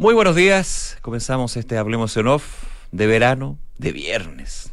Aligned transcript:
Muy 0.00 0.14
buenos 0.14 0.34
días. 0.34 0.96
Comenzamos 1.02 1.58
este 1.58 1.76
Hablemos 1.76 2.16
en 2.16 2.26
Off 2.26 2.44
de 2.90 3.06
verano, 3.06 3.58
de 3.76 3.92
viernes. 3.92 4.70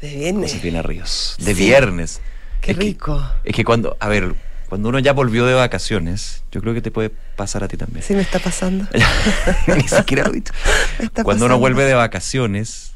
De 0.00 0.14
viernes. 0.14 0.52
Josefina 0.52 0.80
Ríos. 0.80 1.34
De 1.40 1.56
Sí. 1.56 1.64
viernes. 1.64 2.20
Qué 2.60 2.70
Es 2.70 2.76
que- 2.78 2.84
rico. 2.84 3.20
es 3.42 3.52
que 3.52 3.64
cuando, 3.64 3.96
a 3.98 4.06
ver, 4.06 4.36
cuando 4.68 4.90
uno 4.90 5.00
ya 5.00 5.12
volvió 5.12 5.44
de 5.44 5.54
vacaciones, 5.54 6.44
yo 6.52 6.60
creo 6.60 6.72
que 6.72 6.80
te 6.80 6.92
puede 6.92 7.10
pasar 7.10 7.64
a 7.64 7.68
ti 7.68 7.76
también. 7.76 8.04
Sí 8.04 8.14
me 8.14 8.20
está 8.20 8.38
pasando. 8.38 8.86
Ni 9.76 9.88
siquiera 9.88 10.22
lo 10.22 10.30
he 10.30 10.36
dicho. 10.36 10.52
Cuando 11.24 11.46
uno 11.46 11.58
vuelve 11.58 11.84
de 11.84 11.94
vacaciones, 11.94 12.92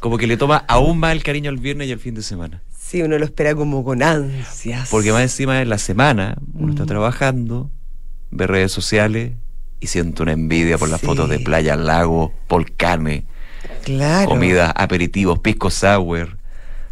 como 0.00 0.16
que 0.16 0.26
le 0.26 0.38
toma 0.38 0.64
aún 0.66 0.98
más 0.98 1.12
el 1.12 1.22
cariño 1.22 1.50
al 1.50 1.58
viernes 1.58 1.88
y 1.88 1.92
al 1.92 1.98
fin 2.00 2.14
de 2.14 2.22
semana. 2.22 2.62
Sí, 2.78 3.02
uno 3.02 3.18
lo 3.18 3.24
espera 3.26 3.54
como 3.54 3.84
con 3.84 4.02
ansias. 4.02 4.88
Porque 4.88 5.12
más 5.12 5.20
encima 5.20 5.60
en 5.60 5.68
la 5.68 5.76
semana 5.76 6.36
uno 6.54 6.72
está 6.72 6.84
Mm. 6.84 6.88
trabajando, 6.88 7.70
ve 8.30 8.46
redes 8.46 8.72
sociales 8.72 9.32
y 9.80 9.86
siente 9.88 10.22
una 10.22 10.32
envidia 10.32 10.78
por 10.78 10.88
las 10.88 11.00
Sí. 11.00 11.06
fotos 11.06 11.28
de 11.28 11.38
playa, 11.38 11.76
lago, 11.76 12.32
volcanes, 12.48 13.24
Claro. 13.84 14.28
comida, 14.28 14.70
aperitivos, 14.70 15.38
pisco 15.40 15.70
sour 15.70 16.36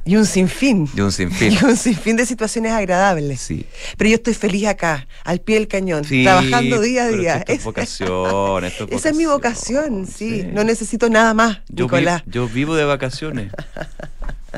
Y 0.04 0.16
un 0.16 0.26
sinfín. 0.26 0.88
y 0.94 1.00
un 1.00 1.10
sinfín. 1.12 1.52
Y 1.60 1.64
un 1.64 1.76
sinfín 1.76 2.16
de 2.16 2.26
situaciones 2.26 2.72
agradables. 2.72 3.40
Sí. 3.40 3.64
Pero 3.96 4.10
yo 4.10 4.16
estoy 4.16 4.34
feliz 4.34 4.66
acá, 4.66 5.06
al 5.24 5.40
pie 5.40 5.54
del 5.56 5.66
cañón, 5.68 6.04
Sí, 6.04 6.24
trabajando 6.24 6.80
día 6.80 7.04
a 7.04 7.08
día. 7.08 7.36
esto 7.38 7.52
es 7.52 7.64
vocación, 7.64 8.64
esto 8.64 8.84
es 8.84 8.92
Esa 8.98 9.08
es 9.10 9.16
mi 9.16 9.24
vocación, 9.26 10.06
sí. 10.06 10.42
sí. 10.42 10.46
No 10.52 10.62
necesito 10.64 11.08
nada 11.08 11.32
más, 11.32 11.58
Yo, 11.68 11.86
vi- 11.88 11.96
Nicolás. 11.96 12.22
yo 12.26 12.48
vivo 12.48 12.74
de 12.76 12.84
vacaciones. 12.84 13.50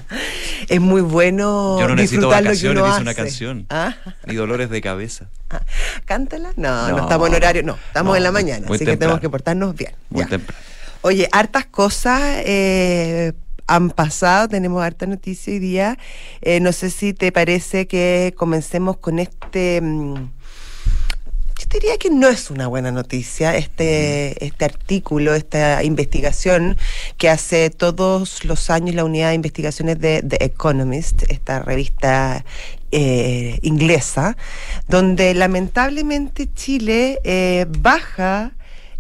Es 0.68 0.80
muy 0.80 1.00
bueno 1.02 1.78
Yo 1.80 1.88
no 1.88 1.95
necesito 1.95 2.28
disfrutar 2.28 2.42
lo 2.42 2.50
que 2.50 2.54
vacaciones, 2.54 2.84
dice 2.84 3.00
una 3.02 3.14
canción. 3.14 3.66
¿Ah? 3.70 3.95
Ni 4.27 4.34
dolores 4.34 4.70
de 4.70 4.80
cabeza. 4.80 5.27
Ah, 5.50 5.60
¿Cántala? 6.04 6.52
No, 6.56 6.88
no, 6.91 6.96
No. 6.96 7.02
estamos 7.04 7.28
en 7.28 7.34
horario, 7.34 7.62
no, 7.62 7.78
estamos 7.87 8.12
No, 8.12 8.16
en 8.16 8.23
la 8.23 8.32
mañana, 8.32 8.66
así 8.70 8.84
que 8.84 8.96
tenemos 8.96 9.20
que 9.20 9.30
portarnos 9.30 9.74
bien. 9.74 9.92
Muy 10.10 10.23
Ya. 10.24 10.28
temprano. 10.28 10.60
Oye, 11.02 11.29
hartas 11.30 11.66
cosas 11.66 12.20
eh, 12.45 13.32
han 13.68 13.90
pasado, 13.90 14.48
tenemos 14.48 14.82
harta 14.82 15.07
noticia 15.07 15.52
hoy 15.52 15.59
día. 15.60 15.98
Eh, 16.40 16.59
no 16.60 16.73
sé 16.73 16.90
si 16.90 17.13
te 17.15 17.30
parece 17.32 17.87
que 17.87 18.35
comencemos 18.37 18.96
con 18.96 19.18
este... 19.20 19.80
mm, 19.82 20.30
yo 21.68 21.80
diría 21.80 21.98
que 21.98 22.10
no 22.10 22.28
es 22.28 22.50
una 22.50 22.68
buena 22.68 22.92
noticia 22.92 23.56
este, 23.56 24.45
este 24.45 24.64
artículo, 24.64 25.34
esta 25.34 25.82
investigación 25.82 26.76
que 27.18 27.28
hace 27.28 27.70
todos 27.70 28.45
los 28.45 28.70
años 28.70 28.95
la 28.95 29.04
unidad 29.04 29.30
de 29.30 29.34
investigaciones 29.34 29.98
de 29.98 30.23
The 30.23 30.45
Economist, 30.45 31.24
esta 31.28 31.60
revista 31.60 32.45
eh, 32.92 33.58
inglesa, 33.62 34.36
donde 34.88 35.34
lamentablemente 35.34 36.48
Chile 36.54 37.20
eh, 37.24 37.66
baja 37.68 38.52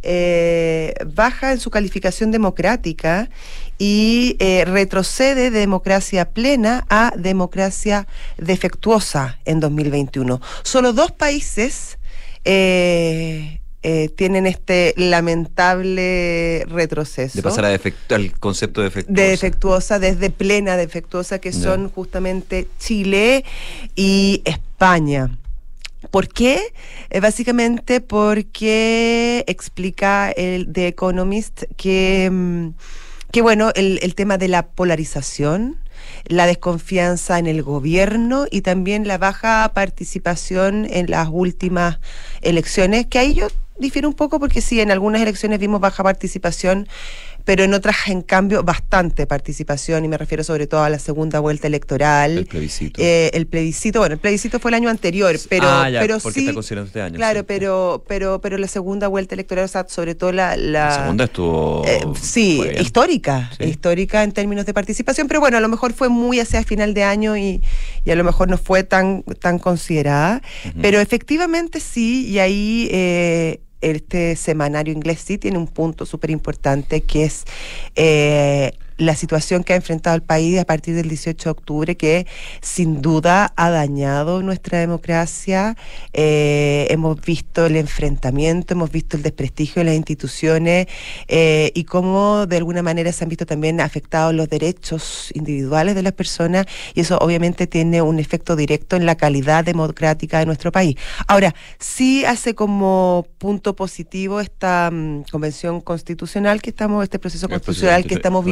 eh, 0.08 0.94
baja 1.14 1.50
en 1.50 1.58
su 1.58 1.70
calificación 1.70 2.30
democrática 2.30 3.28
y 3.76 4.36
eh, 4.38 4.64
retrocede 4.64 5.50
de 5.50 5.58
democracia 5.58 6.30
plena 6.30 6.86
a 6.88 7.12
democracia 7.16 8.06
defectuosa 8.38 9.40
en 9.44 9.58
2021. 9.58 10.40
Solo 10.62 10.92
dos 10.92 11.10
países 11.10 11.98
eh, 12.46 13.60
eh, 13.82 14.08
tienen 14.08 14.46
este 14.46 14.94
lamentable 14.96 16.64
retroceso 16.68 17.36
De 17.36 17.42
pasar 17.42 17.66
a 17.66 18.14
al 18.14 18.32
concepto 18.38 18.80
de 18.80 18.86
defectuosa. 18.86 19.22
de 19.22 19.28
defectuosa 19.28 19.98
desde 19.98 20.30
plena 20.30 20.76
defectuosa 20.76 21.38
que 21.38 21.52
son 21.52 21.90
justamente 21.90 22.66
Chile 22.78 23.44
y 23.94 24.42
España. 24.44 25.36
¿Por 26.10 26.28
qué? 26.28 26.72
Eh, 27.10 27.20
básicamente 27.20 28.00
porque 28.00 29.44
explica 29.46 30.30
el 30.30 30.72
The 30.72 30.88
Economist 30.88 31.64
que, 31.76 32.28
mm, 32.30 32.68
que 33.32 33.42
bueno, 33.42 33.70
el, 33.74 33.98
el 34.02 34.14
tema 34.14 34.38
de 34.38 34.48
la 34.48 34.66
polarización, 34.66 35.76
la 36.26 36.46
desconfianza 36.46 37.38
en 37.38 37.46
el 37.46 37.62
gobierno 37.62 38.46
y 38.50 38.62
también 38.62 39.06
la 39.06 39.18
baja 39.18 39.70
participación 39.74 40.86
en 40.90 41.10
las 41.10 41.28
últimas 41.30 41.98
elecciones, 42.42 43.06
que 43.06 43.18
ahí 43.18 43.34
yo 43.34 43.48
difiero 43.78 44.08
un 44.08 44.14
poco 44.14 44.40
porque 44.40 44.60
sí, 44.60 44.80
en 44.80 44.90
algunas 44.90 45.22
elecciones 45.22 45.58
vimos 45.58 45.80
baja 45.80 46.02
participación, 46.02 46.88
pero 47.46 47.62
en 47.62 47.72
otras, 47.74 47.96
en 48.08 48.22
cambio, 48.22 48.64
bastante 48.64 49.24
participación, 49.26 50.04
y 50.04 50.08
me 50.08 50.18
refiero 50.18 50.42
sobre 50.42 50.66
todo 50.66 50.82
a 50.82 50.90
la 50.90 50.98
segunda 50.98 51.38
vuelta 51.38 51.68
electoral. 51.68 52.38
El 52.38 52.46
plebiscito. 52.46 53.00
Eh, 53.00 53.30
el 53.34 53.46
plebiscito, 53.46 54.00
bueno, 54.00 54.14
el 54.14 54.18
plebiscito 54.18 54.58
fue 54.58 54.72
el 54.72 54.74
año 54.74 54.90
anterior, 54.90 55.34
pero, 55.48 55.64
ah, 55.68 55.88
ya, 55.88 56.00
pero 56.00 56.18
porque 56.18 56.40
sí. 56.40 56.48
está 56.48 56.80
este 56.82 57.00
año. 57.00 57.14
Claro, 57.14 57.40
sí. 57.40 57.44
pero, 57.46 58.04
pero, 58.08 58.40
pero 58.40 58.58
la 58.58 58.66
segunda 58.66 59.06
vuelta 59.06 59.36
electoral, 59.36 59.64
o 59.64 59.68
sea, 59.68 59.86
sobre 59.88 60.16
todo 60.16 60.32
la, 60.32 60.56
la, 60.56 60.86
La 60.86 60.94
segunda 60.96 61.24
estuvo. 61.24 61.84
eh, 61.86 62.00
sí, 62.20 62.62
histórica, 62.80 63.48
Sí. 63.56 63.64
histórica 63.64 64.24
en 64.24 64.32
términos 64.32 64.66
de 64.66 64.74
participación, 64.74 65.28
pero 65.28 65.38
bueno, 65.38 65.56
a 65.56 65.60
lo 65.60 65.68
mejor 65.68 65.92
fue 65.92 66.08
muy 66.08 66.40
hacia 66.40 66.64
final 66.64 66.94
de 66.94 67.04
año 67.04 67.36
y, 67.36 67.62
y 68.04 68.10
a 68.10 68.16
lo 68.16 68.24
mejor 68.24 68.48
no 68.48 68.58
fue 68.58 68.82
tan, 68.82 69.22
tan 69.40 69.60
considerada, 69.60 70.42
pero 70.82 70.98
efectivamente 70.98 71.78
sí, 71.78 72.26
y 72.26 72.40
ahí 72.40 72.88
eh, 72.90 73.60
este 73.94 74.34
semanario 74.36 74.92
inglés 74.92 75.20
sí 75.20 75.38
tiene 75.38 75.58
un 75.58 75.68
punto 75.68 76.06
súper 76.06 76.30
importante 76.30 77.02
que 77.02 77.24
es 77.24 77.44
eh, 77.94 78.72
la 78.98 79.14
situación 79.14 79.64
que 79.64 79.72
ha 79.72 79.76
enfrentado 79.76 80.16
el 80.16 80.22
país 80.22 80.58
a 80.58 80.64
partir 80.64 80.94
del 80.94 81.08
18 81.08 81.44
de 81.44 81.50
octubre, 81.50 81.96
que 81.96 82.26
sin 82.62 83.02
duda 83.02 83.52
ha 83.56 83.70
dañado 83.70 84.42
nuestra 84.42 84.78
democracia. 84.78 85.76
Eh, 86.12 86.86
hemos 86.90 87.20
visto 87.20 87.66
el 87.66 87.76
enfrentamiento, 87.76 88.74
hemos 88.74 88.90
visto 88.90 89.16
el 89.16 89.22
desprestigio 89.22 89.80
de 89.80 89.86
las 89.86 89.94
instituciones 89.94 90.86
eh, 91.28 91.72
y 91.74 91.84
cómo 91.84 92.46
de 92.46 92.56
alguna 92.56 92.82
manera 92.82 93.12
se 93.12 93.24
han 93.24 93.28
visto 93.28 93.46
también 93.46 93.80
afectados 93.80 94.34
los 94.34 94.48
derechos 94.48 95.30
individuales 95.34 95.94
de 95.94 96.02
las 96.02 96.12
personas 96.12 96.66
y 96.94 97.00
eso 97.00 97.18
obviamente 97.18 97.66
tiene 97.66 98.02
un 98.02 98.18
efecto 98.18 98.56
directo 98.56 98.96
en 98.96 99.06
la 99.06 99.16
calidad 99.16 99.64
democrática 99.64 100.38
de 100.38 100.46
nuestro 100.46 100.72
país. 100.72 100.96
Ahora, 101.26 101.54
sí 101.78 102.24
hace 102.24 102.54
como 102.54 103.26
punto 103.38 103.76
positivo 103.76 104.40
esta 104.40 104.90
mm, 104.92 105.24
convención 105.30 105.80
constitucional 105.80 106.62
que 106.62 106.70
estamos, 106.70 107.02
este 107.02 107.18
proceso 107.18 107.48
constitucional 107.48 108.04
que 108.06 108.14
estamos 108.14 108.44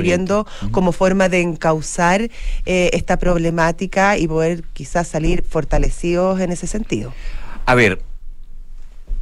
como 0.71 0.93
forma 0.93 1.29
de 1.29 1.41
encauzar 1.41 2.23
eh, 2.67 2.91
esta 2.93 3.17
problemática 3.19 4.17
y 4.19 4.27
poder 4.29 4.65
quizás 4.73 5.09
salir 5.09 5.43
fortalecidos 5.49 6.41
en 6.41 6.53
ese 6.53 6.67
sentido. 6.67 7.13
A 7.67 7.75
ver, 7.75 8.01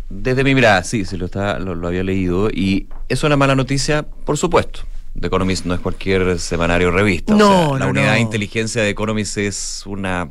desde 0.09 0.45
mi 0.45 0.55
mirada, 0.55 0.83
sí, 0.85 1.05
se 1.05 1.17
lo, 1.17 1.27
está, 1.27 1.59
lo, 1.59 1.75
lo 1.75 1.89
había 1.89 2.03
leído 2.03 2.51
y 2.51 2.87
es 3.09 3.23
una 3.25 3.37
mala 3.37 3.55
noticia, 3.55 4.03
por 4.03 4.37
supuesto. 4.37 4.81
The 5.19 5.27
Economist 5.27 5.67
no 5.67 5.75
es 5.75 5.81
cualquier 5.81 6.39
semanario 6.39 6.89
o 6.89 6.91
revista. 6.91 7.35
o 7.35 7.37
No, 7.37 7.49
sea, 7.71 7.79
la 7.79 7.85
no, 7.85 7.91
unidad 7.91 8.07
no. 8.09 8.13
de 8.15 8.21
inteligencia 8.21 8.83
de 8.83 8.89
Economist 8.91 9.37
es 9.39 9.83
una, 9.87 10.29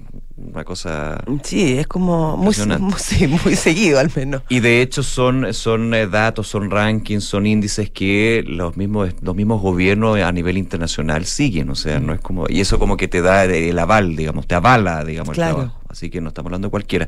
una 0.53 0.63
cosa. 0.63 1.23
Sí, 1.43 1.77
es 1.77 1.87
como 1.87 2.35
muy, 2.37 2.53
muy, 2.79 2.93
sí, 2.97 3.27
muy 3.27 3.55
seguido 3.55 3.99
al 3.99 4.11
menos. 4.15 4.41
Y 4.49 4.59
de 4.59 4.81
hecho 4.81 5.01
son, 5.03 5.53
son 5.53 5.93
eh, 5.93 6.07
datos, 6.07 6.47
son 6.47 6.69
rankings, 6.69 7.23
son 7.23 7.45
índices 7.45 7.89
que 7.89 8.43
los 8.45 8.75
mismos, 8.77 9.11
los 9.21 9.35
mismos 9.35 9.61
gobiernos 9.61 10.19
a 10.19 10.31
nivel 10.31 10.57
internacional 10.57 11.25
siguen. 11.25 11.69
O 11.69 11.75
sea, 11.75 11.99
no 11.99 12.13
es 12.13 12.19
como. 12.19 12.45
Y 12.49 12.61
eso 12.61 12.79
como 12.79 12.97
que 12.97 13.07
te 13.07 13.21
da 13.21 13.45
el 13.45 13.77
aval, 13.79 14.15
digamos, 14.15 14.47
te 14.47 14.55
avala, 14.55 15.03
digamos, 15.05 15.35
Claro. 15.35 15.49
el 15.51 15.55
trabajo. 15.67 15.81
Así 15.89 16.09
que 16.09 16.21
no 16.21 16.29
estamos 16.29 16.47
hablando 16.49 16.67
de 16.67 16.71
cualquiera. 16.71 17.07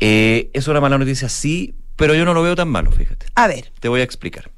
Eh, 0.00 0.50
es 0.52 0.68
una 0.68 0.80
mala 0.80 0.98
noticia, 0.98 1.28
sí, 1.28 1.74
pero 1.96 2.14
yo 2.14 2.24
no 2.24 2.34
lo 2.34 2.42
veo 2.42 2.56
tan 2.56 2.68
malo, 2.68 2.90
fíjate. 2.90 3.26
A 3.34 3.46
ver, 3.46 3.70
Te 3.80 3.88
voy 3.88 4.00
a 4.00 4.04
explicar. 4.04 4.50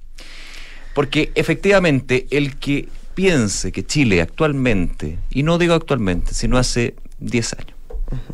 Porque 0.94 1.31
efectivamente 1.34 2.27
el 2.31 2.56
que 2.56 2.88
piense 3.15 3.72
que 3.72 3.84
Chile 3.84 4.22
actualmente, 4.22 5.19
y 5.31 5.43
no 5.43 5.59
digo 5.59 5.75
actualmente, 5.75 6.33
sino 6.34 6.56
hace 6.59 6.94
10 7.19 7.53
años, 7.54 7.76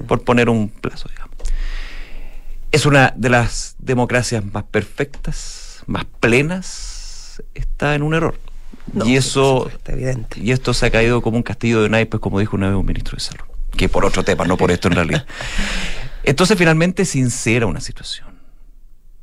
por 0.06 0.22
poner 0.22 0.48
un 0.48 0.68
plazo, 0.68 1.08
digamos, 1.08 1.36
es 2.70 2.86
una 2.86 3.12
de 3.16 3.28
las 3.28 3.76
democracias 3.78 4.44
más 4.44 4.64
perfectas, 4.64 5.82
más 5.86 6.04
plenas, 6.20 7.42
está 7.54 7.94
en 7.94 8.02
un 8.02 8.14
error. 8.14 8.38
no, 8.92 9.06
y 9.06 9.16
eso, 9.16 9.64
supuesto, 9.64 9.92
evidente. 9.92 10.40
y 10.40 10.50
esto 10.52 10.72
se 10.74 10.86
ha 10.86 10.90
caído 10.90 11.20
como 11.22 11.36
un 11.36 11.42
castillo 11.42 11.82
de 11.82 11.88
naipes, 11.88 12.20
como 12.20 12.38
dijo 12.40 12.56
una 12.56 12.68
vez 12.68 12.76
un 12.76 12.86
ministro 12.86 13.16
de 13.16 13.20
salud, 13.22 13.44
que 13.76 13.88
por 13.88 14.04
otro 14.04 14.22
tema, 14.22 14.44
no 14.44 14.56
por 14.56 14.70
esto 14.70 14.88
en 14.88 14.94
realidad. 14.94 15.26
Entonces 16.24 16.56
finalmente 16.56 17.04
sincera 17.04 17.66
una 17.66 17.80
situación, 17.80 18.28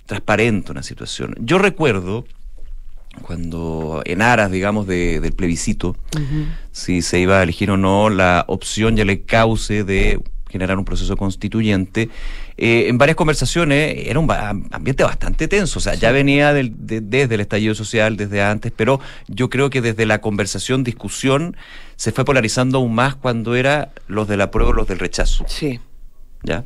transparente 0.06 0.72
una 0.72 0.84
situación. 0.84 1.36
Yo 1.40 1.58
recuerdo 1.58 2.26
cuando 3.24 4.02
en 4.06 4.22
aras, 4.22 4.52
digamos, 4.52 4.86
de- 4.88 5.20
del 5.20 5.34
plebiscito, 5.34 5.96
si 6.72 7.02
se 7.02 7.20
iba 7.20 7.40
a 7.40 7.44
elegir 7.44 7.72
o 7.72 7.78
no 7.78 8.10
la 8.10 8.46
opción 8.48 8.98
y 8.98 9.02
el 9.02 9.26
cauce 9.26 9.84
de 9.84 10.22
generar 10.50 10.78
un 10.78 10.86
proceso 10.86 11.16
constituyente, 11.16 12.10
eh, 12.58 12.86
en 12.88 12.98
varias 12.98 13.16
conversaciones 13.16 14.08
era 14.08 14.20
un 14.20 14.30
ambiente 14.72 15.04
bastante 15.04 15.48
tenso, 15.48 15.80
o 15.80 15.82
sea, 15.82 15.94
ya 15.96 16.12
venía 16.12 16.54
del- 16.54 16.74
de- 16.88 17.02
desde 17.02 17.36
el 17.36 17.42
estallido 17.42 17.76
social, 17.76 18.18
desde 18.18 18.42
antes, 18.42 18.72
pero 18.76 19.00
yo 19.28 19.50
creo 19.50 19.70
que 19.70 19.82
desde 19.82 20.06
la 20.06 20.20
conversación, 20.22 20.84
discusión, 20.84 21.56
se 21.96 22.12
fue 22.12 22.26
polarizando 22.26 22.80
aún 22.80 22.96
más 22.96 23.16
cuando 23.16 23.56
era 23.56 23.92
los 24.08 24.28
del 24.28 24.42
apruebo, 24.42 24.74
los 24.74 24.88
del 24.88 25.00
rechazo. 25.00 25.46
Sí. 25.48 25.80
¿ya? 26.44 26.64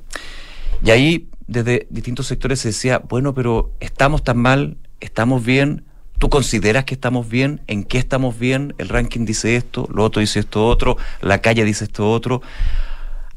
Y 0.84 0.92
ahí, 0.92 1.28
desde 1.48 1.88
distintos 1.90 2.28
sectores 2.28 2.60
se 2.60 2.70
decía, 2.70 3.00
bueno, 3.00 3.34
pero 3.34 3.72
estamos 3.80 4.24
tan 4.24 4.38
mal, 4.38 4.78
¿estamos 5.02 5.44
bien? 5.44 5.84
¿Tú 6.20 6.30
consideras 6.30 6.86
que 6.86 6.94
estamos 6.94 7.28
bien? 7.28 7.62
¿En 7.68 7.84
qué 7.84 7.98
estamos 7.98 8.38
bien? 8.40 8.76
El 8.78 8.88
ranking 8.88 9.26
dice 9.26 9.56
esto, 9.58 9.90
lo 9.94 10.04
otro 10.06 10.22
dice 10.22 10.40
esto 10.40 10.66
otro, 10.68 10.96
la 11.22 11.40
calle 11.42 11.66
dice 11.66 11.84
esto 11.86 12.10
otro. 12.10 12.42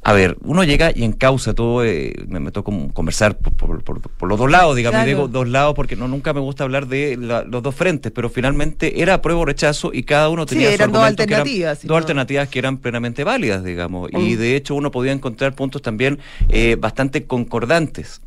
A 0.09 0.13
ver, 0.13 0.37
uno 0.45 0.63
llega 0.63 0.93
y 0.95 1.03
encausa 1.03 1.53
todo, 1.53 1.85
eh, 1.85 2.15
me, 2.29 2.39
me 2.39 2.53
tocó 2.53 2.73
conversar 2.95 3.37
por, 3.39 3.83
por- 3.83 4.01
por 4.01 4.29
los 4.29 4.39
dos 4.39 4.49
lados, 4.49 4.77
digamos, 4.77 5.01
y 5.01 5.03
Claro. 5.03 5.09
digo 5.09 5.27
dos 5.29 5.49
lados 5.49 5.75
porque 5.75 5.97
no 5.97 6.07
nunca 6.07 6.33
me 6.33 6.39
gusta 6.39 6.63
hablar 6.63 6.87
de 6.87 7.17
la- 7.17 7.43
los 7.43 7.61
dos 7.61 7.75
frentes, 7.75 8.13
pero 8.13 8.31
finalmente 8.31 9.03
era 9.03 9.15
apruebo 9.15 9.41
o 9.41 9.45
rechazo 9.45 9.91
y 9.93 10.05
cada 10.05 10.29
uno 10.29 10.45
Sí, 10.45 10.51
tenía 10.51 10.69
su 10.69 10.75
eran 10.75 10.93
dos 10.93 11.01
eran- 11.01 11.09
alternativas, 11.21 11.85
dos 11.85 11.97
alternativas 11.97 12.49
que 12.49 12.59
eran 12.61 12.79
plenamente 12.79 13.25
válidas, 13.25 13.65
digamos, 13.65 14.09
y 14.13 14.35
Mm. 14.35 14.39
de 14.39 14.55
hecho 14.55 14.77
uno 14.77 14.93
podía 14.93 15.11
encontrar 15.11 15.57
puntos 15.57 15.83
también 15.83 16.21
eh, 16.51 16.77
bastante 16.79 17.25
concordantes. 17.27 18.23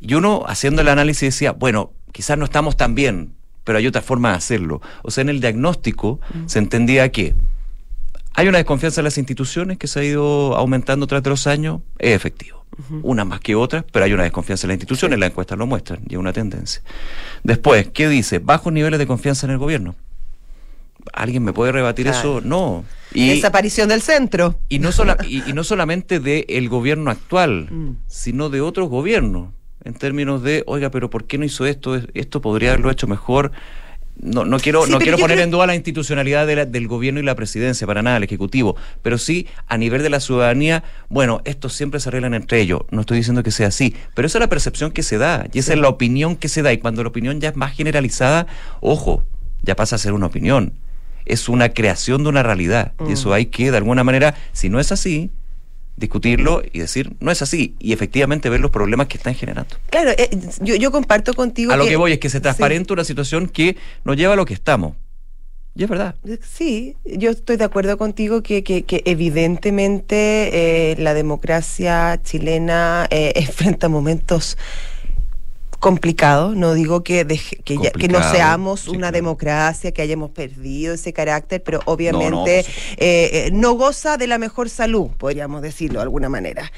Y 0.00 0.12
uno 0.12 0.44
haciendo 0.46 0.82
el 0.82 0.88
análisis 0.88 1.22
decía, 1.34 1.52
bueno, 1.52 1.92
quizás 2.12 2.36
no 2.36 2.44
estamos 2.44 2.76
tan 2.76 2.94
bien, 2.94 3.32
pero 3.64 3.78
hay 3.78 3.86
otra 3.86 4.02
forma 4.02 4.32
de 4.32 4.36
hacerlo. 4.36 4.82
O 5.02 5.10
sea, 5.10 5.22
en 5.22 5.30
el 5.30 5.40
diagnóstico 5.40 6.20
se 6.44 6.58
entendía 6.58 7.10
que 7.10 7.34
hay 8.34 8.48
una 8.48 8.58
desconfianza 8.58 9.00
en 9.00 9.04
las 9.04 9.16
instituciones 9.18 9.78
que 9.78 9.86
se 9.86 10.00
ha 10.00 10.04
ido 10.04 10.56
aumentando 10.56 11.06
tras 11.06 11.22
de 11.22 11.30
los 11.30 11.46
años, 11.46 11.80
es 11.98 12.14
efectivo. 12.14 12.64
Unas 13.02 13.24
más 13.24 13.38
que 13.38 13.54
otras, 13.54 13.84
pero 13.92 14.04
hay 14.04 14.12
una 14.12 14.24
desconfianza 14.24 14.66
en 14.66 14.70
las 14.70 14.74
instituciones, 14.76 15.16
las 15.20 15.30
encuestas 15.30 15.56
lo 15.56 15.64
muestran, 15.66 16.00
y 16.08 16.14
es 16.14 16.18
una 16.18 16.32
tendencia. 16.32 16.82
Después, 17.44 17.88
¿qué 17.94 18.08
dice? 18.08 18.40
Bajos 18.40 18.72
niveles 18.72 18.98
de 18.98 19.06
confianza 19.06 19.46
en 19.46 19.52
el 19.52 19.58
gobierno. 19.58 19.94
¿Alguien 21.12 21.44
me 21.44 21.52
puede 21.52 21.70
rebatir 21.70 22.06
Claro. 22.06 22.18
eso? 22.38 22.40
No. 22.44 22.84
Y, 23.12 23.28
Desaparición 23.28 23.88
del 23.88 24.02
centro. 24.02 24.58
y 24.68 24.80
no, 24.80 24.90
sola- 24.90 25.18
y, 25.28 25.48
y 25.48 25.52
no 25.52 25.62
solamente 25.64 26.18
del 26.18 26.68
gobierno 26.68 27.10
actual, 27.12 27.68
Mm. 27.70 27.96
sino 28.08 28.48
de 28.50 28.60
otros 28.60 28.88
gobiernos, 28.88 29.50
en 29.84 29.94
términos 29.94 30.42
de, 30.42 30.64
oiga, 30.66 30.90
pero 30.90 31.10
¿por 31.10 31.24
qué 31.26 31.38
no 31.38 31.44
hizo 31.44 31.66
esto? 31.66 31.94
Esto 32.14 32.40
podría 32.40 32.70
haberlo 32.70 32.90
hecho 32.90 33.06
mejor. 33.06 33.52
No, 34.20 34.44
no 34.44 34.58
quiero, 34.60 34.86
Sí, 34.86 34.92
no 34.92 34.98
quiero 34.98 35.18
poner 35.18 35.36
creo- 35.36 35.44
en 35.44 35.50
duda 35.50 35.66
la 35.66 35.74
institucionalidad 35.74 36.46
de 36.46 36.56
la- 36.56 36.64
del 36.66 36.86
gobierno 36.86 37.18
y 37.20 37.24
la 37.24 37.34
presidencia, 37.34 37.86
para 37.86 38.00
nada, 38.00 38.16
el 38.18 38.22
Ejecutivo, 38.22 38.76
pero 39.02 39.18
sí 39.18 39.46
a 39.66 39.76
nivel 39.76 40.02
de 40.02 40.08
la 40.10 40.20
ciudadanía, 40.20 40.84
bueno, 41.08 41.40
estos 41.44 41.72
siempre 41.74 41.98
se 42.00 42.08
arreglan 42.10 42.32
entre 42.32 42.60
ellos. 42.60 42.82
No 42.90 43.00
estoy 43.00 43.18
diciendo 43.18 43.42
que 43.42 43.50
sea 43.50 43.66
así, 43.68 43.94
pero 44.14 44.26
esa 44.26 44.38
es 44.38 44.40
la 44.40 44.48
percepción 44.48 44.92
que 44.92 45.02
se 45.02 45.18
da, 45.18 45.46
y 45.52 45.58
esa 45.58 45.72
es 45.72 45.78
la 45.80 45.88
opinión 45.88 46.36
que 46.36 46.48
se 46.48 46.62
da, 46.62 46.72
y 46.72 46.78
cuando 46.78 47.02
la 47.02 47.08
opinión 47.08 47.40
ya 47.40 47.48
es 47.50 47.56
más 47.56 47.74
generalizada, 47.74 48.46
ojo, 48.80 49.24
ya 49.62 49.74
pasa 49.76 49.96
a 49.96 49.98
ser 49.98 50.12
una 50.12 50.26
opinión. 50.26 50.72
Es 51.26 51.48
una 51.48 51.70
creación 51.70 52.22
de 52.22 52.28
una 52.28 52.42
realidad, 52.42 52.92
y 53.08 53.12
eso 53.12 53.32
hay 53.32 53.46
que, 53.46 53.70
de 53.72 53.76
alguna 53.78 54.04
manera, 54.04 54.34
si 54.52 54.68
no 54.68 54.78
es 54.78 54.92
así, 54.92 55.30
discutirlo 55.96 56.62
y 56.72 56.80
decir, 56.80 57.12
no 57.20 57.30
es 57.30 57.42
así, 57.42 57.76
y 57.78 57.92
efectivamente 57.92 58.50
ver 58.50 58.60
los 58.60 58.70
problemas 58.70 59.06
que 59.06 59.16
están 59.16 59.34
generando. 59.34 59.76
Claro, 59.90 60.10
eh, 60.10 60.30
yo, 60.60 60.74
yo 60.74 60.90
comparto 60.90 61.34
contigo. 61.34 61.72
A 61.72 61.76
lo 61.76 61.86
que 61.86 61.96
voy 61.96 62.12
es 62.12 62.18
que 62.18 62.28
se 62.28 62.38
sí. 62.38 62.42
transparente 62.42 62.92
una 62.92 63.04
situación 63.04 63.48
que 63.48 63.76
nos 64.04 64.16
lleva 64.16 64.32
a 64.32 64.36
lo 64.36 64.44
que 64.44 64.54
estamos. 64.54 64.94
Y 65.76 65.82
es 65.82 65.90
verdad. 65.90 66.14
Sí, 66.40 66.96
yo 67.04 67.30
estoy 67.30 67.56
de 67.56 67.64
acuerdo 67.64 67.98
contigo 67.98 68.42
que, 68.42 68.62
que, 68.62 68.84
que 68.84 69.02
evidentemente 69.06 70.92
eh, 70.92 70.96
la 70.98 71.14
democracia 71.14 72.20
chilena 72.22 73.08
eh, 73.10 73.32
enfrenta 73.36 73.88
momentos 73.88 74.56
complicados. 75.84 76.56
No 76.56 76.72
digo 76.72 77.04
que, 77.04 77.26
deje- 77.26 77.58
que, 77.62 77.74
ya- 77.76 77.90
que 77.92 78.08
no 78.08 78.14
Complicado, 78.14 78.32
seamos 78.34 78.80
sí, 78.80 78.88
una 78.90 78.98
claro. 79.10 79.14
democracia, 79.16 79.92
que 79.92 80.00
hayamos 80.02 80.30
perdido 80.30 80.94
ese 80.94 81.12
carácter, 81.12 81.62
pero 81.62 81.80
obviamente 81.84 82.60
eh, 82.60 82.66
eh, 82.98 83.50
no 83.52 83.74
goza 83.74 84.16
de 84.16 84.26
la 84.26 84.38
mejor 84.38 84.70
salud, 84.70 85.08
podríamos 85.18 85.60
decirlo 85.62 85.98
de 86.00 86.04
alguna 86.04 86.28
manera. 86.30 86.72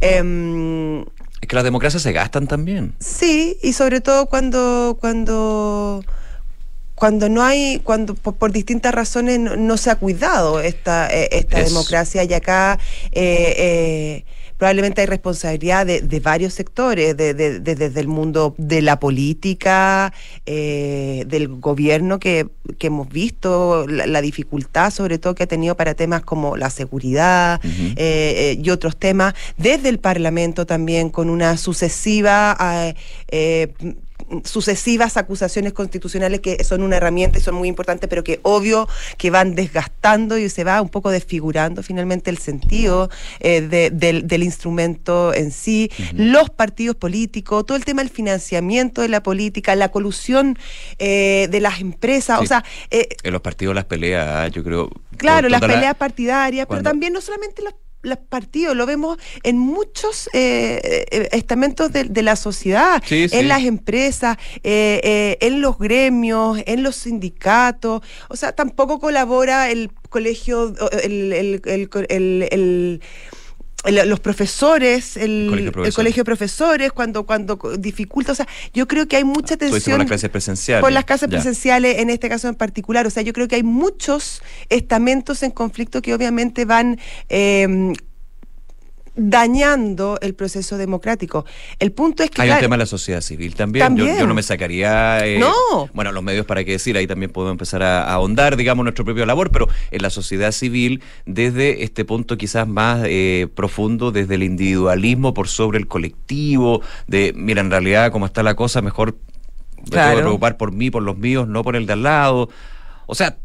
Em, 0.00 1.00
Es 1.02 1.48
que 1.48 1.54
las 1.54 1.64
democracias 1.64 2.02
se 2.02 2.12
gastan 2.12 2.46
también. 2.46 2.94
Sí, 2.98 3.58
y 3.62 3.72
sobre 3.74 4.00
todo 4.00 4.26
cuando 4.26 4.96
cuando 5.00 6.02
cuando 6.94 7.28
no 7.28 7.42
hay 7.44 7.80
cuando 7.84 8.14
por, 8.14 8.36
por 8.36 8.52
distintas 8.52 8.94
razones 8.94 9.38
no, 9.38 9.54
no 9.56 9.76
se 9.76 9.90
ha 9.90 9.96
cuidado 9.96 10.60
esta 10.60 11.08
eh, 11.12 11.28
esta 11.32 11.60
Es- 11.60 11.68
democracia 11.68 12.24
y 12.24 12.32
acá 12.32 12.78
eh, 13.12 13.54
eh, 13.58 14.24
probablemente 14.58 15.00
hay 15.02 15.06
responsabilidad 15.06 15.84
de, 15.86 16.00
de 16.00 16.20
varios 16.20 16.54
sectores 16.54 17.16
de- 17.16 17.34
de- 17.34 17.60
de- 17.60 17.74
desde 17.74 18.00
el 18.00 18.08
mundo 18.08 18.54
de 18.58 18.82
la 18.82 18.98
política 18.98 20.12
eh, 20.46 21.24
del 21.26 21.48
gobierno 21.48 22.18
que, 22.18 22.46
que 22.78 22.86
hemos 22.88 23.08
visto 23.08 23.86
la, 23.86 24.06
la 24.06 24.20
dificultad 24.20 24.90
sobre 24.90 25.18
todo 25.18 25.34
que 25.34 25.42
ha 25.42 25.46
tenido 25.46 25.76
para 25.76 25.94
temas 25.94 26.22
como 26.22 26.56
la 26.56 26.70
seguridad 26.70 27.60
eh, 27.64 27.94
eh, 27.96 28.58
y 28.62 28.70
otros 28.70 28.96
temas, 28.96 29.34
desde 29.56 29.88
el 29.88 29.98
Parlamento 29.98 30.66
también 30.66 31.10
con 31.10 31.30
una 31.30 31.56
sucesiva 31.56 32.56
eh, 33.30 33.72
sucesivas 34.44 35.16
acusaciones 35.16 35.72
constitucionales 35.72 36.40
que 36.40 36.62
son 36.64 36.82
una 36.82 36.96
herramienta 36.96 37.38
y 37.38 37.42
son 37.42 37.54
muy 37.54 37.68
importantes, 37.68 38.08
pero 38.08 38.24
que 38.24 38.40
obvio 38.42 38.88
que 39.18 39.30
van 39.30 39.54
desgastando 39.54 40.36
y 40.38 40.48
se 40.48 40.64
va 40.64 40.80
un 40.82 40.88
poco 40.88 41.10
desfigurando 41.10 41.82
finalmente 41.82 42.30
el 42.30 42.38
sentido 42.38 43.10
eh, 43.40 43.60
de- 43.60 43.90
del, 43.90 44.26
del 44.26 44.42
instrumento 44.42 45.32
en 45.34 45.50
sí, 45.50 45.90
los 46.14 46.50
partidos 46.50 46.96
políticos, 46.96 47.64
todo 47.66 47.76
el 47.76 47.84
tema 47.84 48.02
del 48.02 48.10
financiamiento 48.10 49.02
de 49.02 49.08
la 49.08 49.22
política, 49.22 49.74
la 49.76 49.90
colusión 49.90 50.58
eh, 50.98 51.48
de 51.50 51.60
las 51.60 51.80
empresas, 51.80 52.40
o 52.40 52.46
sea, 52.46 52.64
eh, 52.90 53.08
En 53.22 53.32
los 53.32 53.42
partidos 53.42 53.74
las 53.74 53.84
peleas, 53.84 54.50
yo 54.52 54.62
creo. 54.64 54.90
Claro, 55.16 55.48
las 55.48 55.60
la- 55.60 55.66
peleas 55.68 55.94
partidarias, 55.94 56.66
cuando- 56.66 56.82
pero 56.82 56.92
también 56.92 57.12
no 57.12 57.20
solamente 57.20 57.62
los, 57.62 57.74
los 58.06 58.18
partidos, 58.18 58.76
lo 58.76 58.86
vemos 58.86 59.18
en 59.42 59.58
muchos 59.58 60.28
eh, 60.32 61.04
eh, 61.10 61.28
estamentos 61.32 61.92
de, 61.92 62.04
de 62.04 62.22
la 62.22 62.36
sociedad, 62.36 63.02
Sí, 63.04 63.28
sí. 63.28 63.36
en 63.36 63.48
las 63.48 63.62
empresas, 63.64 64.36
eh, 64.62 65.00
eh, 65.04 65.38
en 65.40 65.60
los 65.60 65.78
gremios, 65.78 66.60
en 66.66 66.82
los 66.82 66.96
sindicatos. 66.96 68.02
O 68.28 68.36
sea, 68.36 68.52
tampoco 68.52 68.98
colabora 69.00 69.70
el 69.70 69.90
colegio, 70.08 70.74
el, 71.02 71.32
el- 71.32 71.62
el- 72.08 72.48
el- 72.50 73.00
el- 73.86 74.08
los 74.08 74.20
profesores, 74.20 75.16
el, 75.16 75.46
colegio 75.48 75.56
de 75.56 75.66
el 75.66 75.72
profesores. 75.72 75.94
colegio 75.94 76.20
de 76.22 76.24
profesores, 76.24 76.92
cuando, 76.92 77.24
cuando 77.24 77.56
dificulta, 77.78 78.32
o 78.32 78.34
sea, 78.34 78.46
yo 78.74 78.86
creo 78.86 79.06
que 79.08 79.16
hay 79.16 79.24
mucha 79.24 79.56
dices 79.56 79.70
por 79.70 79.76
tensión 79.78 79.98
las 79.98 80.06
clases 80.08 80.30
presenciales. 80.30 80.82
por 80.82 80.92
las 80.92 81.04
clases 81.04 81.28
Ya. 81.28 81.36
presenciales 81.36 81.98
en 81.98 82.10
este 82.10 82.28
caso 82.28 82.48
en 82.48 82.54
particular. 82.56 83.06
O 83.06 83.10
sea, 83.10 83.22
yo 83.22 83.32
creo 83.32 83.48
que 83.48 83.56
hay 83.56 83.62
muchos 83.62 84.42
estamentos 84.68 85.42
en 85.42 85.50
conflicto 85.50 86.02
que 86.02 86.14
obviamente 86.14 86.64
van 86.64 86.98
eh, 87.28 87.92
dañando 89.16 90.18
el 90.20 90.34
proceso 90.34 90.76
democrático. 90.78 91.44
El 91.78 91.92
punto 91.92 92.22
es 92.22 92.30
que 92.30 92.42
Hay 92.42 92.50
un 92.50 92.58
tema 92.58 92.76
de 92.76 92.80
la 92.80 92.86
sociedad 92.86 93.20
civil 93.20 93.54
también. 93.54 93.96
Yo- 93.96 94.26
no 94.26 94.34
me 94.34 94.42
sacaría. 94.42 95.26
eh, 95.26 95.38
No. 95.38 95.88
Bueno, 95.94 96.12
los 96.12 96.22
medios 96.22 96.46
para 96.46 96.64
qué 96.64 96.72
decir, 96.72 96.96
ahí 96.96 97.06
también 97.06 97.30
podemos 97.32 97.52
empezar 97.52 97.82
a, 97.82 98.02
a 98.04 98.12
ahondar, 98.14 98.56
digamos, 98.56 98.84
nuestro 98.84 99.04
propio 99.04 99.26
labor, 99.26 99.50
pero 99.50 99.68
en 99.90 100.02
la 100.02 100.10
sociedad 100.10 100.52
civil, 100.52 101.02
desde 101.24 101.82
este 101.84 102.04
punto 102.04 102.36
quizás 102.36 102.68
más 102.68 103.02
eh, 103.06 103.48
profundo, 103.54 104.12
desde 104.12 104.34
el 104.36 104.42
individualismo 104.42 105.34
por 105.34 105.48
sobre 105.48 105.78
el 105.78 105.86
colectivo, 105.88 106.82
de, 107.06 107.32
mira, 107.34 107.60
en 107.60 107.70
realidad, 107.70 108.12
como 108.12 108.26
está 108.26 108.42
la 108.42 108.54
cosa, 108.54 108.82
mejor 108.82 109.16
me 109.84 109.90
tengo 109.90 110.10
que 110.10 110.16
preocupar 110.22 110.56
por 110.56 110.72
mí, 110.72 110.90
por 110.90 111.02
los 111.02 111.16
míos, 111.16 111.46
no 111.48 111.62
por 111.62 111.76
el 111.76 111.86
de 111.86 111.92
al 111.94 112.02
lado. 112.02 112.48
O 113.06 113.14
sea, 113.14 113.36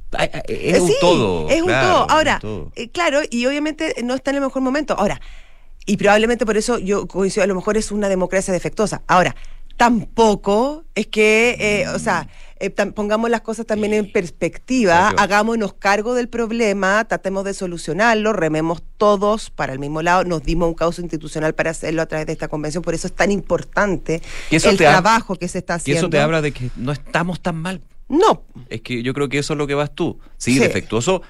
es 0.47 0.79
un 0.79 0.91
todo. 0.99 1.49
Es 1.49 1.61
un 1.61 1.67
todo. 1.67 2.05
un 2.05 2.11
Ahora, 2.11 2.39
todo. 2.39 2.71
eh, 2.75 2.89
claro, 2.89 3.19
y 3.29 3.45
obviamente 3.45 3.95
no 4.03 4.15
está 4.15 4.31
en 4.31 4.37
el 4.37 4.41
mejor 4.43 4.61
momento. 4.63 4.95
Ahora, 4.97 5.21
y 5.91 5.97
probablemente 5.97 6.45
por 6.45 6.55
eso 6.55 6.79
yo 6.79 7.05
coincido, 7.05 7.43
a 7.43 7.47
lo 7.47 7.55
mejor 7.55 7.75
es 7.75 7.91
una 7.91 8.07
democracia 8.07 8.53
defectuosa. 8.53 9.01
Ahora, 9.07 9.35
tampoco 9.95 10.85
es 10.95 11.07
que, 11.07 11.57
eh, 11.59 11.87
o 11.89 11.99
sea, 11.99 12.29
eh, 12.59 12.69
pongamos 12.69 13.29
las 13.29 13.41
cosas 13.41 13.65
también 13.65 13.93
en 13.93 14.09
perspectiva, 14.11 15.09
hagámonos 15.17 15.73
cargo 15.73 16.13
del 16.13 16.29
problema, 16.29 17.03
tratemos 17.05 17.43
de 17.43 17.53
solucionarlo, 17.53 18.31
rememos 18.31 18.81
todos 18.97 19.49
para 19.49 19.73
el 19.73 19.79
mismo 19.79 20.01
lado, 20.01 20.23
nos 20.23 20.43
dimos 20.43 20.69
un 20.69 20.75
causa 20.75 21.01
institucional 21.01 21.55
para 21.55 21.71
hacerlo 21.71 22.01
a 22.01 22.05
través 22.05 22.27
de 22.27 22.33
esta 22.33 22.47
convención, 22.47 22.83
por 22.83 22.93
eso 22.93 23.07
es 23.07 23.13
tan 23.13 23.31
importante 23.31 24.21
Y 24.49 24.55
el 24.55 24.65
ha- 24.65 24.77
trabajo 24.77 25.35
que 25.35 25.47
se 25.49 25.57
está 25.57 25.73
Y 25.73 25.77
haciendo. 25.77 25.99
eso 25.99 26.09
te 26.09 26.19
habla 26.21 26.41
de 26.41 26.51
que 26.53 26.69
no 26.77 26.91
estamos 26.93 27.41
tan 27.41 27.57
mal. 27.57 27.81
No, 28.07 28.43
Es 28.69 28.81
que 28.81 29.03
yo 29.03 29.13
creo 29.13 29.27
que 29.29 29.39
eso 29.39 29.53
es 29.53 29.57
lo 29.57 29.67
que 29.67 29.73
vas 29.73 29.93
tú. 29.93 30.19
Sí, 30.37 30.53
Sí. 30.53 30.59
defectuoso, 30.59 31.21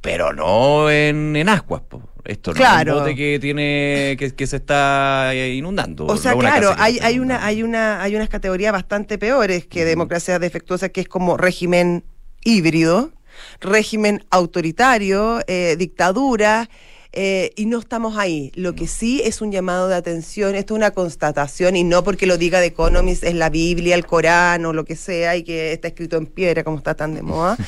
pero 0.00 0.32
no 0.32 0.90
en, 0.90 1.36
en 1.36 1.48
ascuas. 1.48 1.82
po. 1.82 2.02
Esto 2.24 2.52
Claro. 2.52 2.92
no 2.92 2.98
es 2.98 3.00
un 3.00 3.04
bote 3.04 3.16
que 3.16 3.38
tiene 3.40 4.16
que, 4.18 4.34
que 4.34 4.46
se 4.46 4.56
está 4.56 5.34
eh, 5.34 5.54
inundando. 5.54 6.06
O 6.06 6.16
sea, 6.16 6.32
no 6.32 6.40
claro, 6.40 6.74
hay, 6.78 6.98
hay 7.00 7.18
una, 7.18 7.44
hay 7.44 7.62
una, 7.62 8.02
hay 8.02 8.14
unas 8.14 8.28
categorías 8.28 8.72
bastante 8.72 9.18
peores 9.18 9.66
que 9.66 9.84
democracia 9.84 10.38
defectuosa, 10.38 10.90
que 10.90 11.00
es 11.00 11.08
como 11.08 11.36
régimen 11.36 12.04
híbrido, 12.44 13.12
régimen 13.60 14.24
autoritario, 14.30 15.40
eh, 15.46 15.76
dictadura. 15.78 16.68
Eh, 17.12 17.52
y 17.56 17.66
no 17.66 17.80
estamos 17.80 18.16
ahí. 18.16 18.52
Lo 18.54 18.74
que 18.74 18.86
sí 18.86 19.20
es 19.24 19.40
un 19.40 19.50
llamado 19.50 19.88
de 19.88 19.96
atención, 19.96 20.54
esto 20.54 20.74
es 20.74 20.78
una 20.78 20.92
constatación, 20.92 21.74
y 21.74 21.82
no 21.82 22.04
porque 22.04 22.26
lo 22.26 22.38
diga 22.38 22.60
The 22.60 22.66
Economist, 22.66 23.24
es 23.24 23.34
la 23.34 23.50
Biblia, 23.50 23.96
el 23.96 24.06
Corán 24.06 24.64
o 24.64 24.72
lo 24.72 24.84
que 24.84 24.94
sea, 24.94 25.36
y 25.36 25.42
que 25.42 25.72
está 25.72 25.88
escrito 25.88 26.16
en 26.16 26.26
piedra, 26.26 26.62
como 26.62 26.78
está 26.78 26.94
tan 26.94 27.14
de 27.14 27.22
moda. 27.22 27.56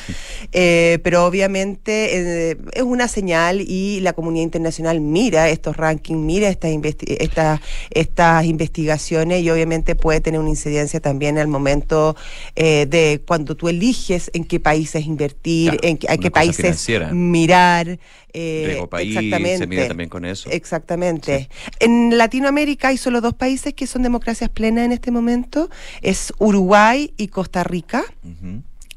Eh, 0.55 0.99
pero 1.03 1.25
obviamente 1.25 2.51
eh, 2.51 2.57
es 2.73 2.83
una 2.83 3.07
señal 3.07 3.61
y 3.61 4.01
la 4.01 4.13
comunidad 4.13 4.43
internacional 4.43 4.99
mira 4.99 5.49
estos 5.49 5.77
rankings, 5.77 6.19
mira 6.19 6.47
estas, 6.49 6.71
estas, 7.07 7.59
estas 7.89 8.45
investigaciones 8.45 9.41
y 9.41 9.49
obviamente 9.49 9.95
puede 9.95 10.21
tener 10.21 10.39
una 10.39 10.49
incidencia 10.49 10.99
también 10.99 11.39
al 11.39 11.47
momento 11.47 12.15
de 12.55 13.23
cuando 13.25 13.55
tú 13.55 13.67
eliges 13.67 14.29
en 14.33 14.43
qué 14.43 14.59
países 14.59 15.05
invertir, 15.05 15.79
en 15.81 15.97
qué, 15.97 16.07
a 16.09 16.17
qué 16.17 16.29
países 16.29 16.87
mirar. 17.11 17.97
Eh, 18.33 18.83
país 18.89 19.15
exactamente, 19.15 19.57
se 19.59 19.67
mide 19.67 19.87
también 19.87 20.09
con 20.09 20.25
eso. 20.25 20.49
Exactamente. 20.49 21.49
En 21.79 22.17
Latinoamérica 22.17 22.89
hay 22.89 22.97
solo 22.97 23.21
dos 23.21 23.33
países 23.33 23.73
que 23.73 23.87
son 23.87 24.01
democracias 24.01 24.49
plenas 24.49 24.85
en 24.85 24.91
este 24.91 25.11
momento, 25.11 25.69
es 26.01 26.33
Uruguay 26.39 27.13
y 27.17 27.27
Costa 27.27 27.63
Rica. 27.63 28.03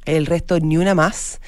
El 0.05 0.27
resto 0.27 0.59
ni 0.61 0.77
una 0.77 0.95
más. 0.95 1.41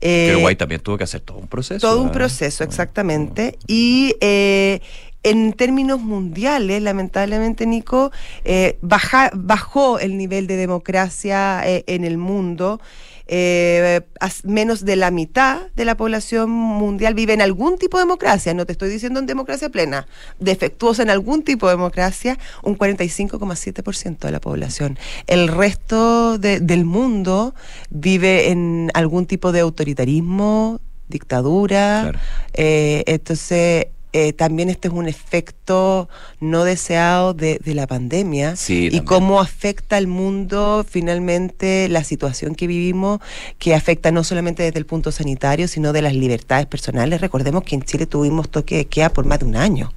Eh, 0.00 0.30
Uruguay 0.32 0.56
también 0.56 0.80
tuvo 0.80 0.96
que 0.96 1.04
hacer 1.04 1.20
todo 1.20 1.38
un 1.38 1.48
proceso. 1.48 1.86
Todo 1.86 2.02
un 2.02 2.12
proceso, 2.12 2.64
exactamente. 2.64 3.58
Y 3.66 4.14
eh, 4.20 4.80
en 5.22 5.52
términos 5.52 6.00
mundiales, 6.00 6.82
lamentablemente, 6.82 7.66
Nico, 7.66 8.12
eh, 8.44 8.78
bajó 8.80 9.98
el 9.98 10.16
nivel 10.16 10.46
de 10.46 10.56
democracia 10.56 11.62
eh, 11.66 11.84
en 11.86 12.04
el 12.04 12.18
mundo 12.18 12.80
eh, 13.28 14.00
menos 14.44 14.84
de 14.84 14.96
la 14.96 15.10
mitad 15.10 15.68
de 15.76 15.84
la 15.84 15.96
población 15.96 16.50
mundial 16.50 17.14
vive 17.14 17.34
en 17.34 17.42
algún 17.42 17.78
tipo 17.78 17.98
de 17.98 18.04
democracia, 18.04 18.54
no 18.54 18.64
te 18.66 18.72
estoy 18.72 18.88
diciendo 18.88 19.20
en 19.20 19.26
democracia 19.26 19.68
plena, 19.68 20.06
defectuosa 20.40 21.02
en 21.02 21.10
algún 21.10 21.42
tipo 21.42 21.66
de 21.66 21.74
democracia, 21.74 22.38
un 22.62 22.76
45,7% 22.76 24.18
de 24.18 24.32
la 24.32 24.40
población. 24.40 24.98
El 25.26 25.48
resto 25.48 26.38
del 26.38 26.84
mundo 26.84 27.54
vive 27.90 28.50
en 28.50 28.90
algún 28.94 29.26
tipo 29.26 29.52
de 29.52 29.60
autoritarismo, 29.60 30.80
dictadura, 31.08 32.12
eh, 32.54 33.04
entonces 33.06 33.86
eh, 34.12 34.32
también 34.32 34.70
este 34.70 34.88
es 34.88 34.94
un 34.94 35.06
efecto 35.06 36.08
no 36.40 36.64
deseado 36.64 37.34
de, 37.34 37.60
la 37.66 37.86
pandemia 37.86 38.54
y 38.68 39.00
cómo 39.02 39.40
afecta 39.40 39.98
al 39.98 40.06
mundo 40.06 40.84
finalmente 40.88 41.88
la 41.90 42.02
situación 42.02 42.54
que 42.54 42.66
vivimos, 42.66 43.20
que 43.58 43.74
afecta 43.74 44.10
no 44.10 44.24
solamente 44.24 44.62
desde 44.62 44.78
el 44.78 44.86
punto 44.86 45.12
sanitario, 45.12 45.68
sino 45.68 45.92
de 45.92 46.00
las 46.00 46.14
libertades 46.14 46.66
personales. 46.66 47.20
Recordemos 47.20 47.62
que 47.64 47.74
en 47.74 47.82
Chile 47.82 48.06
tuvimos 48.06 48.48
toque 48.48 48.78
de 48.78 48.84
queda 48.86 49.10
por 49.10 49.26
más 49.26 49.40
de 49.40 49.44
un 49.44 49.56
año. 49.56 49.92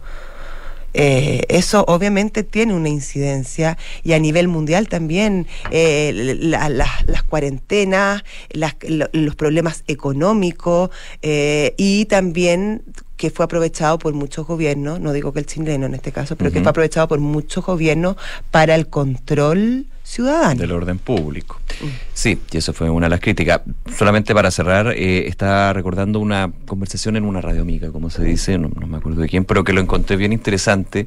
Eh, 0.94 1.46
eso 1.48 1.86
obviamente 1.88 2.44
tiene 2.44 2.74
una 2.74 2.90
incidencia 2.90 3.78
y 4.04 4.12
a 4.12 4.20
nivel 4.20 4.50
mundial 4.50 4.90
también 4.90 5.48
eh, 5.72 6.12
las 6.42 7.24
cuarentenas, 7.24 8.26
los 8.52 9.36
problemas 9.36 9.86
económicos 9.88 10.90
y 11.22 12.06
también 12.06 12.84
que 13.22 13.30
fue 13.30 13.46
aprovechado 13.46 14.00
por 14.00 14.16
muchos 14.16 14.48
gobiernos, 14.48 15.00
no 15.00 15.14
digo 15.14 15.32
que 15.32 15.38
el 15.38 15.46
chileno 15.46 15.86
en 15.86 15.94
este 15.94 16.12
caso, 16.12 16.36
pero 16.36 16.52
que 16.52 16.60
fue 16.60 16.72
aprovechado 16.72 17.08
por 17.08 17.20
muchos 17.20 17.64
gobiernos 17.64 18.16
para 18.50 18.74
el 18.74 18.88
control 18.88 19.86
ciudadano. 20.02 20.60
Del 20.60 20.72
orden 20.72 20.98
público. 20.98 21.60
Mm. 21.82 21.86
Sí, 22.16 22.40
y 22.52 22.58
eso 22.58 22.74
fue 22.74 22.90
una 22.90 23.06
de 23.06 23.12
las 23.12 23.20
críticas. 23.20 23.62
Solamente 23.96 24.34
para 24.34 24.50
cerrar, 24.50 24.94
eh, 24.94 25.28
estaba 25.28 25.72
recordando 25.72 26.20
una 26.20 26.52
conversación 26.66 27.16
en 27.16 27.26
una 27.26 27.42
radio 27.42 27.62
amiga, 27.62 27.92
como 27.92 28.10
se 28.10 28.24
dice, 28.24 28.58
no, 28.58 28.70
me 28.88 28.98
acuerdo 28.98 29.22
de 29.22 29.30
quién, 29.30 29.46
pero 29.46 29.64
que 29.64 29.74
lo 29.74 29.82
encontré 29.82 30.16
bien 30.16 30.34
interesante, 30.34 31.06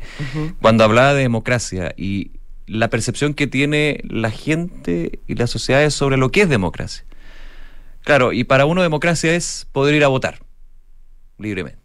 cuando 0.62 0.84
hablaba 0.84 1.14
de 1.14 1.22
democracia 1.22 1.94
y 1.96 2.30
la 2.68 2.90
percepción 2.90 3.34
que 3.34 3.48
tiene 3.48 4.02
la 4.04 4.30
gente 4.30 5.18
y 5.26 5.34
las 5.34 5.50
sociedades 5.50 5.94
sobre 5.94 6.16
lo 6.16 6.30
que 6.30 6.42
es 6.42 6.48
democracia. 6.48 7.04
Claro, 8.02 8.32
y 8.32 8.44
para 8.44 8.66
uno 8.66 8.82
democracia 8.82 9.34
es 9.34 9.66
poder 9.72 9.96
ir 9.96 10.04
a 10.04 10.08
votar 10.08 10.38
libremente. 11.38 11.83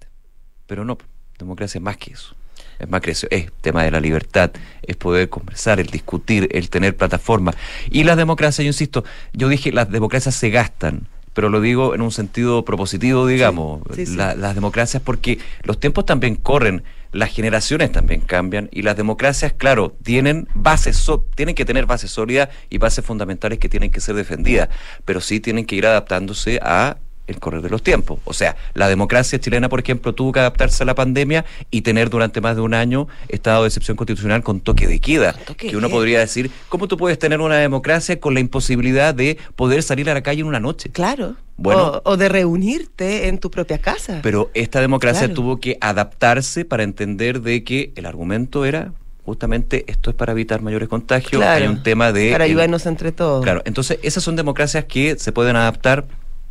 Pero 0.70 0.86
no, 0.86 1.00
democracia 1.40 1.80
es 1.80 1.84
más 1.84 1.98
que 1.98 2.14
eso. 2.14 2.36
Es 2.78 2.88
más 2.88 3.02
que 3.02 3.12
eso, 3.12 3.28
es 3.32 3.52
tema 3.60 3.84
de 3.84 3.92
la 3.92 4.00
libertad, 4.00 4.52
es 4.84 4.96
poder 4.96 5.28
conversar, 5.28 5.80
el 5.80 5.88
discutir, 5.88 6.48
el 6.52 6.70
tener 6.70 6.96
plataformas. 6.96 7.56
Y 7.90 8.04
las 8.04 8.16
democracias, 8.16 8.64
yo 8.64 8.70
insisto, 8.70 9.04
yo 9.34 9.50
dije, 9.50 9.72
las 9.72 9.90
democracias 9.90 10.36
se 10.36 10.50
gastan, 10.52 11.08
pero 11.34 11.50
lo 11.50 11.60
digo 11.60 11.96
en 11.96 12.02
un 12.02 12.12
sentido 12.12 12.64
propositivo, 12.64 13.26
digamos, 13.26 13.82
las 14.16 14.56
democracias 14.56 15.02
porque 15.04 15.40
los 15.64 15.80
tiempos 15.80 16.06
también 16.06 16.36
corren, 16.36 16.84
las 17.12 17.32
generaciones 17.32 17.92
también 17.92 18.22
cambian 18.22 18.70
y 18.72 18.84
las 18.84 18.96
democracias, 18.96 19.54
claro, 19.54 19.96
tienen 20.04 20.48
bases, 20.54 21.04
tienen 21.36 21.56
que 21.56 21.66
tener 21.66 21.88
bases 21.88 22.12
sólidas 22.12 22.50
y 22.70 22.78
bases 22.78 23.04
fundamentales 23.04 23.58
que 23.58 23.70
tienen 23.70 23.90
que 23.90 24.02
ser 24.02 24.16
defendidas, 24.16 24.70
pero 25.04 25.20
sí 25.20 25.40
tienen 25.40 25.66
que 25.66 25.76
ir 25.76 25.88
adaptándose 25.88 26.60
a 26.62 26.98
el 27.30 27.40
correr 27.40 27.62
de 27.62 27.70
los 27.70 27.84
tiempos. 27.84 28.20
O 28.26 28.34
sea, 28.34 28.56
la 28.74 28.90
democracia 28.90 29.40
chilena, 29.40 29.70
por 29.70 29.80
ejemplo, 29.80 30.14
tuvo 30.14 30.32
que 30.32 30.40
adaptarse 30.40 30.84
a 30.84 30.86
la 30.86 30.96
pandemia 30.96 31.46
y 31.72 31.82
tener 31.82 32.10
durante 32.10 32.42
más 32.42 32.56
de 32.56 32.62
un 32.62 32.74
año 32.74 33.08
estado 33.28 33.64
de 33.64 33.68
excepción 33.68 33.96
constitucional 33.96 34.44
con 34.44 34.60
toque 34.60 34.88
de 34.88 35.00
queda. 35.00 35.36
que 35.58 35.78
uno 35.78 35.90
podría 35.90 36.20
decir, 36.20 36.52
¿cómo 36.68 36.88
tú 36.88 36.98
puedes 36.98 37.20
tener 37.20 37.40
una 37.40 37.58
democracia 37.58 38.20
con 38.20 38.34
la 38.34 38.40
imposibilidad 38.40 39.14
de 39.14 39.38
poder 39.56 39.84
salir 39.84 40.10
a 40.10 40.14
la 40.14 40.22
calle 40.22 40.42
en 40.42 40.48
una 40.48 40.60
noche? 40.60 40.90
Claro. 40.90 41.36
Bueno, 41.58 42.02
o, 42.06 42.16
de 42.16 42.30
reunirte 42.30 43.28
en 43.28 43.38
tu 43.38 43.52
propia 43.52 43.80
casa. 43.80 44.20
Pero 44.24 44.50
esta 44.54 44.80
democracia 44.80 45.34
tuvo 45.34 45.60
que 45.60 45.78
adaptarse 45.82 46.64
para 46.64 46.84
entender 46.84 47.42
de 47.42 47.66
que 47.66 47.92
el 47.96 48.06
argumento 48.06 48.64
era 48.64 48.94
justamente 49.26 49.86
esto 49.88 50.10
es 50.10 50.16
para 50.16 50.32
evitar 50.32 50.64
mayores 50.64 50.90
contagios, 50.90 51.44
hay 51.44 51.68
un 51.68 51.84
tema 51.84 52.12
de... 52.12 52.32
Para 52.32 52.46
ayudarnos 52.46 52.88
entre 52.88 53.12
todos. 53.12 53.44
Claro, 53.44 53.62
entonces 53.66 54.00
esas 54.02 54.24
son 54.24 54.36
democracias 54.36 54.86
que 54.86 55.20
se 55.20 55.32
pueden 55.32 55.56
adaptar 55.56 56.06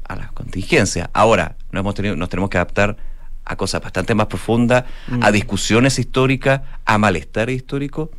a 0.08 0.16
las 0.16 0.32
contingencias. 0.32 1.08
Ahora, 1.12 1.56
nos, 1.70 1.80
hemos 1.80 1.94
tenido, 1.94 2.16
nos 2.16 2.28
tenemos 2.28 2.50
que 2.50 2.58
adaptar 2.58 2.96
a 3.44 3.56
cosas 3.56 3.80
bastante 3.82 4.14
más 4.14 4.26
profundas, 4.26 4.84
a 5.20 5.30
mm. 5.30 5.32
discusiones 5.32 5.98
históricas, 5.98 6.62
a 6.84 6.98
malestar 6.98 7.50
histórico. 7.50 8.10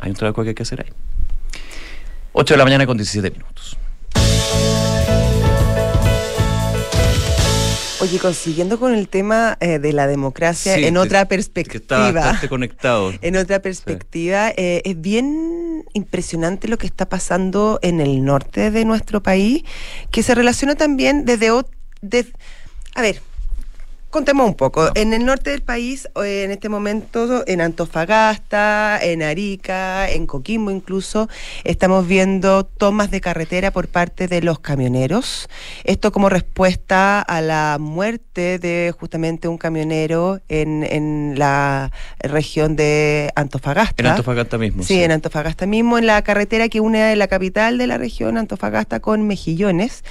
Hay 0.00 0.10
un 0.10 0.16
trabajo 0.16 0.42
que 0.42 0.50
hay 0.50 0.54
que 0.54 0.62
hacer 0.62 0.80
ahí. 0.80 0.92
8 2.32 2.54
de 2.54 2.58
la 2.58 2.64
mañana 2.64 2.86
con 2.86 2.96
17 2.96 3.30
minutos. 3.30 3.76
Oye, 8.00 8.18
consiguiendo 8.18 8.80
con 8.80 8.94
el 8.94 9.08
tema 9.08 9.58
eh, 9.60 9.78
de 9.78 9.92
la 9.92 10.06
democracia 10.06 10.74
en 10.78 10.96
otra 10.96 11.26
perspectiva. 11.28 11.76
está 11.80 12.12
bastante 12.12 12.48
conectado. 12.48 13.12
En 13.20 13.36
otra 13.36 13.60
perspectiva, 13.60 14.50
eh, 14.56 14.80
es 14.86 14.98
bien 14.98 15.84
impresionante 15.92 16.66
lo 16.66 16.78
que 16.78 16.86
está 16.86 17.08
pasando 17.08 17.78
en 17.82 18.00
el 18.00 18.24
norte 18.24 18.70
de 18.70 18.86
nuestro 18.86 19.22
país, 19.22 19.64
que 20.10 20.22
se 20.22 20.34
relaciona 20.34 20.76
también 20.76 21.26
desde... 21.26 21.50
De, 22.00 22.26
a 22.94 23.02
ver, 23.02 23.20
Contemos 24.10 24.48
un 24.48 24.54
poco. 24.54 24.90
En 24.96 25.12
el 25.12 25.24
norte 25.24 25.50
del 25.50 25.62
país, 25.62 26.08
en 26.16 26.50
este 26.50 26.68
momento, 26.68 27.44
en 27.46 27.60
Antofagasta, 27.60 28.98
en 29.00 29.22
Arica, 29.22 30.10
en 30.10 30.26
Coquimbo 30.26 30.72
incluso, 30.72 31.28
estamos 31.62 32.08
viendo 32.08 32.64
tomas 32.64 33.12
de 33.12 33.20
carretera 33.20 33.70
por 33.70 33.86
parte 33.86 34.26
de 34.26 34.42
los 34.42 34.58
camioneros. 34.58 35.48
Esto 35.84 36.10
como 36.10 36.28
respuesta 36.28 37.20
a 37.20 37.40
la 37.40 37.76
muerte 37.78 38.58
de 38.58 38.92
justamente 38.98 39.46
un 39.46 39.58
camionero 39.58 40.40
en, 40.48 40.82
en 40.82 41.34
la 41.38 41.92
región 42.18 42.74
de 42.74 43.30
Antofagasta. 43.36 44.02
En 44.02 44.08
Antofagasta 44.08 44.58
mismo. 44.58 44.82
Sí, 44.82 45.04
en 45.04 45.12
Antofagasta 45.12 45.66
mismo, 45.66 45.98
en 45.98 46.06
la 46.06 46.20
carretera 46.22 46.68
que 46.68 46.80
une 46.80 47.14
la 47.14 47.28
capital 47.28 47.78
de 47.78 47.86
la 47.86 47.96
región, 47.96 48.38
Antofagasta, 48.38 48.98
con 48.98 49.28
Mejillones, 49.28 50.02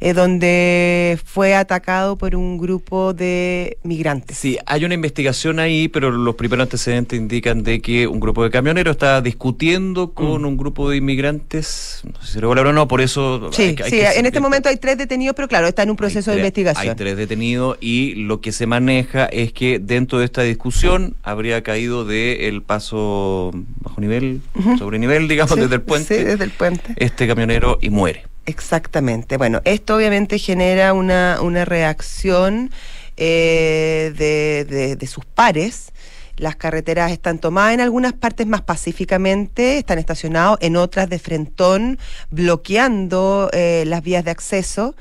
eh, 0.00 0.12
donde 0.12 1.20
fue 1.24 1.54
atacado 1.54 2.16
por 2.16 2.34
un 2.34 2.58
grupo 2.58 3.14
de 3.14 3.43
migrantes. 3.82 4.36
Sí, 4.38 4.58
hay 4.66 4.84
una 4.84 4.94
investigación 4.94 5.58
ahí, 5.58 5.88
pero 5.88 6.10
los 6.10 6.34
primeros 6.34 6.64
antecedentes 6.64 7.18
indican 7.18 7.62
de 7.62 7.80
que 7.80 8.06
un 8.06 8.20
grupo 8.20 8.44
de 8.44 8.50
camioneros 8.50 8.92
está 8.92 9.20
discutiendo 9.20 10.12
con 10.12 10.42
mm. 10.42 10.46
un 10.46 10.56
grupo 10.56 10.90
de 10.90 10.96
inmigrantes, 10.96 12.02
no 12.04 12.20
sé 12.22 12.34
si 12.34 12.40
regular 12.40 12.66
o 12.66 12.72
no, 12.72 12.88
por 12.88 13.00
eso... 13.00 13.50
Sí, 13.52 13.76
sí 13.88 14.00
en 14.00 14.26
este 14.26 14.40
momento 14.40 14.68
hay 14.68 14.76
tres 14.76 14.98
detenidos, 14.98 15.34
pero 15.34 15.48
claro, 15.48 15.66
está 15.66 15.82
en 15.82 15.90
un 15.90 15.96
proceso 15.96 16.30
de 16.30 16.38
investigación. 16.38 16.88
Hay 16.88 16.94
tres 16.94 17.16
detenidos 17.16 17.76
y 17.80 18.14
lo 18.14 18.40
que 18.40 18.52
se 18.52 18.66
maneja 18.66 19.26
es 19.26 19.52
que 19.52 19.78
dentro 19.78 20.18
de 20.18 20.24
esta 20.24 20.42
discusión 20.42 21.16
habría 21.22 21.62
caído 21.62 22.04
de 22.04 22.48
el 22.48 22.62
paso 22.62 23.50
bajo 23.80 24.00
nivel, 24.00 24.40
sobre 24.78 24.98
nivel, 24.98 25.28
digamos, 25.28 25.56
desde 25.56 25.74
el 25.74 25.82
puente. 25.82 26.18
Sí, 26.18 26.24
desde 26.24 26.44
el 26.44 26.50
puente. 26.50 26.94
Este 26.96 27.26
camionero 27.26 27.78
y 27.80 27.90
muere. 27.90 28.24
Exactamente. 28.46 29.36
Bueno, 29.36 29.62
esto 29.64 29.96
obviamente 29.96 30.38
genera 30.38 30.92
una, 30.92 31.38
una 31.40 31.64
reacción 31.64 32.70
eh, 33.16 34.96
de, 34.98 35.06
sus 35.06 35.24
pares. 35.24 35.92
Las 36.36 36.56
carreteras 36.56 37.12
están 37.12 37.38
tomadas 37.38 37.74
en 37.74 37.80
algunas 37.80 38.12
partes 38.12 38.46
más 38.46 38.62
pacíficamente, 38.62 39.78
están 39.78 39.98
estacionados, 39.98 40.58
en 40.60 40.76
otras 40.76 41.08
de 41.08 41.18
frentón, 41.18 41.98
bloqueando 42.30 43.50
eh, 43.52 43.84
las 43.86 44.02
vías 44.02 44.24
de 44.24 44.32
acceso. 44.32 44.94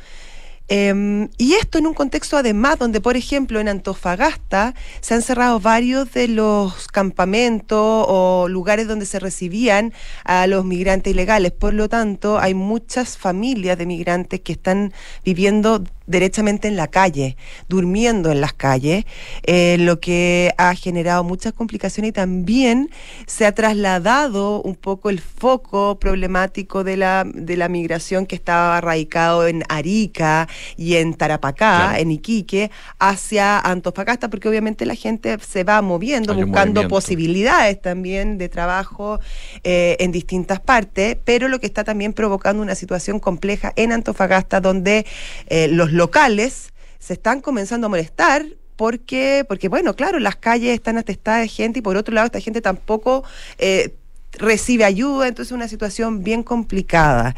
Em, 0.69 1.29
y 1.37 1.53
esto 1.53 1.77
en 1.77 1.87
un 1.87 1.93
contexto 1.93 2.37
además 2.37 2.79
donde, 2.79 3.01
por 3.01 3.17
ejemplo, 3.17 3.59
en 3.59 3.67
Antofagasta 3.67 4.73
se 5.01 5.13
han 5.13 5.21
cerrado 5.21 5.59
varios 5.59 6.11
de 6.13 6.29
los 6.29 6.87
campamentos 6.87 8.05
o 8.07 8.47
lugares 8.49 8.87
donde 8.87 9.05
se 9.05 9.19
recibían 9.19 9.93
a 10.23 10.47
los 10.47 10.63
migrantes 10.63 11.11
ilegales. 11.13 11.51
Por 11.51 11.73
lo 11.73 11.89
tanto, 11.89 12.39
hay 12.39 12.53
muchas 12.53 13.17
familias 13.17 13.77
de 13.77 13.85
migrantes 13.85 14.39
que 14.39 14.53
están 14.53 14.93
viviendo 15.25 15.83
derechamente 16.05 16.67
en 16.67 16.75
la 16.75 16.87
calle, 16.87 17.37
durmiendo 17.69 18.31
en 18.31 18.41
las 18.41 18.53
calles, 18.53 19.05
eh, 19.43 19.77
lo 19.79 19.99
que 19.99 20.53
ha 20.57 20.75
generado 20.75 21.23
muchas 21.23 21.53
complicaciones 21.53 22.09
y 22.09 22.11
también 22.11 22.89
se 23.25 23.45
ha 23.45 23.53
trasladado 23.53 24.61
un 24.61 24.75
poco 24.75 25.09
el 25.09 25.19
foco 25.19 25.97
problemático 25.99 26.83
de 26.83 26.97
la, 26.97 27.25
de 27.25 27.55
la 27.57 27.69
migración 27.69 28.25
que 28.25 28.35
estaba 28.35 28.79
radicado 28.81 29.47
en 29.47 29.63
Arica 29.69 30.47
y 30.77 30.95
en 30.95 31.13
Tarapacá, 31.13 31.99
en 31.99 32.11
Iquique, 32.11 32.71
hacia 32.99 33.59
Antofagasta, 33.59 34.29
porque 34.29 34.49
obviamente 34.49 34.85
la 34.85 34.95
gente 34.95 35.37
se 35.39 35.63
va 35.63 35.81
moviendo, 35.81 36.33
buscando 36.33 36.87
posibilidades 36.87 37.81
también 37.81 38.37
de 38.37 38.49
trabajo 38.49 39.19
eh, 39.63 39.95
en 39.99 40.11
distintas 40.11 40.59
partes, 40.59 41.17
pero 41.23 41.47
lo 41.47 41.59
que 41.59 41.65
está 41.65 41.83
también 41.83 42.13
provocando 42.13 42.61
una 42.61 42.75
situación 42.75 43.19
compleja 43.19 43.71
en 43.75 43.91
Antofagasta 43.91 44.59
donde 44.59 45.05
eh, 45.47 45.67
los 45.69 45.92
locales 45.93 46.73
se 46.99 47.13
están 47.13 47.41
comenzando 47.41 47.87
a 47.87 47.89
molestar 47.89 48.45
porque, 48.75 49.45
porque 49.47 49.69
bueno, 49.69 49.95
claro, 49.95 50.19
las 50.19 50.35
calles 50.35 50.73
están 50.73 50.97
atestadas 50.97 51.41
de 51.41 51.47
gente 51.47 51.79
y 51.79 51.81
por 51.81 51.95
otro 51.95 52.13
lado 52.13 52.25
esta 52.25 52.39
gente 52.39 52.61
tampoco 52.61 53.23
eh, 53.57 53.93
recibe 54.33 54.83
ayuda, 54.83 55.27
entonces 55.27 55.51
es 55.51 55.55
una 55.55 55.67
situación 55.67 56.23
bien 56.23 56.43
complicada. 56.43 57.35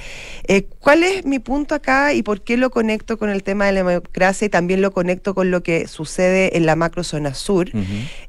Eh, 0.47 0.63
¿Cuál 0.79 1.03
es 1.03 1.25
mi 1.25 1.39
punto 1.39 1.75
acá 1.75 2.13
y 2.13 2.23
por 2.23 2.41
qué 2.41 2.57
lo 2.57 2.69
conecto 2.69 3.17
con 3.17 3.29
el 3.29 3.43
tema 3.43 3.65
de 3.65 3.73
la 3.73 3.83
democracia 3.83 4.45
y 4.45 4.49
también 4.49 4.81
lo 4.81 4.91
conecto 4.91 5.35
con 5.35 5.51
lo 5.51 5.61
que 5.61 5.87
sucede 5.87 6.57
en 6.57 6.65
la 6.65 6.75
macrozona 6.75 7.33
sur? 7.33 7.69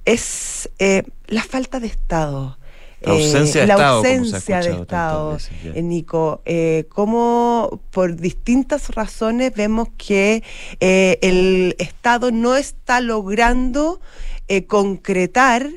Es 0.05 0.69
eh, 0.79 1.05
la 1.29 1.43
falta 1.43 1.81
de 1.81 1.87
Estado. 1.87 2.59
La 3.07 3.13
ausencia 3.13 3.61
de 3.63 3.67
la 3.69 3.75
Estado. 3.75 3.97
ausencia 3.99 4.61
de 4.61 4.71
Estado, 4.83 5.39
eh, 5.65 5.83
Nico. 5.83 6.43
Eh, 6.45 6.87
cómo 6.89 7.81
por 7.91 8.17
distintas 8.17 8.91
razones 8.91 9.53
vemos 9.55 9.89
que 9.97 10.43
eh, 10.81 11.19
el 11.23 11.77
Estado 11.79 12.31
no 12.33 12.57
está 12.57 13.01
logrando 13.01 14.01
eh, 14.49 14.67
concretar 14.67 15.69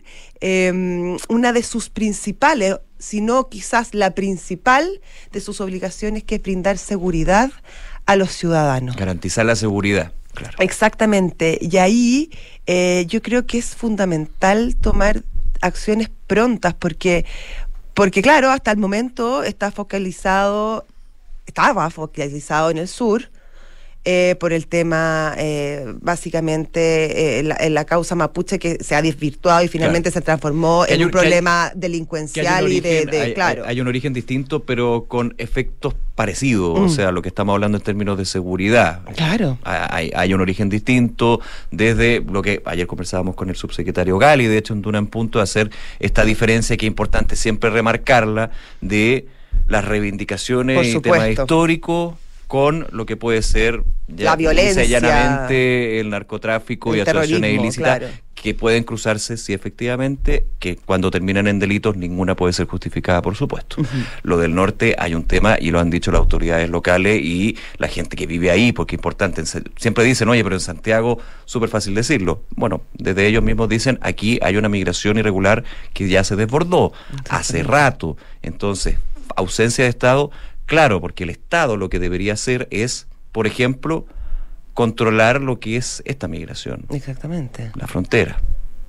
em, 0.41 1.17
una 1.27 1.53
de 1.53 1.63
sus 1.63 1.89
principales, 1.89 2.77
sino 2.99 3.49
quizás 3.49 3.93
la 3.95 4.11
principal 4.11 5.01
de 5.31 5.41
sus 5.41 5.59
obligaciones, 5.61 6.23
que 6.23 6.35
es 6.35 6.41
brindar 6.41 6.77
seguridad 6.77 7.51
a 8.05 8.15
los 8.15 8.31
ciudadanos. 8.31 8.95
Garantizar 8.95 9.45
la 9.45 9.55
seguridad. 9.55 10.13
Claro. 10.33 10.55
Exactamente. 10.59 11.57
Y 11.59 11.77
ahí 11.77 12.29
eh, 12.67 13.05
yo 13.07 13.21
creo 13.21 13.45
que 13.47 13.57
es 13.57 13.75
fundamental 13.75 14.75
tomar 14.75 15.23
acciones 15.61 16.09
prontas 16.27 16.73
porque, 16.73 17.25
porque 17.93 18.21
claro, 18.21 18.49
hasta 18.51 18.71
el 18.71 18.77
momento 18.77 19.43
está 19.43 19.71
focalizado, 19.71 20.85
estaba 21.45 21.89
focalizado 21.89 22.69
en 22.69 22.77
el 22.77 22.87
sur, 22.87 23.29
eh, 24.05 24.37
por 24.39 24.53
el 24.53 24.67
tema, 24.67 25.35
eh, 25.37 25.93
básicamente, 25.99 27.39
eh, 27.39 27.43
la, 27.43 27.57
la, 27.69 27.83
causa 27.83 28.15
mapuche 28.15 28.57
que 28.57 28.77
se 28.81 28.95
ha 28.95 29.01
desvirtuado 29.01 29.61
y 29.61 29.67
finalmente 29.67 30.09
claro. 30.09 30.21
se 30.21 30.25
transformó 30.25 30.85
en 30.87 30.99
un, 30.99 31.05
un 31.05 31.11
problema 31.11 31.65
hay, 31.65 31.71
delincuencial 31.75 32.71
y 32.71 32.79
de, 32.79 33.05
de 33.05 33.21
hay, 33.21 33.33
claro. 33.33 33.63
Hay, 33.65 33.81
un 33.81 33.89
origen 33.89 34.13
distinto, 34.13 34.61
pero 34.61 35.03
con 35.09 35.35
efectos 35.37 35.95
parecidos, 36.15 36.79
mm. 36.79 36.83
o 36.83 36.89
sea, 36.89 37.11
lo 37.11 37.21
que 37.21 37.27
estamos 37.27 37.53
hablando 37.53 37.77
en 37.77 37.83
términos 37.83 38.17
de 38.17 38.23
seguridad. 38.23 39.01
Claro. 39.17 39.57
Hay, 39.63 40.11
hay, 40.15 40.33
un 40.33 40.39
origen 40.39 40.69
distinto 40.69 41.41
desde 41.69 42.21
lo 42.21 42.41
que 42.41 42.61
ayer 42.63 42.87
conversábamos 42.87 43.35
con 43.35 43.49
el 43.49 43.57
subsecretario 43.57 44.17
Gali, 44.17 44.47
de 44.47 44.57
hecho, 44.57 44.73
en 44.73 44.81
Duna 44.81 44.99
en 44.99 45.07
punto 45.07 45.39
de 45.39 45.43
hacer 45.43 45.71
esta 45.99 46.23
diferencia 46.23 46.77
que 46.77 46.85
es 46.85 46.89
importante 46.89 47.35
siempre 47.35 47.69
remarcarla 47.69 48.51
de 48.79 49.27
las 49.67 49.83
reivindicaciones 49.83 50.87
y 50.87 51.01
temas 51.01 51.29
históricos 51.29 52.15
con 52.49 52.87
lo 52.89 53.05
que 53.05 53.15
puede 53.15 53.43
ser 53.43 53.83
ya, 54.07 54.25
la 54.25 54.35
violencia, 54.35 54.83
llanamente 54.83 55.99
el 55.99 56.09
narcotráfico 56.09 56.93
el 56.93 56.97
y 56.97 57.01
asociaciones 57.01 57.53
ilícitas 57.53 57.99
claro. 57.99 58.13
que 58.33 58.55
pueden 58.55 58.83
cruzarse 58.83 59.37
si 59.37 59.53
efectivamente 59.53 60.47
que 60.57 60.75
cuando 60.75 61.11
terminan 61.11 61.45
en 61.45 61.59
delitos 61.59 61.95
ninguna 61.95 62.35
puede 62.35 62.53
ser 62.53 62.65
justificada, 62.65 63.21
por 63.21 63.35
supuesto. 63.35 63.79
Uh 63.79 63.83
-huh. 63.83 64.05
Lo 64.23 64.39
del 64.39 64.55
norte 64.55 64.95
hay 64.97 65.13
un 65.13 65.25
tema 65.25 65.57
y 65.61 65.69
lo 65.69 65.79
han 65.79 65.91
dicho 65.91 66.11
las 66.11 66.21
autoridades 66.21 66.67
locales 66.71 67.21
y 67.21 67.55
la 67.77 67.87
gente 67.87 68.15
que 68.15 68.25
vive 68.25 68.49
ahí, 68.49 68.71
porque 68.71 68.95
es 68.95 68.97
importante, 68.97 69.43
siempre 69.77 70.03
dicen, 70.03 70.27
oye, 70.27 70.43
pero 70.43 70.55
en 70.55 70.61
Santiago, 70.61 71.19
súper 71.45 71.69
fácil 71.69 71.93
decirlo. 71.93 72.41
Bueno, 72.55 72.81
desde 72.95 73.27
ellos 73.27 73.43
mismos 73.43 73.69
dicen, 73.69 73.99
aquí 74.01 74.39
hay 74.41 74.57
una 74.57 74.69
migración 74.69 75.19
irregular 75.19 75.63
que 75.93 76.09
ya 76.09 76.23
se 76.23 76.35
desbordó 76.35 76.93
hace 77.29 77.61
rato. 77.61 78.17
Entonces, 78.41 78.95
ausencia 79.35 79.83
de 79.83 79.89
Estado, 79.91 80.31
Claro, 80.69 81.01
porque 81.01 81.23
el 81.23 81.31
Estado 81.31 81.77
lo 81.77 81.89
que 81.89 81.97
debería 81.97 82.33
hacer 82.33 82.67
es, 82.69 83.07
por 83.31 83.47
ejemplo, 83.47 84.05
controlar 84.75 85.41
lo 85.41 85.59
que 85.59 85.77
es 85.77 86.03
esta 86.05 86.27
migración. 86.27 86.85
Exactamente. 86.91 87.71
La 87.73 87.87
frontera. 87.87 88.39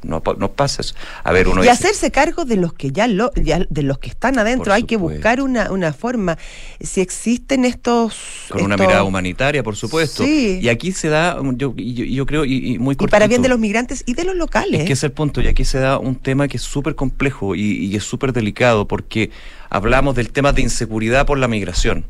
No, 0.02 0.22
no 0.38 0.52
pasa 0.52 0.82
eso. 0.82 0.94
A 1.24 1.32
ver, 1.32 1.48
uno 1.48 1.62
y 1.62 1.68
dice, 1.68 1.72
hacerse 1.72 2.10
cargo 2.10 2.44
de 2.44 2.56
los 2.56 2.72
que 2.72 2.90
ya, 2.90 3.06
lo, 3.06 3.32
ya 3.34 3.66
de 3.68 3.82
los 3.82 3.98
que 3.98 4.08
están 4.08 4.38
adentro. 4.38 4.72
Hay 4.72 4.84
que 4.84 4.96
buscar 4.96 5.40
una, 5.40 5.70
una 5.70 5.92
forma. 5.92 6.38
Si 6.80 7.00
existen 7.00 7.64
estos. 7.64 8.46
Con 8.48 8.62
una 8.62 8.76
mirada 8.76 9.04
humanitaria, 9.04 9.62
por 9.62 9.76
supuesto. 9.76 10.24
Sí. 10.24 10.58
Y 10.62 10.68
aquí 10.68 10.92
se 10.92 11.08
da, 11.08 11.36
yo, 11.54 11.74
yo, 11.76 12.04
yo 12.04 12.26
creo, 12.26 12.44
y, 12.44 12.74
y 12.74 12.78
muy 12.78 12.96
cortito, 12.96 13.10
Y 13.10 13.10
para 13.10 13.26
bien 13.26 13.42
de 13.42 13.48
los 13.48 13.58
migrantes 13.58 14.02
y 14.06 14.14
de 14.14 14.24
los 14.24 14.36
locales. 14.36 14.80
Es 14.80 14.86
que 14.86 14.92
es 14.94 15.04
el 15.04 15.12
punto. 15.12 15.40
Y 15.40 15.48
aquí 15.48 15.64
se 15.64 15.78
da 15.78 15.98
un 15.98 16.16
tema 16.16 16.48
que 16.48 16.56
es 16.56 16.62
súper 16.62 16.94
complejo 16.94 17.54
y, 17.54 17.60
y 17.60 17.96
es 17.96 18.04
súper 18.04 18.32
delicado 18.32 18.86
porque 18.88 19.30
hablamos 19.68 20.14
del 20.14 20.30
tema 20.30 20.52
de 20.52 20.62
inseguridad 20.62 21.26
por 21.26 21.38
la 21.38 21.48
migración 21.48 22.06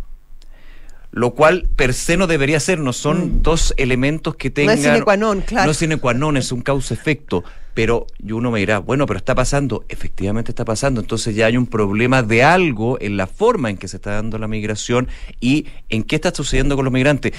lo 1.13 1.35
cual 1.35 1.69
per 1.77 1.93
se 1.93 2.17
no 2.17 2.27
debería 2.27 2.61
ser, 2.61 2.79
no 2.79 2.93
son 2.93 3.39
mm. 3.39 3.43
dos 3.43 3.75
elementos 3.77 4.37
que 4.37 4.51
tengan... 4.51 4.77
No 4.77 4.81
es 4.81 4.87
sine 4.87 5.03
qua 5.03 5.17
non, 5.17 5.41
claro. 5.41 5.67
No 5.67 5.73
es 5.73 5.77
sine 5.77 5.97
qua 5.97 6.15
non, 6.15 6.37
es 6.37 6.53
un 6.53 6.63
causa-efecto. 6.63 7.43
Pero 7.75 8.07
y 8.19 8.33
uno 8.33 8.51
me 8.51 8.59
dirá, 8.59 8.79
bueno, 8.79 9.07
pero 9.07 9.19
está 9.19 9.35
pasando, 9.35 9.85
efectivamente 9.89 10.51
está 10.51 10.65
pasando, 10.65 11.01
entonces 11.01 11.35
ya 11.35 11.47
hay 11.47 11.57
un 11.57 11.67
problema 11.67 12.23
de 12.23 12.43
algo 12.43 12.99
en 13.01 13.17
la 13.17 13.27
forma 13.27 13.71
en 13.71 13.77
que 13.77 13.89
se 13.89 13.97
está 13.97 14.13
dando 14.13 14.39
la 14.39 14.49
migración 14.49 15.09
y 15.41 15.67
en 15.89 16.03
qué 16.03 16.17
está 16.17 16.35
sucediendo 16.35 16.77
con 16.77 16.85
los 16.85 16.93
migrantes. 16.93 17.33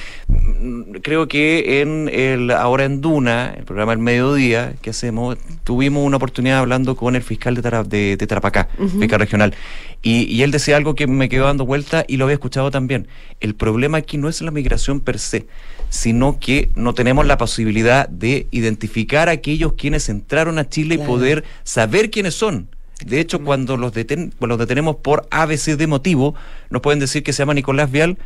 Creo 1.01 1.27
que 1.27 1.81
en 1.81 2.09
el 2.11 2.51
ahora 2.51 2.85
en 2.85 3.01
Duna, 3.01 3.53
el 3.57 3.65
programa 3.65 3.93
El 3.93 3.99
Mediodía 3.99 4.73
que 4.81 4.91
hacemos, 4.91 5.37
tuvimos 5.63 6.05
una 6.05 6.17
oportunidad 6.17 6.59
hablando 6.59 6.95
con 6.95 7.15
el 7.15 7.21
fiscal 7.21 7.55
de, 7.55 7.61
Tara, 7.61 7.83
de, 7.83 8.17
de 8.17 8.27
Tarapacá, 8.27 8.69
uh 8.77 8.83
-huh. 8.83 8.99
fiscal 8.99 9.19
regional, 9.19 9.55
y, 10.01 10.23
y, 10.23 10.41
él 10.43 10.51
decía 10.51 10.77
algo 10.77 10.95
que 10.95 11.05
me 11.05 11.29
quedó 11.29 11.45
dando 11.45 11.65
vuelta 11.65 12.05
y 12.07 12.17
lo 12.17 12.25
había 12.25 12.33
escuchado 12.35 12.71
también. 12.71 13.07
El 13.39 13.53
problema 13.53 13.99
aquí 13.99 14.17
no 14.17 14.29
es 14.29 14.41
la 14.41 14.49
migración 14.49 14.99
per 14.99 15.19
se, 15.19 15.45
sino 15.91 16.39
que 16.39 16.69
no 16.75 16.93
tenemos 16.93 17.25
la 17.25 17.37
posibilidad 17.37 18.07
de 18.07 18.47
identificar 18.49 19.27
a 19.27 19.33
aquellos 19.33 19.73
quienes 19.73 20.07
entraron 20.07 20.57
a 20.57 20.69
Chile 20.69 20.95
claro. 20.95 21.11
y 21.11 21.13
poder 21.13 21.43
saber 21.63 22.09
quiénes 22.09 22.33
son. 22.33 22.69
De 23.05 23.19
hecho, 23.19 23.43
cuando 23.43 23.75
los, 23.75 23.91
deten 23.91 24.33
los 24.39 24.57
detenemos 24.57 24.95
por 24.95 25.27
ABC 25.31 25.75
de 25.75 25.87
motivo, 25.87 26.33
nos 26.69 26.81
pueden 26.81 26.99
decir 26.99 27.23
que 27.23 27.33
se 27.33 27.39
llama 27.39 27.53
Nicolás 27.53 27.91
Vial, 27.91 28.17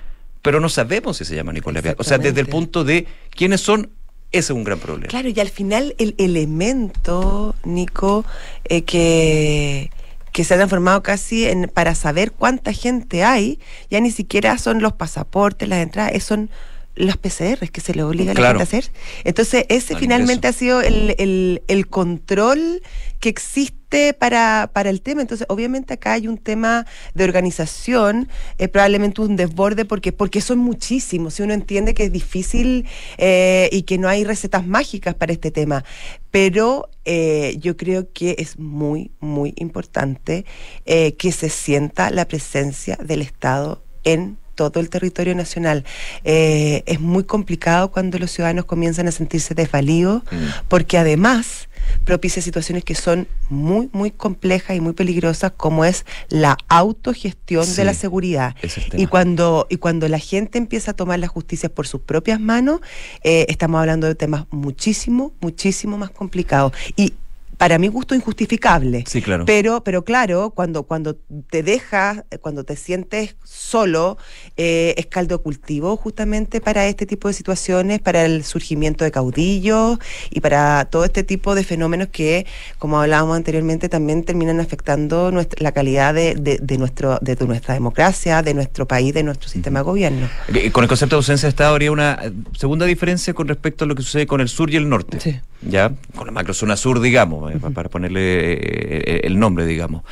pero 0.43 0.60
no 0.60 0.69
sabemos 0.69 1.17
si 1.17 1.25
se 1.25 1.36
llama 1.36 1.54
Nicolás 1.54 1.82
Vial. 1.82 1.95
O 1.97 2.04
sea, 2.04 2.19
desde 2.19 2.39
el 2.39 2.47
punto 2.47 2.84
de 2.84 3.08
quiénes 3.32 3.62
son, 3.62 3.89
ese 4.32 4.54
es 4.54 4.58
un 4.58 4.63
gran 4.63 4.78
problema. 4.78 5.08
Claro, 5.08 5.30
y 5.30 5.39
al 5.39 5.49
final 5.49 5.95
el 5.97 6.13
elemento, 6.19 7.56
Nico, 7.63 8.25
eh, 8.65 8.84
que 8.84 9.89
que 10.36 10.43
se 10.43 10.54
ha 10.54 10.58
transformado 10.58 11.01
casi 11.01 11.45
en 11.45 11.71
para 11.73 11.95
saber 11.95 12.34
cuánta 12.34 12.73
gente 12.73 13.23
hay, 13.23 13.58
ya 13.89 14.01
ni 14.01 14.12
siquiera 14.12 14.58
son 14.58 14.82
los 14.82 14.91
pasaportes, 14.91 15.69
las 15.69 15.82
entradas, 15.82 16.21
son 16.21 16.49
los 16.95 17.17
PCR 17.17 17.69
que 17.71 17.81
se 17.81 17.93
le 17.93 18.03
obliga 18.03 18.31
a 18.31 18.36
la 18.36 18.47
gente 18.47 18.62
a 18.62 18.63
hacer. 18.63 18.91
Entonces, 19.23 19.65
ese 19.69 19.93
Al 19.93 19.99
finalmente 19.99 20.47
ingreso. 20.47 20.55
ha 20.55 20.60
sido 20.60 20.81
el, 20.81 21.15
el, 21.17 21.62
el, 21.67 21.88
control 21.88 22.81
que 23.19 23.29
existe 23.29 24.13
para, 24.13 24.69
para 24.73 24.89
el 24.89 25.01
tema. 25.01 25.21
Entonces, 25.21 25.45
obviamente 25.49 25.93
acá 25.93 26.13
hay 26.13 26.27
un 26.27 26.38
tema 26.38 26.86
de 27.13 27.23
organización, 27.23 28.29
eh, 28.58 28.67
probablemente 28.67 29.21
un 29.21 29.36
desborde, 29.36 29.86
porque, 29.86 30.12
porque 30.12 30.41
son 30.41 30.60
muchísimos. 30.60 31.36
Si 31.36 31.43
uno 31.43 31.53
entiende 31.53 31.93
que 31.93 32.05
es 32.05 32.12
difícil 32.12 32.86
eh, 33.17 33.69
y 33.71 33.84
que 33.84 33.97
no 33.97 34.08
hay 34.08 34.23
recetas 34.23 34.65
mágicas 34.65 35.15
para 35.15 35.34
este 35.34 35.51
tema. 35.51 35.84
Pero 36.31 36.89
eh, 37.05 37.55
yo 37.60 37.77
creo 37.77 38.12
que 38.12 38.36
es 38.39 38.58
muy, 38.58 39.12
muy 39.19 39.53
importante 39.58 40.45
eh, 40.86 41.15
que 41.15 41.31
se 41.31 41.49
sienta 41.49 42.10
la 42.10 42.27
presencia 42.27 42.97
del 43.01 43.21
Estado 43.21 43.84
en 44.03 44.38
todo 44.55 44.79
el 44.79 44.89
territorio 44.89 45.35
nacional. 45.35 45.85
Eh, 46.23 46.83
es 46.85 46.99
muy 46.99 47.23
complicado 47.23 47.91
cuando 47.91 48.17
los 48.17 48.31
ciudadanos 48.31 48.65
comienzan 48.65 49.07
a 49.07 49.11
sentirse 49.11 49.53
desvalidos, 49.53 50.23
mm. 50.23 50.67
porque 50.67 50.97
además 50.97 51.69
propicia 52.03 52.41
situaciones 52.41 52.83
que 52.83 52.95
son 52.95 53.27
muy, 53.49 53.89
muy 53.91 54.11
complejas 54.11 54.75
y 54.75 54.79
muy 54.79 54.93
peligrosas, 54.93 55.51
como 55.55 55.85
es 55.85 56.05
la 56.29 56.57
autogestión 56.67 57.65
de 57.75 57.83
la 57.83 57.93
seguridad. 57.93 58.55
Y 58.93 59.07
cuando, 59.07 59.67
y 59.69 59.77
cuando 59.77 60.07
la 60.07 60.19
gente 60.19 60.57
empieza 60.57 60.91
a 60.91 60.93
tomar 60.95 61.19
la 61.19 61.27
justicia 61.27 61.69
por 61.69 61.87
sus 61.87 62.01
propias 62.01 62.39
manos, 62.39 62.81
eh, 63.23 63.45
estamos 63.49 63.79
hablando 63.79 64.07
de 64.07 64.15
temas 64.15 64.45
muchísimo, 64.51 65.33
muchísimo 65.41 65.97
más 65.97 66.11
complicados. 66.11 66.73
Y 66.95 67.13
para 67.57 67.77
mi 67.77 67.87
gusto 67.87 68.15
injustificable. 68.15 69.03
Sí, 69.07 69.21
claro. 69.21 69.45
Pero, 69.45 69.83
pero 69.83 70.03
claro, 70.03 70.51
cuando, 70.51 70.83
cuando 70.83 71.15
te 71.49 71.63
dejas, 71.63 72.23
cuando 72.41 72.63
te 72.63 72.75
sientes 72.75 73.35
solo, 73.43 74.17
eh, 74.57 74.93
es 74.97 75.05
caldo 75.07 75.41
cultivo 75.41 75.97
justamente 75.97 76.61
para 76.61 76.87
este 76.87 77.05
tipo 77.05 77.27
de 77.27 77.33
situaciones, 77.33 77.99
para 78.01 78.25
el 78.25 78.43
surgimiento 78.43 79.03
de 79.03 79.11
caudillos 79.11 79.99
y 80.29 80.41
para 80.41 80.85
todo 80.85 81.05
este 81.05 81.23
tipo 81.23 81.55
de 81.55 81.63
fenómenos 81.63 82.09
que, 82.09 82.45
como 82.79 82.99
hablábamos 82.99 83.37
anteriormente, 83.37 83.89
también 83.89 84.23
terminan 84.23 84.59
afectando 84.59 85.31
nuestra, 85.31 85.61
la 85.61 85.71
calidad 85.71 86.13
de, 86.13 86.35
de, 86.35 86.77
nuestro, 86.77 87.19
de 87.21 87.35
nuestra 87.45 87.73
democracia, 87.73 88.41
de 88.41 88.53
nuestro 88.53 88.87
país, 88.87 89.13
de 89.13 89.23
nuestro 89.23 89.49
sistema 89.49 89.79
de 89.79 89.83
gobierno. 89.83 90.29
Eh, 90.53 90.71
con 90.71 90.83
el 90.83 90.87
concepto 90.87 91.15
de 91.15 91.19
ausencia 91.19 91.47
de 91.47 91.51
Estado 91.51 91.71
habría 91.71 91.91
una 91.91 92.19
segunda 92.57 92.85
diferencia 92.85 93.33
con 93.33 93.47
respecto 93.47 93.85
a 93.85 93.87
lo 93.87 93.95
que 93.95 94.03
sucede 94.03 94.27
con 94.27 94.41
el 94.41 94.49
sur 94.49 94.69
y 94.71 94.75
el 94.75 94.89
norte. 94.89 95.19
Sí. 95.19 95.39
¿Ya? 95.67 95.91
Con 96.15 96.28
la 96.28 96.32
macrozona 96.32 96.78
sur, 96.78 96.99
digamos 96.99 97.51
eh, 97.51 97.60
para 97.73 97.89
ponerle 97.89 98.54
eh, 98.54 99.21
el 99.23 99.39
nombre, 99.39 99.65
digamos. 99.65 100.04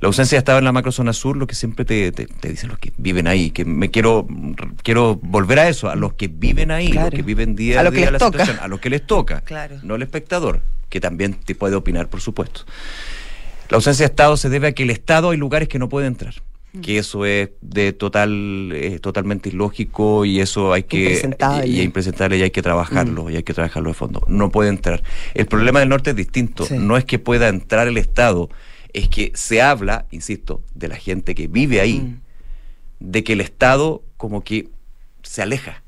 La 0.00 0.06
ausencia 0.06 0.38
estaba 0.38 0.58
en 0.58 0.64
la 0.64 0.72
macrozona 0.72 1.12
sur, 1.12 1.36
lo 1.36 1.46
que 1.46 1.54
siempre 1.54 1.84
te, 1.84 2.10
dicen 2.42 2.70
los 2.70 2.78
que 2.78 2.92
viven 2.96 3.26
ahí, 3.26 3.50
que 3.50 3.64
me 3.64 3.90
quiero 3.90 4.26
quiero 4.82 5.16
volver 5.22 5.58
a 5.58 5.68
eso, 5.68 5.90
a 5.90 5.96
los 5.96 6.14
que 6.14 6.28
viven 6.28 6.70
ahí, 6.70 6.92
los 6.92 7.10
que 7.10 7.22
viven 7.22 7.54
día 7.54 7.80
a, 7.80 7.90
día 7.90 8.10
la 8.10 8.18
situación, 8.18 8.58
a 8.60 8.68
los 8.68 8.80
que 8.80 8.90
les 8.90 9.06
toca, 9.06 9.42
no 9.82 9.94
al 9.94 10.02
espectador, 10.02 10.60
que 10.88 11.00
también 11.00 11.34
te 11.34 11.54
puede 11.54 11.76
opinar, 11.76 12.08
por 12.08 12.20
supuesto. 12.20 12.62
La 13.68 13.76
ausencia 13.76 14.04
de 14.04 14.10
Estado 14.10 14.36
se 14.36 14.48
debe 14.48 14.68
a 14.68 14.72
que 14.72 14.82
el 14.82 14.90
Estado 14.90 15.30
hay 15.30 15.38
lugares 15.38 15.68
que 15.68 15.78
no 15.78 15.88
puede 15.88 16.06
entrar 16.06 16.34
que 16.80 16.96
eso 16.96 17.26
es 17.26 17.50
de 17.60 17.92
total 17.92 18.74
totalmente 19.02 19.50
ilógico 19.50 20.24
y 20.24 20.40
eso 20.40 20.72
hay 20.72 20.84
que 20.84 21.20
y, 21.66 21.70
y 21.70 21.82
impresentable 21.82 22.38
y 22.38 22.42
hay 22.42 22.50
que 22.50 22.62
trabajarlo 22.62 23.24
mm. 23.24 23.30
y 23.30 23.36
hay 23.36 23.42
que 23.42 23.52
trabajarlo 23.52 23.90
de 23.90 23.94
fondo. 23.94 24.22
No 24.26 24.50
puede 24.50 24.70
entrar. 24.70 25.02
El 25.34 25.46
problema 25.46 25.80
del 25.80 25.90
norte 25.90 26.10
es 26.10 26.16
distinto. 26.16 26.66
No 26.70 26.96
es 26.96 27.04
que 27.04 27.18
pueda 27.18 27.48
entrar 27.48 27.88
el 27.88 27.98
estado 27.98 28.48
es 28.92 29.08
que 29.08 29.32
se 29.34 29.62
habla 29.62 30.06
insisto 30.10 30.62
de 30.74 30.88
la 30.88 30.96
gente 30.96 31.34
que 31.34 31.46
vive 31.46 31.80
ahí 31.80 32.00
mm. 32.00 32.20
de 33.00 33.24
que 33.24 33.32
el 33.34 33.40
estado 33.40 34.02
como 34.16 34.42
que 34.42 34.68
se 35.22 35.42
aleja 35.42 35.81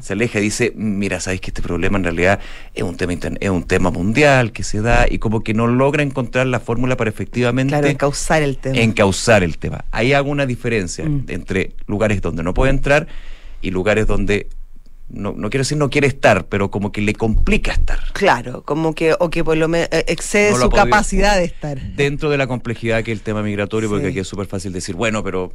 se 0.00 0.12
aleja 0.12 0.38
y 0.38 0.42
dice, 0.42 0.72
mira, 0.74 1.20
sabes 1.20 1.40
que 1.40 1.50
este 1.50 1.62
problema 1.62 1.96
en 1.96 2.04
realidad 2.04 2.40
es 2.74 2.82
un 2.82 2.96
tema 2.96 3.12
es 3.12 3.50
un 3.50 3.64
tema 3.64 3.90
mundial 3.90 4.52
que 4.52 4.64
se 4.64 4.80
da 4.80 5.06
y 5.08 5.18
como 5.18 5.42
que 5.42 5.54
no 5.54 5.66
logra 5.66 6.02
encontrar 6.02 6.46
la 6.46 6.60
fórmula 6.60 6.96
para 6.96 7.10
efectivamente 7.10 7.70
claro, 7.70 7.86
encauzar 7.86 8.42
el 8.42 8.58
tema. 8.58 8.78
Encauzar 8.78 9.42
el 9.42 9.58
tema. 9.58 9.84
Hay 9.90 10.12
alguna 10.12 10.46
diferencia 10.46 11.04
mm. 11.04 11.26
entre 11.28 11.72
lugares 11.86 12.20
donde 12.20 12.42
no 12.42 12.54
puede 12.54 12.70
entrar 12.70 13.06
y 13.60 13.70
lugares 13.70 14.06
donde 14.06 14.48
no, 15.08 15.32
no 15.36 15.50
quiero 15.50 15.62
decir 15.62 15.78
no 15.78 15.90
quiere 15.90 16.06
estar, 16.06 16.46
pero 16.46 16.70
como 16.70 16.90
que 16.90 17.00
le 17.00 17.14
complica 17.14 17.72
estar. 17.72 17.98
Claro, 18.12 18.62
como 18.62 18.94
que, 18.94 19.14
o 19.18 19.30
que 19.30 19.44
por 19.44 19.56
lo 19.56 19.68
menos 19.68 19.88
eh, 19.92 20.04
excede 20.08 20.54
su 20.54 20.70
capacidad 20.70 21.36
de 21.36 21.44
estar. 21.46 21.80
Dentro 21.80 22.30
de 22.30 22.38
la 22.38 22.46
complejidad 22.46 23.04
que 23.04 23.12
es 23.12 23.18
el 23.18 23.22
tema 23.22 23.42
migratorio, 23.42 23.88
porque 23.88 24.08
aquí 24.08 24.18
es 24.18 24.28
súper 24.28 24.46
fácil 24.46 24.72
decir, 24.72 24.94
bueno, 24.94 25.22
pero 25.22 25.52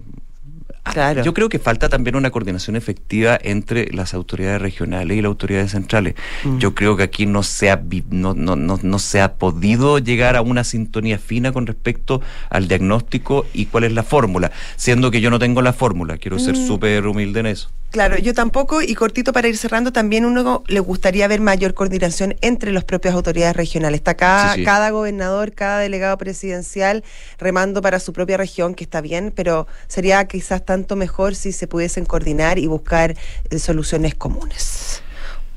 Claro. 0.93 1.23
Yo 1.23 1.33
creo 1.33 1.49
que 1.49 1.59
falta 1.59 1.89
también 1.89 2.15
una 2.15 2.31
coordinación 2.31 2.75
efectiva 2.75 3.37
entre 3.41 3.91
las 3.93 4.13
autoridades 4.13 4.61
regionales 4.61 5.17
y 5.17 5.21
las 5.21 5.29
autoridades 5.29 5.71
centrales. 5.71 6.15
Mm. 6.43 6.57
Yo 6.57 6.75
creo 6.75 6.97
que 6.97 7.03
aquí 7.03 7.25
no 7.25 7.43
se, 7.43 7.69
ha, 7.69 7.81
no, 8.09 8.33
no, 8.33 8.55
no, 8.55 8.79
no 8.81 8.99
se 8.99 9.21
ha 9.21 9.33
podido 9.33 9.99
llegar 9.99 10.35
a 10.35 10.41
una 10.41 10.63
sintonía 10.63 11.17
fina 11.17 11.51
con 11.51 11.67
respecto 11.67 12.21
al 12.49 12.67
diagnóstico 12.67 13.45
y 13.53 13.65
cuál 13.65 13.85
es 13.85 13.91
la 13.91 14.03
fórmula, 14.03 14.51
siendo 14.75 15.11
que 15.11 15.21
yo 15.21 15.29
no 15.29 15.39
tengo 15.39 15.61
la 15.61 15.73
fórmula, 15.73 16.17
quiero 16.17 16.39
ser 16.39 16.55
mm. 16.55 16.67
súper 16.67 17.07
humilde 17.07 17.39
en 17.39 17.45
eso. 17.47 17.69
Claro, 17.89 18.17
yo 18.17 18.33
tampoco, 18.33 18.81
y 18.81 18.93
cortito 18.95 19.31
para 19.31 19.47
ir 19.47 19.57
cerrando, 19.57 19.93
también 19.93 20.25
uno 20.25 20.61
le 20.67 20.79
gustaría 20.81 21.25
ver 21.29 21.39
mayor 21.39 21.73
coordinación 21.73 22.35
entre 22.41 22.73
las 22.73 22.83
propias 22.83 23.15
autoridades 23.15 23.55
regionales. 23.55 23.99
Está 23.99 24.15
cada, 24.15 24.61
cada 24.63 24.89
gobernador, 24.89 25.53
cada 25.53 25.79
delegado 25.79 26.17
presidencial 26.17 27.05
remando 27.39 27.81
para 27.81 28.01
su 28.01 28.11
propia 28.11 28.35
región, 28.35 28.75
que 28.75 28.83
está 28.83 28.99
bien, 28.99 29.31
pero 29.33 29.67
sería 29.87 30.25
quizás 30.25 30.65
mejor 30.95 31.35
si 31.35 31.51
se 31.51 31.67
pudiesen 31.67 32.05
coordinar 32.05 32.59
y 32.59 32.67
buscar 32.67 33.15
eh, 33.49 33.59
soluciones 33.59 34.15
comunes. 34.15 35.01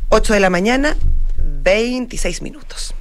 8 0.08 0.34
de 0.34 0.40
la 0.40 0.50
mañana, 0.50 0.96
26 1.62 2.42
minutos. 2.42 2.94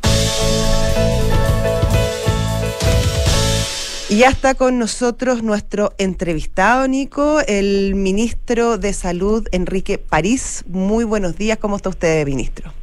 Y 4.10 4.18
ya 4.18 4.30
está 4.30 4.56
con 4.56 4.80
nosotros 4.80 5.44
nuestro 5.44 5.94
entrevistado, 6.00 6.88
Nico, 6.88 7.42
el 7.48 7.94
ministro 7.94 8.80
de 8.80 8.92
Salud, 8.94 9.48
Enrique 9.52 10.00
París. 10.00 10.66
Muy 10.68 11.04
buenos 11.04 11.38
días, 11.38 11.60
¿cómo 11.60 11.76
está 11.76 11.90
usted, 11.90 12.26
ministro? 12.26 12.74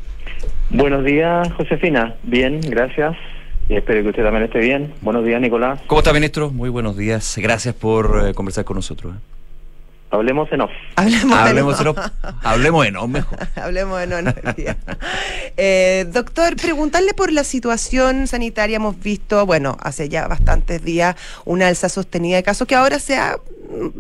Buenos 0.71 1.05
días, 1.05 1.53
Josefina. 1.55 2.15
Bien, 2.23 2.61
gracias. 2.61 3.17
Y 3.69 3.77
espero 3.77 4.03
que 4.03 4.11
usted 4.11 4.23
también 4.23 4.45
esté 4.45 4.61
bien. 4.61 4.95
Buenos 5.01 5.25
días, 5.25 5.41
Nicolás. 5.41 5.81
¿Cómo 5.89 6.01
está, 6.01 6.13
ministro? 6.13 6.51
Muy 6.51 6.69
buenos 6.69 6.97
días. 6.97 7.37
Gracias 7.39 7.75
por 7.75 8.29
eh, 8.29 8.35
conversar 8.35 8.65
con 8.65 8.77
nosotros. 8.77 9.17
¿eh? 9.17 9.19
Hablemos 10.11 10.51
en 10.53 10.61
off. 10.61 10.71
Hablemos, 10.95 11.81
en 11.81 11.89
off. 11.89 11.99
Hablemos 12.45 12.87
en 12.87 12.97
off 12.97 13.09
mejor. 13.09 13.39
Hablemos 13.57 14.01
en 14.03 14.13
off. 14.29 14.35
eh, 15.57 16.07
doctor, 16.13 16.55
preguntarle 16.57 17.13
por 17.13 17.33
la 17.33 17.43
situación 17.43 18.29
sanitaria. 18.29 18.77
Hemos 18.77 19.01
visto, 19.01 19.45
bueno, 19.47 19.77
hace 19.81 20.09
ya 20.09 20.29
bastantes 20.29 20.85
días 20.85 21.17
una 21.45 21.67
alza 21.67 21.89
sostenida 21.89 22.37
de 22.37 22.45
casos 22.45 22.69
que 22.69 22.77
ahora 22.77 23.01
se 23.01 23.17
ha 23.17 23.37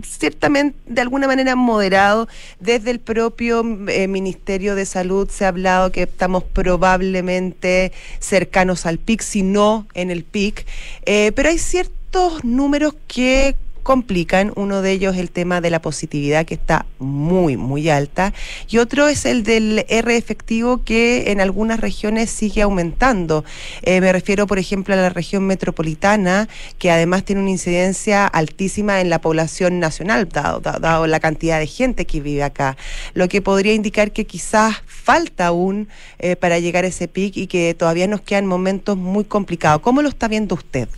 ciertamente 0.02 0.76
de 0.86 1.00
alguna 1.00 1.26
manera 1.26 1.56
moderado. 1.56 2.28
Desde 2.60 2.90
el 2.90 3.00
propio 3.00 3.64
eh, 3.88 4.08
Ministerio 4.08 4.74
de 4.74 4.86
Salud 4.86 5.28
se 5.30 5.44
ha 5.44 5.48
hablado 5.48 5.92
que 5.92 6.02
estamos 6.02 6.44
probablemente 6.44 7.92
cercanos 8.18 8.86
al 8.86 8.98
pic, 8.98 9.22
si 9.22 9.42
no 9.42 9.86
en 9.94 10.10
el 10.10 10.24
pic. 10.24 10.66
Eh, 11.04 11.32
pero 11.34 11.48
hay 11.48 11.58
ciertos 11.58 12.44
números 12.44 12.94
que 13.06 13.56
complican. 13.86 14.52
Uno 14.56 14.82
de 14.82 14.90
ellos 14.90 15.14
es 15.14 15.20
el 15.20 15.30
tema 15.30 15.60
de 15.60 15.70
la 15.70 15.80
positividad 15.80 16.44
que 16.44 16.54
está 16.54 16.86
muy, 16.98 17.56
muy 17.56 17.88
alta. 17.88 18.34
Y 18.68 18.78
otro 18.78 19.06
es 19.06 19.24
el 19.26 19.44
del 19.44 19.86
R 19.88 20.16
efectivo 20.16 20.82
que 20.82 21.30
en 21.30 21.40
algunas 21.40 21.78
regiones 21.78 22.28
sigue 22.28 22.62
aumentando. 22.62 23.44
Eh, 23.82 24.00
me 24.00 24.12
refiero, 24.12 24.48
por 24.48 24.58
ejemplo, 24.58 24.92
a 24.94 24.96
la 24.96 25.08
región 25.10 25.46
metropolitana, 25.46 26.48
que 26.78 26.90
además 26.90 27.24
tiene 27.24 27.42
una 27.42 27.50
incidencia 27.50 28.26
altísima 28.26 29.00
en 29.00 29.08
la 29.08 29.20
población 29.20 29.78
nacional, 29.78 30.28
dado, 30.30 31.06
la 31.06 31.20
cantidad 31.20 31.60
de 31.60 31.68
gente 31.68 32.06
que 32.06 32.20
vive 32.20 32.42
acá. 32.42 32.76
Lo 33.14 33.28
que 33.28 33.40
podría 33.40 33.72
indicar 33.72 34.10
que 34.10 34.26
quizás 34.26 34.82
falta 34.84 35.46
aún 35.46 35.86
eh, 36.18 36.34
para 36.34 36.58
llegar 36.58 36.82
a 36.82 36.88
ese 36.88 37.06
pic 37.06 37.36
y 37.36 37.46
que 37.46 37.72
todavía 37.74 38.08
nos 38.08 38.20
quedan 38.20 38.46
momentos 38.46 38.96
muy 38.96 39.22
complicados. 39.22 39.80
¿Cómo 39.80 40.02
lo 40.02 40.08
está 40.08 40.26
viendo 40.26 40.56
usted? 40.56 40.88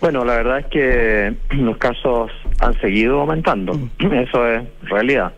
Bueno, 0.00 0.24
la 0.24 0.36
verdad 0.36 0.60
es 0.60 0.66
que 0.66 1.34
los 1.56 1.76
casos 1.76 2.30
han 2.60 2.78
seguido 2.80 3.20
aumentando, 3.20 3.78
eso 3.98 4.46
es 4.48 4.62
realidad. 4.82 5.32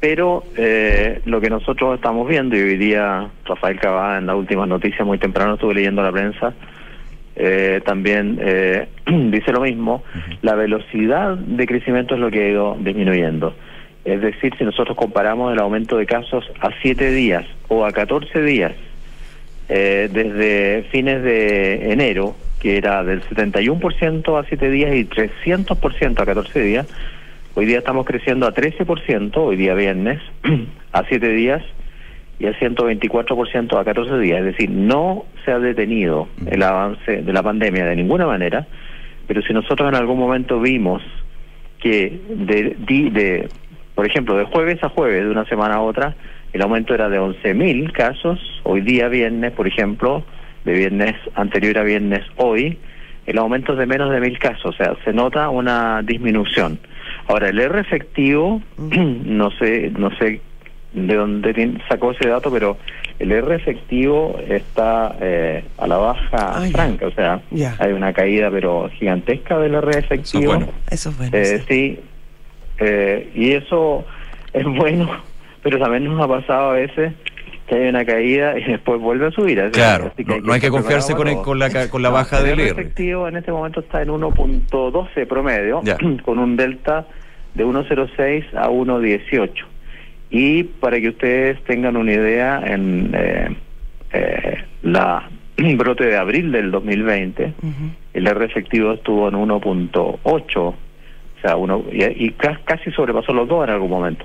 Pero 0.00 0.44
eh, 0.56 1.20
lo 1.24 1.40
que 1.40 1.50
nosotros 1.50 1.96
estamos 1.96 2.28
viendo, 2.28 2.56
y 2.56 2.60
hoy 2.60 2.76
día 2.76 3.28
Rafael 3.44 3.78
Cabá 3.78 4.18
en 4.18 4.26
la 4.26 4.34
última 4.34 4.66
noticia 4.66 5.04
muy 5.04 5.18
temprano 5.18 5.54
estuve 5.54 5.74
leyendo 5.74 6.02
la 6.02 6.12
prensa, 6.12 6.52
eh, 7.34 7.80
también 7.84 8.38
eh, 8.40 8.88
dice 9.06 9.52
lo 9.52 9.60
mismo, 9.60 10.02
la 10.42 10.54
velocidad 10.54 11.36
de 11.36 11.66
crecimiento 11.66 12.14
es 12.14 12.20
lo 12.20 12.30
que 12.30 12.44
ha 12.44 12.48
ido 12.48 12.76
disminuyendo. 12.80 13.54
Es 14.04 14.20
decir, 14.20 14.54
si 14.56 14.64
nosotros 14.64 14.96
comparamos 14.96 15.52
el 15.52 15.58
aumento 15.60 15.96
de 15.96 16.06
casos 16.06 16.48
a 16.60 16.70
7 16.82 17.10
días 17.10 17.44
o 17.68 17.84
a 17.84 17.90
14 17.90 18.40
días, 18.42 18.72
desde 19.68 20.86
fines 20.92 21.24
de 21.24 21.92
enero 21.92 22.36
que 22.60 22.76
era 22.76 23.04
del 23.04 23.22
71% 23.22 24.38
a 24.38 24.44
7 24.44 24.70
días 24.70 24.94
y 24.94 25.04
300% 25.04 26.20
a 26.20 26.26
14 26.26 26.60
días. 26.60 26.86
Hoy 27.54 27.66
día 27.66 27.78
estamos 27.78 28.04
creciendo 28.04 28.46
a 28.46 28.54
13%, 28.54 29.36
hoy 29.36 29.56
día 29.56 29.74
viernes, 29.74 30.20
a 30.92 31.04
7 31.04 31.28
días 31.28 31.62
y 32.38 32.46
al 32.46 32.58
124% 32.58 33.78
a 33.78 33.84
14 33.84 34.18
días. 34.18 34.40
Es 34.40 34.44
decir, 34.44 34.70
no 34.70 35.24
se 35.44 35.52
ha 35.52 35.58
detenido 35.58 36.28
el 36.46 36.62
avance 36.62 37.22
de 37.22 37.32
la 37.32 37.42
pandemia 37.42 37.86
de 37.86 37.96
ninguna 37.96 38.26
manera, 38.26 38.66
pero 39.26 39.42
si 39.42 39.52
nosotros 39.52 39.88
en 39.88 39.94
algún 39.94 40.18
momento 40.18 40.60
vimos 40.60 41.02
que 41.78 42.20
de, 42.28 42.76
de, 43.10 43.48
por 43.94 44.06
ejemplo, 44.06 44.36
de 44.36 44.44
jueves 44.44 44.82
a 44.82 44.88
jueves, 44.88 45.24
de 45.24 45.30
una 45.30 45.44
semana 45.46 45.76
a 45.76 45.80
otra, 45.80 46.14
el 46.52 46.62
aumento 46.62 46.94
era 46.94 47.08
de 47.08 47.20
11.000 47.20 47.92
casos, 47.92 48.38
hoy 48.64 48.80
día 48.80 49.08
viernes, 49.08 49.52
por 49.52 49.66
ejemplo, 49.66 50.24
de 50.66 50.72
viernes 50.74 51.14
anterior 51.34 51.78
a 51.78 51.82
viernes 51.84 52.22
hoy, 52.36 52.76
el 53.26 53.38
aumento 53.38 53.72
es 53.72 53.78
de 53.78 53.86
menos 53.86 54.10
de 54.10 54.20
mil 54.20 54.38
casos, 54.38 54.66
o 54.66 54.72
sea, 54.72 54.94
se 55.04 55.12
nota 55.12 55.48
una 55.48 56.02
disminución. 56.02 56.78
Ahora, 57.28 57.48
el 57.48 57.58
R 57.58 57.80
efectivo, 57.80 58.60
Mm. 58.76 59.36
no 59.38 59.50
sé, 59.52 59.90
no 59.96 60.10
sé 60.18 60.40
de 60.92 61.14
dónde 61.14 61.78
sacó 61.88 62.12
ese 62.12 62.28
dato, 62.28 62.50
pero 62.50 62.76
el 63.18 63.30
R 63.32 63.54
efectivo 63.54 64.38
está 64.48 65.14
eh, 65.20 65.62
a 65.78 65.86
la 65.86 65.96
baja 65.98 66.58
Ah, 66.58 66.64
ya. 66.66 66.70
franca, 66.72 67.06
o 67.06 67.10
sea, 67.12 67.40
hay 67.78 67.92
una 67.92 68.12
caída 68.12 68.50
pero 68.50 68.88
gigantesca 68.98 69.58
del 69.58 69.74
R 69.74 69.90
Eso 69.90 69.98
efectivo. 69.98 70.40
es 70.52 70.58
bueno. 70.58 70.72
Eso 70.90 71.10
es 71.10 71.18
bueno. 71.18 71.36
Eh, 71.36 71.44
sí. 71.58 71.64
sí, 71.68 72.00
eh, 72.78 73.30
y 73.34 73.52
eso 73.52 74.04
es 74.52 74.64
bueno, 74.82 75.10
pero 75.62 75.78
también 75.78 76.04
nos 76.04 76.20
ha 76.24 76.28
pasado 76.28 76.70
a 76.70 76.74
veces 76.74 77.12
que 77.66 77.74
hay 77.74 77.88
una 77.88 78.04
caída 78.04 78.58
y 78.58 78.64
después 78.72 79.00
vuelve 79.00 79.26
a 79.26 79.30
subir. 79.30 79.60
así- 79.60 79.72
Claro, 79.72 80.10
así 80.12 80.24
no, 80.24 80.40
no 80.40 80.52
hay 80.52 80.60
que 80.60 80.70
confiarse 80.70 81.14
con, 81.14 81.28
el- 81.28 81.38
con 81.42 81.58
la, 81.58 81.70
ca- 81.70 81.88
con 81.90 82.02
la 82.02 82.08
no, 82.10 82.14
baja 82.14 82.38
el 82.38 82.44
del 82.44 82.60
R 82.60 82.68
R. 82.70 82.80
efectivo 82.80 83.28
en 83.28 83.36
este 83.36 83.52
momento 83.52 83.80
está 83.80 84.02
en 84.02 84.08
1.12 84.08 85.26
promedio, 85.26 85.80
Ya. 85.84 85.96
con 86.24 86.38
un 86.38 86.56
delta 86.56 87.06
de 87.54 87.64
1.06 87.64 88.44
a 88.56 88.68
1.18. 88.68 89.50
Y 90.30 90.64
para 90.64 91.00
que 91.00 91.08
ustedes 91.10 91.62
tengan 91.64 91.96
una 91.96 92.12
idea, 92.12 92.60
en 92.64 93.10
eh, 93.14 93.56
eh, 94.12 94.56
la 94.82 95.28
brote 95.76 96.04
de 96.06 96.16
abril 96.16 96.52
del 96.52 96.70
2020, 96.70 97.44
Ujú. 97.62 97.72
el 98.14 98.26
R 98.26 98.44
efectivo 98.44 98.92
estuvo 98.92 99.28
en 99.28 99.34
1.8, 99.34 100.56
o 100.58 100.74
sea, 101.42 101.56
uno, 101.56 101.84
y, 101.92 102.26
y 102.26 102.30
ca- 102.32 102.60
casi 102.64 102.90
sobrepasó 102.92 103.32
los 103.32 103.48
dos 103.48 103.64
en 103.64 103.70
algún 103.74 103.90
momento. 103.90 104.24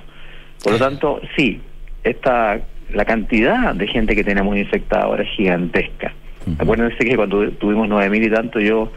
Por 0.62 0.72
lo 0.74 0.78
tanto, 0.78 1.20
sí, 1.36 1.60
esta, 2.04 2.60
la 2.92 3.04
cantidad 3.04 3.74
de 3.74 3.86
gente 3.86 4.14
que 4.14 4.24
tenemos 4.24 4.56
infectada 4.56 5.04
ahora 5.04 5.22
es 5.24 5.30
gigantesca. 5.30 6.12
Ujú. 6.46 6.56
Acuérdense 6.58 6.98
que 7.04 7.16
cuando 7.16 7.48
tuvimos 7.52 7.88
9.000 7.88 8.26
y 8.26 8.30
tanto, 8.30 8.60
yo 8.60 8.90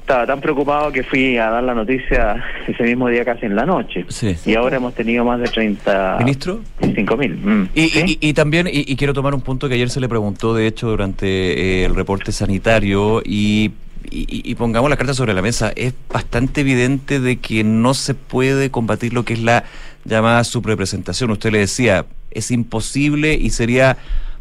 estaba 0.00 0.26
tan 0.26 0.40
preocupado 0.40 0.90
que 0.90 1.02
fui 1.02 1.36
a 1.36 1.50
dar 1.50 1.62
la 1.62 1.74
noticia 1.74 2.42
ese 2.66 2.82
mismo 2.82 3.08
día 3.08 3.26
casi 3.26 3.44
en 3.44 3.54
la 3.54 3.66
noche. 3.66 4.06
Sí. 4.08 4.34
Y 4.46 4.54
ahora 4.54 4.76
hemos 4.78 4.94
tenido 4.94 5.22
más 5.24 5.38
de 5.38 5.48
30... 5.48 6.16
Ministro. 6.20 6.60
5.000. 6.80 7.36
Mm. 7.36 7.68
Y, 7.74 7.88
¿Sí? 7.90 8.18
y- 8.20 8.28
y 8.28 8.32
también, 8.32 8.66
y, 8.68 8.90
y 8.90 8.96
quiero 8.96 9.12
tomar 9.12 9.34
un 9.34 9.42
punto 9.42 9.68
que 9.68 9.74
ayer 9.74 9.90
se 9.90 10.00
le 10.00 10.08
preguntó, 10.08 10.54
de 10.54 10.66
hecho, 10.66 10.88
durante 10.88 11.26
eh, 11.26 11.84
el 11.84 11.94
reporte 11.94 12.32
sanitario, 12.32 13.20
y, 13.22 13.72
y- 14.10 14.50
y 14.50 14.54
pongamos 14.54 14.88
la 14.88 14.96
carta 14.96 15.12
sobre 15.12 15.34
la 15.34 15.42
mesa, 15.42 15.72
es 15.76 15.92
bastante 16.10 16.62
evidente 16.62 17.20
de 17.20 17.36
que 17.36 17.62
no 17.62 17.92
se 17.92 18.14
puede 18.14 18.70
combatir 18.70 19.12
lo 19.12 19.26
que 19.26 19.34
es 19.34 19.40
la 19.42 19.64
llamada 20.06 20.42
subrepresentación. 20.44 21.30
Usted 21.32 21.52
le 21.52 21.58
decía, 21.58 22.06
es 22.38 22.50
imposible 22.50 23.34
y 23.34 23.50
sería 23.50 23.96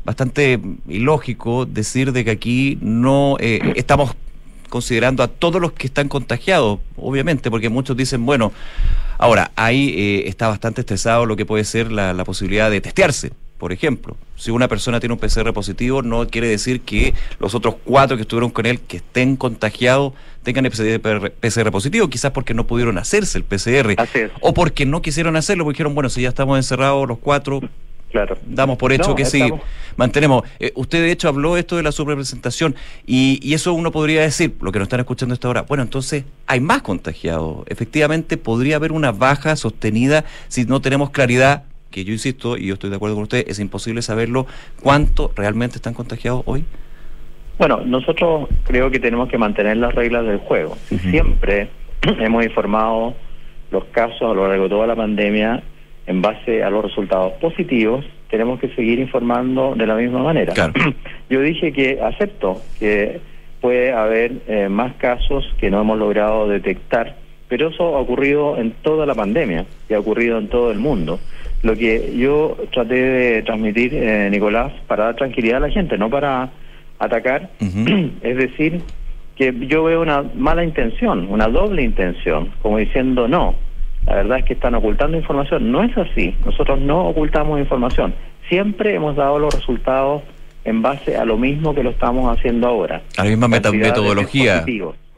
bastante 0.06 0.60
ilógico 0.88 1.66
decir 1.66 2.14
de 2.14 2.24
que 2.24 2.32
aquí 2.32 2.78
no 2.82 3.36
eh, 3.40 3.74
estamos 3.76 4.16
considerando 4.70 5.24
a 5.24 5.28
todos 5.28 5.62
los 5.62 5.74
que 5.74 5.88
están 5.88 6.08
contagiados, 6.08 6.80
obviamente, 6.96 7.50
porque 7.50 7.70
muchos 7.70 7.98
dicen, 7.98 8.26
bueno, 8.26 8.52
ahora, 9.18 9.52
ahí 9.56 9.94
eh, 9.98 10.28
está 10.28 10.48
bastante 10.48 10.82
estresado 10.82 11.26
lo 11.26 11.36
que 11.36 11.46
puede 11.46 11.64
ser 11.64 11.92
la, 11.92 12.14
la 12.14 12.24
posibilidad 12.24 12.70
de 12.70 12.82
testearse, 12.82 13.32
por 13.58 13.74
ejemplo. 13.74 14.16
Si 14.36 14.52
una 14.52 14.68
persona 14.68 15.00
tiene 15.00 15.14
un 15.14 15.20
PCR 15.20 15.52
positivo, 15.54 16.02
no 16.02 16.28
quiere 16.28 16.48
decir 16.48 16.82
que 16.82 17.14
los 17.40 17.56
otros 17.56 17.76
cuatro 17.84 18.16
que 18.16 18.22
estuvieron 18.22 18.52
con 18.52 18.66
él, 18.66 18.80
que 18.80 18.98
estén 18.98 19.36
contagiados, 19.36 20.14
tengan 20.44 20.66
el 20.66 20.72
PCR, 20.72 21.32
PCR 21.32 21.72
positivo, 21.72 22.08
quizás 22.10 22.32
porque 22.32 22.54
no 22.54 22.68
pudieron 22.68 22.98
hacerse 22.98 23.38
el 23.38 23.44
PCR, 23.44 23.96
o 24.42 24.54
porque 24.54 24.86
no 24.86 25.02
quisieron 25.02 25.36
hacerlo, 25.36 25.64
porque 25.64 25.76
dijeron, 25.78 25.96
bueno, 25.96 26.10
si 26.10 26.22
ya 26.22 26.30
estamos 26.30 26.58
encerrados 26.58 27.08
los 27.08 27.18
cuatro, 27.18 27.62
Claro. 28.12 28.38
damos 28.48 28.78
por 28.78 28.94
hecho 28.94 29.10
No, 29.10 29.16
que 29.16 29.26
sí, 29.26 29.42
estamos- 29.42 29.62
mantenemos. 29.98 30.44
Eh, 30.60 30.72
usted 30.76 31.02
de 31.02 31.12
hecho 31.12 31.28
habló 31.28 31.58
esto 31.58 31.76
de 31.76 31.84
la 31.84 31.92
subrepresentación 31.92 32.74
y, 33.06 33.40
y 33.44 33.54
eso 33.54 33.74
uno 33.74 33.92
podría 33.92 34.22
decir, 34.22 34.56
lo 34.62 34.72
que 34.72 34.80
nos 34.80 34.86
están 34.88 35.02
escuchando 35.02 35.34
hasta 35.34 35.48
ahora, 35.48 35.64
bueno, 35.64 35.84
entonces 35.84 36.24
hay 36.48 36.60
más 36.62 36.82
contagiados. 36.84 37.66
Efectivamente, 37.68 38.38
podría 38.38 38.78
haber 38.78 38.92
una 38.94 39.12
baja 39.12 39.56
sostenida 39.58 40.24
si 40.48 40.64
no 40.66 40.80
tenemos 40.82 41.10
claridad, 41.10 41.64
que 41.92 42.06
yo 42.06 42.14
insisto, 42.14 42.58
y 42.58 42.68
yo 42.68 42.76
estoy 42.76 42.90
de 42.90 42.96
acuerdo 42.96 43.16
con 43.16 43.24
usted, 43.24 43.44
es 43.48 43.60
imposible 43.60 44.02
saberlo, 44.02 44.48
cuánto 44.82 45.32
realmente 45.36 45.76
están 45.78 45.94
contagiados 45.94 46.44
hoy. 46.46 46.64
Bueno, 47.58 47.82
nosotros 47.86 48.48
creo 48.66 48.90
que 48.92 49.00
tenemos 49.00 49.30
que 49.30 49.38
mantener 49.38 49.78
las 49.78 49.94
reglas 49.96 50.26
del 50.26 50.38
juego. 50.38 50.78
Ujú. 50.92 51.10
Siempre 51.10 51.70
hemos 52.20 52.46
informado 52.46 53.16
los 53.72 53.84
casos 53.86 54.22
a 54.22 54.34
lo 54.34 54.48
largo 54.48 54.64
de 54.66 54.70
toda 54.70 54.88
la 54.88 54.96
pandemia 54.96 55.64
en 56.08 56.22
base 56.22 56.64
a 56.64 56.70
los 56.70 56.84
resultados 56.84 57.34
positivos, 57.34 58.06
tenemos 58.30 58.60
que 58.60 58.70
seguir 58.70 59.00
informando 59.00 59.76
de 59.76 59.86
la 59.86 59.96
misma 59.96 60.24
manera. 60.24 60.54
Claro. 60.54 60.74
Yo 61.30 61.42
dije 61.42 61.72
que 61.72 62.00
acepto 62.02 62.62
que 62.80 63.20
puede 63.62 63.92
haber 63.92 64.32
eh, 64.48 64.70
más 64.70 64.94
casos 64.96 65.46
que 65.60 65.70
no 65.70 65.82
hemos 65.82 65.98
logrado 65.98 66.48
detectar, 66.48 67.16
pero 67.50 67.70
eso 67.70 67.96
ha 67.96 68.00
ocurrido 68.00 68.58
en 68.58 68.72
toda 68.82 69.06
la 69.06 69.16
pandemia 69.16 69.66
y 69.90 69.94
ha 69.94 70.00
ocurrido 70.00 70.38
en 70.38 70.48
todo 70.48 70.72
el 70.72 70.80
mundo. 70.80 71.20
Lo 71.64 71.76
que 71.76 72.16
yo 72.16 72.58
traté 72.72 72.96
de 72.96 73.42
transmitir, 73.44 73.94
eh, 73.94 74.30
Nicolás, 74.30 74.72
para 74.88 75.06
dar 75.06 75.16
tranquilidad 75.16 75.58
a 75.58 75.68
la 75.68 75.70
gente, 75.70 75.98
no 75.98 76.10
para 76.10 76.52
atacar, 77.00 77.50
es 78.22 78.38
decir, 78.38 78.82
que 79.36 79.54
yo 79.68 79.84
veo 79.84 80.02
una 80.02 80.24
mala 80.36 80.64
intención, 80.64 81.28
una 81.30 81.48
doble 81.48 81.84
intención, 81.84 82.52
como 82.62 82.78
diciendo 82.78 83.28
no, 83.28 83.56
la 84.08 84.16
verdad 84.16 84.40
es 84.40 84.46
que 84.46 84.54
están 84.54 84.74
ocultando 84.76 85.18
información. 85.18 85.72
No 85.72 85.84
es 85.84 85.96
así, 85.98 86.36
nosotros 86.46 86.80
no 86.80 87.08
ocultamos 87.08 87.60
información. 87.60 88.16
Siempre 88.50 88.96
hemos 88.96 89.16
dado 89.16 89.38
los 89.38 89.54
resultados 89.54 90.24
en 90.64 90.82
base 90.82 91.18
a 91.18 91.26
lo 91.26 91.38
mismo 91.38 91.76
que 91.76 91.84
lo 91.84 91.90
estamos 91.92 92.36
haciendo 92.36 92.68
ahora. 92.68 93.02
A 93.18 93.24
la 93.24 93.30
misma 93.30 93.48
metodología. 93.48 94.66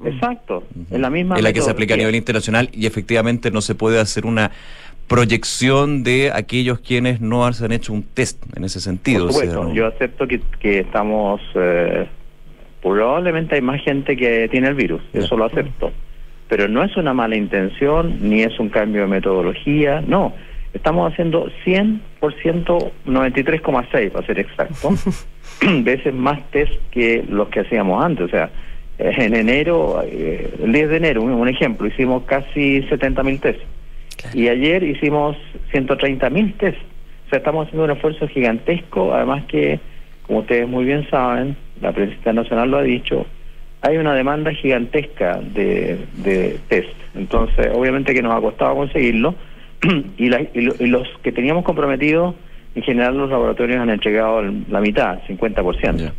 Exacto, 0.06 0.64
es 0.90 1.00
la 1.00 1.10
misma 1.10 1.36
Es 1.36 1.44
la 1.44 1.52
que 1.54 1.62
se 1.62 1.70
aplica 1.70 1.94
a 1.94 1.98
nivel 1.98 2.16
internacional 2.16 2.70
y 2.72 2.86
efectivamente 2.86 3.52
no 3.52 3.62
se 3.62 3.76
puede 3.76 4.00
hacer 4.00 4.26
una 4.26 4.52
proyección 5.08 6.04
de 6.04 6.32
aquellos 6.34 6.80
quienes 6.80 7.20
no 7.20 7.52
se 7.52 7.66
han 7.66 7.72
hecho 7.74 7.92
un 7.94 8.04
test 8.04 8.42
en 8.56 8.64
ese 8.64 8.80
sentido. 8.80 9.26
Por 9.26 9.30
o 9.30 9.34
sea, 9.34 9.42
supuesto, 9.42 9.64
no- 9.70 9.74
yo 9.74 9.88
acepto 9.88 10.28
que, 10.28 10.40
que 10.60 10.80
estamos, 10.80 11.42
eh, 11.56 12.08
probablemente 12.82 13.56
hay 13.56 13.62
más 13.62 13.82
gente 13.84 14.16
que 14.16 14.48
tiene 14.50 14.68
el 14.70 14.76
virus, 14.76 15.02
eso 15.14 15.36
lo 15.36 15.46
acepto, 15.46 15.92
pero 16.50 16.68
no 16.68 16.84
es 16.84 16.98
una 16.98 17.14
mala 17.14 17.38
intención, 17.38 18.18
ni 18.22 18.42
es 18.42 18.60
un 18.60 18.68
cambio 18.70 19.04
de 19.04 19.08
metodología, 19.08 20.04
no, 20.06 20.34
estamos 20.74 21.14
haciendo 21.14 21.50
100%, 21.66 22.02
93,6 23.06 24.12
para 24.12 24.26
ser 24.26 24.40
exacto, 24.40 24.90
veces 25.84 26.14
más 26.14 26.42
test 26.52 26.74
que 26.92 27.24
los 27.30 27.48
que 27.48 27.62
hacíamos 27.62 28.04
antes, 28.04 28.26
o 28.26 28.30
sea, 28.30 28.50
en 29.00 29.34
enero, 29.34 30.04
eh, 30.06 30.54
el 30.62 30.74
10 30.74 30.90
de 30.90 30.98
enero, 30.98 31.22
un, 31.24 31.48
ejemplo, 31.48 31.88
hicimos 31.88 32.24
casi 32.24 32.84
70 32.84 33.24
mil 33.24 33.40
test. 33.40 33.62
Y 34.34 34.50
ayer 34.50 34.84
hicimos 34.84 35.38
130 35.72 36.30
mil 36.30 36.54
test. 36.56 36.78
O 37.26 37.30
sea, 37.30 37.38
estamos 37.38 37.66
haciendo 37.66 37.86
un 37.86 37.92
esfuerzo 37.92 38.28
gigantesco. 38.28 39.14
Además 39.14 39.46
que, 39.46 39.80
como 40.24 40.40
ustedes 40.40 40.68
muy 40.68 40.84
bien 40.84 41.10
saben, 41.10 41.56
la 41.82 41.94
prensa 41.94 42.16
internacional 42.16 42.70
lo 42.70 42.78
ha 42.78 42.84
dicho, 42.84 43.26
hay 43.82 43.98
una 43.98 44.14
demanda 44.14 44.52
gigantesca 44.54 45.40
de, 45.42 46.00
de 46.18 46.60
test. 46.68 46.90
Entonces, 47.16 47.68
obviamente 47.74 48.14
que 48.14 48.22
nos 48.22 48.34
ha 48.38 48.42
costado 48.42 48.76
conseguirlo. 48.76 49.36
y, 50.18 50.28
la- 50.30 50.42
y 50.54 50.62
lo- 50.62 50.76
y 50.80 50.88
los 50.88 51.08
que 51.24 51.32
teníamos 51.32 51.64
comprometidos, 51.64 52.36
en 52.76 52.84
general 52.84 53.18
los 53.18 53.30
laboratorios 53.30 53.80
han 53.80 53.90
entregado 53.90 54.42
el- 54.42 54.66
la 54.70 54.82
mitad, 54.82 55.20
50%. 55.28 55.98
Ya. 55.98 56.14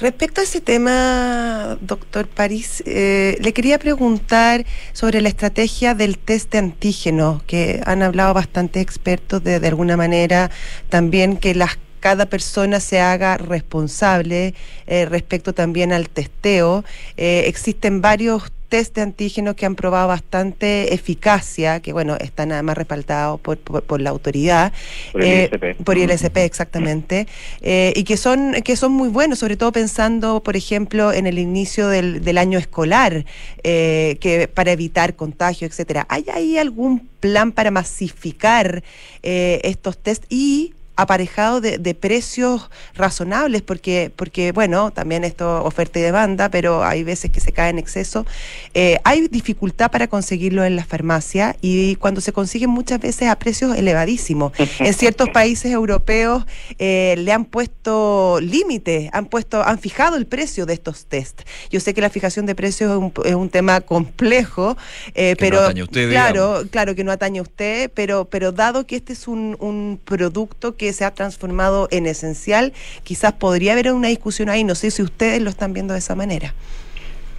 Respecto 0.00 0.40
a 0.40 0.44
ese 0.44 0.60
tema, 0.60 1.76
doctor 1.80 2.28
París, 2.28 2.84
eh, 2.86 3.36
le 3.42 3.52
quería 3.52 3.80
preguntar 3.80 4.64
sobre 4.92 5.20
la 5.20 5.28
estrategia 5.28 5.94
del 5.96 6.18
test 6.18 6.52
de 6.52 6.58
antígenos, 6.58 7.42
que 7.42 7.80
han 7.84 8.02
hablado 8.04 8.32
bastantes 8.32 8.80
expertos 8.80 9.42
de, 9.42 9.58
de 9.58 9.66
alguna 9.66 9.96
manera, 9.96 10.52
también 10.88 11.36
que 11.36 11.56
las 11.56 11.78
cada 12.00 12.26
persona 12.26 12.80
se 12.80 13.00
haga 13.00 13.36
responsable 13.36 14.54
eh, 14.86 15.04
respecto 15.06 15.52
también 15.52 15.92
al 15.92 16.08
testeo. 16.08 16.84
Eh, 17.16 17.44
existen 17.46 18.00
varios 18.00 18.50
test 18.68 18.96
de 18.96 19.00
antígenos 19.00 19.54
que 19.54 19.64
han 19.64 19.74
probado 19.74 20.08
bastante 20.08 20.92
eficacia, 20.92 21.80
que 21.80 21.94
bueno, 21.94 22.16
están 22.20 22.52
además 22.52 22.76
respaldados 22.76 23.40
por, 23.40 23.56
por, 23.56 23.82
por 23.82 23.98
la 23.98 24.10
autoridad. 24.10 24.74
Por 25.12 25.22
el 25.22 25.28
Eh, 25.28 25.50
ISP. 25.50 25.82
por 25.84 25.96
el 25.96 26.10
ISP, 26.10 26.36
exactamente. 26.44 27.26
Eh, 27.62 27.94
y 27.96 28.04
que 28.04 28.18
son, 28.18 28.52
que 28.62 28.76
son 28.76 28.92
muy 28.92 29.08
buenos, 29.08 29.38
sobre 29.38 29.56
todo 29.56 29.72
pensando, 29.72 30.42
por 30.42 30.54
ejemplo, 30.54 31.14
en 31.14 31.26
el 31.26 31.38
inicio 31.38 31.88
del, 31.88 32.22
del 32.22 32.36
año 32.36 32.58
escolar, 32.58 33.24
eh, 33.62 34.18
que 34.20 34.48
para 34.48 34.70
evitar 34.72 35.16
contagio, 35.16 35.66
etcétera. 35.66 36.04
¿Hay 36.10 36.26
ahí 36.30 36.58
algún 36.58 37.08
plan 37.20 37.52
para 37.52 37.70
masificar 37.70 38.82
eh, 39.22 39.60
estos 39.64 39.96
test 39.96 40.24
y 40.28 40.74
aparejado 40.98 41.60
de, 41.60 41.94
precios 41.94 42.70
razonables, 42.94 43.62
porque, 43.62 44.10
porque, 44.14 44.50
bueno, 44.50 44.90
también 44.90 45.22
esto 45.22 45.62
oferta 45.62 46.00
y 46.00 46.02
demanda, 46.02 46.50
pero 46.50 46.82
hay 46.82 47.04
veces 47.04 47.30
que 47.30 47.38
se 47.38 47.52
cae 47.52 47.70
en 47.70 47.78
exceso. 47.78 48.26
Eh, 48.74 48.98
hay 49.04 49.28
dificultad 49.28 49.92
para 49.92 50.08
conseguirlo 50.08 50.64
en 50.64 50.74
las 50.74 50.86
farmacias 50.86 51.56
y 51.60 51.94
cuando 51.96 52.20
se 52.20 52.32
consiguen 52.32 52.70
muchas 52.70 52.98
veces 52.98 53.28
a 53.28 53.38
precios 53.38 53.76
elevadísimos. 53.76 54.52
en 54.80 54.92
ciertos 54.92 55.30
países 55.30 55.70
europeos 55.70 56.44
eh, 56.80 57.14
le 57.16 57.30
han 57.30 57.44
puesto 57.44 58.40
límites, 58.40 59.08
han 59.12 59.26
puesto, 59.26 59.62
han 59.62 59.78
fijado 59.78 60.16
el 60.16 60.26
precio 60.26 60.66
de 60.66 60.74
estos 60.74 61.06
test. 61.06 61.42
Yo 61.70 61.78
sé 61.78 61.94
que 61.94 62.00
la 62.00 62.10
fijación 62.10 62.44
de 62.44 62.56
precios 62.56 62.90
es 62.90 62.96
un, 62.96 63.12
es 63.24 63.34
un 63.36 63.50
tema 63.50 63.82
complejo, 63.82 64.76
eh, 65.14 65.36
pero 65.38 65.60
claro, 65.92 66.64
claro 66.72 66.96
que 66.96 67.04
no 67.04 67.12
atañe 67.12 67.38
a 67.38 67.42
usted, 67.42 67.88
pero, 67.94 68.24
pero 68.24 68.50
dado 68.50 68.84
que 68.84 68.96
este 68.96 69.12
es 69.12 69.28
un, 69.28 69.56
un 69.60 70.00
producto 70.04 70.76
que 70.76 70.87
se 70.92 71.04
ha 71.04 71.14
transformado 71.14 71.88
en 71.90 72.06
esencial, 72.06 72.72
quizás 73.02 73.32
podría 73.32 73.72
haber 73.72 73.92
una 73.92 74.08
discusión 74.08 74.48
ahí. 74.48 74.64
No 74.64 74.74
sé 74.74 74.90
si 74.90 75.02
ustedes 75.02 75.42
lo 75.42 75.50
están 75.50 75.72
viendo 75.72 75.92
de 75.92 76.00
esa 76.00 76.14
manera. 76.14 76.54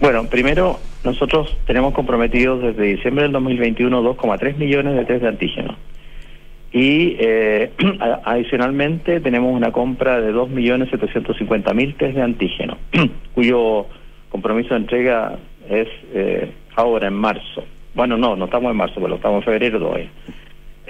Bueno, 0.00 0.24
primero, 0.24 0.78
nosotros 1.04 1.56
tenemos 1.66 1.92
comprometidos 1.92 2.62
desde 2.62 2.84
diciembre 2.84 3.24
del 3.24 3.32
2021 3.32 4.02
2,3 4.02 4.56
millones 4.56 4.96
de 4.96 5.04
test 5.04 5.22
de 5.22 5.28
antígenos. 5.28 5.76
Y 6.72 7.16
eh, 7.18 7.72
adicionalmente 8.24 9.20
tenemos 9.20 9.54
una 9.54 9.72
compra 9.72 10.20
de 10.20 10.32
2.750.000 10.32 11.96
test 11.98 12.14
de 12.14 12.22
antígeno, 12.22 12.78
cuyo 13.34 13.86
compromiso 14.30 14.70
de 14.70 14.80
entrega 14.80 15.38
es 15.68 15.88
eh, 16.14 16.52
ahora 16.76 17.08
en 17.08 17.14
marzo. 17.14 17.64
Bueno, 17.94 18.16
no, 18.16 18.36
no 18.36 18.46
estamos 18.46 18.70
en 18.70 18.76
marzo, 18.76 19.00
pero 19.00 19.16
estamos 19.16 19.38
en 19.38 19.52
febrero 19.52 19.78
todavía. 19.80 20.08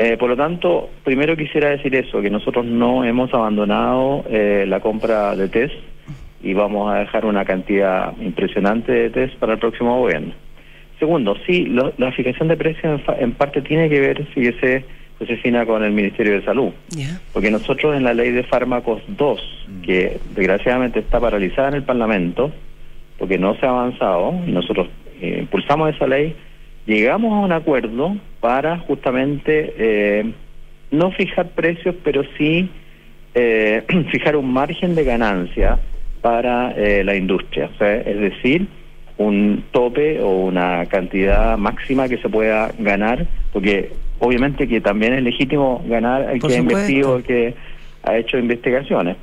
Eh, 0.03 0.17
por 0.17 0.31
lo 0.31 0.37
tanto, 0.37 0.89
primero 1.05 1.37
quisiera 1.37 1.69
decir 1.69 1.95
eso, 1.95 2.23
que 2.23 2.31
nosotros 2.31 2.65
no 2.65 3.05
hemos 3.05 3.35
abandonado 3.35 4.25
eh, 4.31 4.65
la 4.67 4.81
compra 4.81 5.37
de 5.37 5.49
test 5.49 5.75
y 6.43 6.55
vamos 6.55 6.91
a 6.91 7.01
dejar 7.01 7.27
una 7.27 7.45
cantidad 7.45 8.17
impresionante 8.19 8.93
de 8.93 9.11
test 9.11 9.35
para 9.37 9.53
el 9.53 9.59
próximo 9.59 10.01
gobierno. 10.01 10.33
Segundo, 10.99 11.37
sí, 11.47 11.67
la 11.67 12.13
fijación 12.13 12.49
de 12.49 12.57
precios 12.57 13.03
en, 13.19 13.33
parte 13.33 13.61
tiene 13.61 13.91
que 13.91 14.01
ver, 14.01 14.25
fíjese, 14.29 14.87
Josefina, 15.19 15.67
con 15.67 15.85
el 15.85 15.93
Ministerio 15.93 16.33
de 16.33 16.45
Salud. 16.47 16.71
Porque 17.35 17.51
nosotros 17.51 17.95
en 17.95 18.05
la 18.05 18.15
ley 18.15 18.31
de 18.31 18.43
fármacos 18.45 19.03
2, 19.07 19.67
mm. 19.69 19.81
que 19.83 20.19
desgraciadamente 20.35 21.01
está 21.01 21.21
paralizada 21.21 21.69
en 21.69 21.75
el 21.75 21.83
Parlamento, 21.83 22.51
porque 23.19 23.37
no 23.37 23.55
se 23.57 23.67
ha 23.67 23.69
avanzado, 23.69 24.33
y 24.47 24.51
nosotros 24.51 24.89
eh, 25.21 25.41
impulsamos 25.41 25.95
esa 25.95 26.07
ley, 26.07 26.35
llegamos 26.87 27.33
a 27.33 27.41
un 27.41 27.53
acuerdo 27.53 28.17
para 28.41 28.79
justamente 28.79 29.75
eh, 29.77 30.33
no 30.91 31.13
fijar 31.13 31.51
precios, 31.51 31.95
pero 32.03 32.23
sí 32.37 32.69
eh, 33.35 33.85
fijar 34.11 34.37
un 34.37 34.53
margen 34.53 34.95
de 34.95 35.05
ganancia 35.05 35.79
para 36.21 36.73
eh, 36.73 37.03
la 37.05 37.17
industria, 37.17 37.71
es 37.81 38.21
decir, 38.21 38.67
un 39.17 39.65
tope 39.71 40.21
o 40.21 40.29
una 40.45 40.85
cantidad 40.87 41.57
máxima 41.57 42.09
que 42.09 42.19
se 42.19 42.29
pueda 42.29 42.73
ganar, 42.79 43.27
porque 43.53 43.93
obviamente 44.19 44.69
que 44.69 44.81
también 44.81 45.15
es 45.15 45.23
legítimo 45.23 45.83
ganar 45.87 46.31
el 46.31 46.41
que 46.41 46.55
ha 46.55 46.59
investido, 46.59 47.17
el 47.17 47.23
que 47.23 47.55
ha 48.03 48.17
hecho 48.17 48.39
investigaciones, 48.39 49.17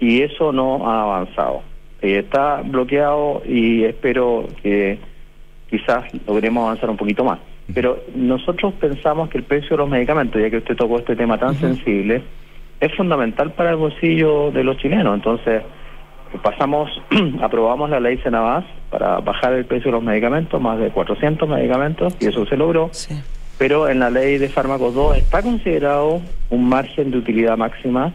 y 0.00 0.22
eso 0.22 0.52
no 0.52 0.90
ha 0.90 1.02
avanzado. 1.02 1.62
está 2.00 2.62
bloqueado 2.62 3.42
y 3.46 3.84
espero 3.84 4.48
que 4.62 4.98
quizás 5.70 6.04
logremos 6.26 6.64
avanzar 6.64 6.90
un 6.90 6.96
poquito 6.96 7.24
más. 7.24 7.38
Pero 7.72 8.02
nosotros 8.14 8.74
pensamos 8.74 9.30
que 9.30 9.38
el 9.38 9.44
precio 9.44 9.70
de 9.70 9.76
los 9.76 9.88
medicamentos, 9.88 10.42
ya 10.42 10.50
que 10.50 10.58
usted 10.58 10.76
tocó 10.76 10.98
este 10.98 11.14
tema 11.14 11.38
tan 11.38 11.54
sensible, 11.54 12.22
es 12.80 12.94
fundamental 12.96 13.52
para 13.52 13.70
el 13.70 13.76
bolsillo 13.76 14.50
de 14.50 14.64
los 14.64 14.76
chilenos. 14.78 15.14
Entonces, 15.14 15.62
pasamos, 16.42 16.90
aprobamos 17.42 17.90
la 17.90 18.00
ley 18.00 18.18
Senabas 18.18 18.64
para 18.90 19.20
bajar 19.20 19.52
el 19.52 19.64
precio 19.66 19.90
de 19.90 19.92
los 19.92 20.02
medicamentos, 20.02 20.60
más 20.60 20.78
de 20.78 20.90
400 20.90 21.48
medicamentos, 21.48 22.16
y 22.20 22.26
eso 22.26 22.44
se 22.46 22.56
logró. 22.56 22.90
Pero 23.58 23.88
en 23.88 24.00
la 24.00 24.10
ley 24.10 24.38
de 24.38 24.48
fármacos 24.48 24.94
2 24.94 25.18
está 25.18 25.42
considerado 25.42 26.20
un 26.48 26.68
margen 26.68 27.10
de 27.10 27.18
utilidad 27.18 27.58
máxima 27.58 28.12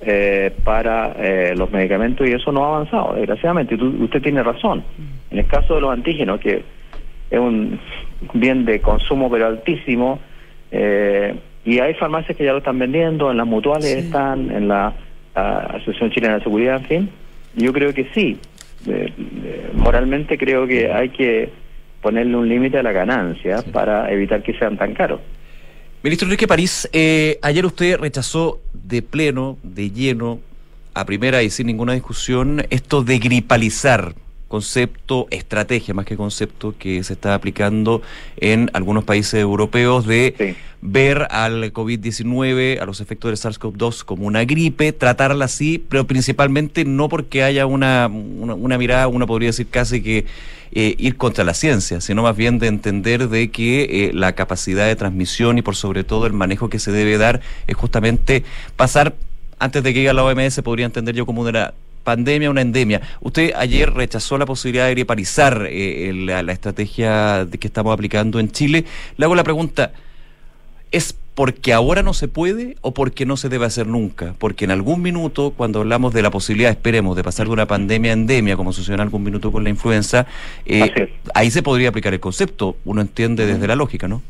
eh, 0.00 0.54
para 0.64 1.12
eh, 1.18 1.54
los 1.56 1.70
medicamentos 1.70 2.26
y 2.26 2.32
eso 2.32 2.50
no 2.50 2.64
ha 2.64 2.68
avanzado, 2.68 3.14
desgraciadamente. 3.14 3.74
usted 3.74 4.22
tiene 4.22 4.42
razón. 4.42 4.82
En 5.30 5.38
el 5.38 5.46
caso 5.46 5.74
de 5.74 5.82
los 5.82 5.92
antígenos, 5.92 6.40
que 6.40 6.64
es 7.30 7.38
un 7.38 7.80
bien 8.34 8.64
de 8.64 8.80
consumo 8.80 9.30
pero 9.30 9.46
altísimo. 9.46 10.20
Eh, 10.70 11.34
y 11.64 11.80
hay 11.80 11.94
farmacias 11.94 12.36
que 12.36 12.44
ya 12.44 12.52
lo 12.52 12.58
están 12.58 12.78
vendiendo, 12.78 13.30
en 13.30 13.36
las 13.36 13.46
mutuales 13.46 13.86
están, 13.86 14.50
en 14.50 14.68
la, 14.68 14.94
Asociación 15.34 16.10
Chilena 16.12 16.36
de 16.36 16.44
Seguridad, 16.44 16.76
en 16.76 16.84
fin. 16.84 17.10
Yo 17.56 17.70
creo 17.70 17.92
que 17.92 18.08
sí, 18.14 18.38
moralmente 19.74 20.38
creo 20.38 20.66
que 20.66 20.90
hay 20.90 21.10
que 21.10 21.50
ponerle 22.00 22.36
un 22.36 22.48
límite 22.48 22.78
a 22.78 22.82
la 22.82 22.92
ganancia 22.92 23.62
para 23.72 24.10
evitar 24.10 24.42
que 24.42 24.56
sean 24.58 24.78
tan 24.78 24.94
caros. 24.94 25.20
Ministro 26.02 26.26
Enrique 26.26 26.46
París, 26.46 26.88
eh, 26.92 27.38
ayer 27.42 27.66
usted 27.66 27.98
rechazó 27.98 28.60
de 28.72 29.02
pleno, 29.02 29.58
de 29.64 29.90
lleno, 29.90 30.38
a 30.94 31.04
primera 31.04 31.42
y 31.42 31.50
sin 31.50 31.66
ninguna 31.66 31.94
discusión, 31.94 32.64
esto 32.70 33.02
de 33.02 33.18
gripalizar 33.18 34.14
concepto, 34.48 35.26
estrategia 35.30 35.94
más 35.94 36.06
que 36.06 36.16
concepto 36.16 36.74
que 36.78 37.02
se 37.02 37.14
está 37.14 37.34
aplicando 37.34 38.02
en 38.36 38.70
algunos 38.74 39.04
países 39.04 39.34
europeos 39.34 40.06
de 40.06 40.56
ver 40.82 41.26
al 41.30 41.72
COVID-19, 41.72 42.80
a 42.80 42.86
los 42.86 43.00
efectos 43.00 43.30
del 43.30 43.38
SARS-CoV-2 43.38 44.04
como 44.04 44.26
una 44.26 44.44
gripe, 44.44 44.92
tratarla 44.92 45.46
así, 45.46 45.84
pero 45.88 46.06
principalmente 46.06 46.84
no 46.84 47.08
porque 47.08 47.42
haya 47.42 47.66
una, 47.66 48.06
una, 48.06 48.78
mirada, 48.78 49.08
uno 49.08 49.26
podría 49.26 49.48
decir 49.48 49.66
casi 49.68 50.00
que 50.00 50.26
eh, 50.72 50.94
ir 50.98 51.16
contra 51.16 51.44
la 51.44 51.54
ciencia, 51.54 52.00
sino 52.00 52.22
más 52.22 52.36
bien 52.36 52.58
de 52.58 52.68
entender 52.68 53.28
de 53.28 53.50
que 53.50 53.82
eh, 53.82 54.10
la 54.12 54.34
capacidad 54.34 54.86
de 54.86 54.94
transmisión 54.94 55.58
y 55.58 55.62
por 55.62 55.74
sobre 55.74 56.04
todo 56.04 56.26
el 56.26 56.32
manejo 56.32 56.68
que 56.68 56.78
se 56.78 56.92
debe 56.92 57.18
dar 57.18 57.40
es 57.66 57.76
justamente 57.76 58.44
pasar 58.76 59.16
antes 59.58 59.82
de 59.82 59.94
que 59.94 60.00
llegue 60.00 60.12
la 60.12 60.22
OMS, 60.24 60.60
podría 60.62 60.86
entender 60.86 61.14
yo 61.14 61.24
como 61.24 61.40
una 61.40 61.72
pandemia, 62.06 62.48
una 62.48 62.62
endemia. 62.62 63.02
Usted 63.20 63.50
ayer 63.56 63.92
rechazó 63.92 64.38
la 64.38 64.46
posibilidad 64.46 64.86
de 64.86 64.92
griparizar 64.92 65.66
eh, 65.68 66.12
la, 66.14 66.52
estrategia 66.52 67.46
que 67.60 67.66
estamos 67.66 67.92
aplicando 67.92 68.38
en 68.38 68.48
Chile. 68.50 68.84
Le 69.16 69.24
hago 69.24 69.34
la 69.34 69.42
pregunta, 69.42 69.92
¿es 70.92 71.18
porque 71.34 71.72
ahora 71.72 72.02
no 72.04 72.14
se 72.14 72.28
puede 72.28 72.76
o 72.80 72.94
porque 72.94 73.26
no 73.26 73.36
se 73.36 73.48
debe 73.48 73.66
hacer 73.66 73.88
nunca? 73.88 74.34
Porque 74.38 74.64
en 74.64 74.70
algún 74.70 75.02
minuto, 75.02 75.52
cuando 75.54 75.80
hablamos 75.80 76.14
de 76.14 76.22
la 76.22 76.30
posibilidad, 76.30 76.70
esperemos, 76.70 77.16
de 77.16 77.24
pasar 77.24 77.48
de 77.48 77.52
una 77.52 77.66
pandemia 77.66 78.12
a 78.12 78.14
endemia, 78.14 78.56
como 78.56 78.72
sucedió 78.72 78.94
en 78.94 79.00
algún 79.00 79.24
minuto 79.24 79.50
con 79.50 79.64
la 79.64 79.70
influenza, 79.70 80.26
eh, 80.64 81.10
ahí 81.34 81.50
se 81.50 81.62
podría 81.64 81.88
aplicar 81.88 82.14
el 82.14 82.20
concepto, 82.20 82.76
uno 82.84 83.00
entiende 83.00 83.46
desde 83.46 83.66
la 83.66 83.74
lógica, 83.74 84.06
¿no? 84.06 84.22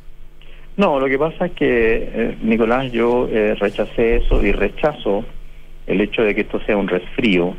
No, 0.79 0.99
lo 0.99 1.07
que 1.07 1.19
pasa 1.19 1.47
es 1.47 1.53
que, 1.53 1.69
eh, 1.69 2.37
Nicolás, 2.43 2.91
yo 2.91 3.29
rechacé 3.59 4.17
eso 4.17 4.43
y 4.45 4.53
rechazo 4.53 5.25
el 5.87 6.01
hecho 6.01 6.23
de 6.23 6.35
que 6.35 6.41
esto 6.43 6.61
sea 6.67 6.77
un 6.77 6.89
resfrío. 6.89 7.55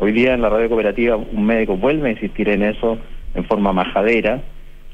Hoy 0.00 0.12
día 0.12 0.34
en 0.34 0.42
la 0.42 0.48
radio 0.48 0.68
cooperativa 0.68 1.16
un 1.16 1.44
médico 1.44 1.76
vuelve 1.76 2.08
a 2.08 2.12
insistir 2.12 2.48
en 2.48 2.62
eso 2.62 2.98
en 3.34 3.44
forma 3.44 3.72
majadera. 3.72 4.40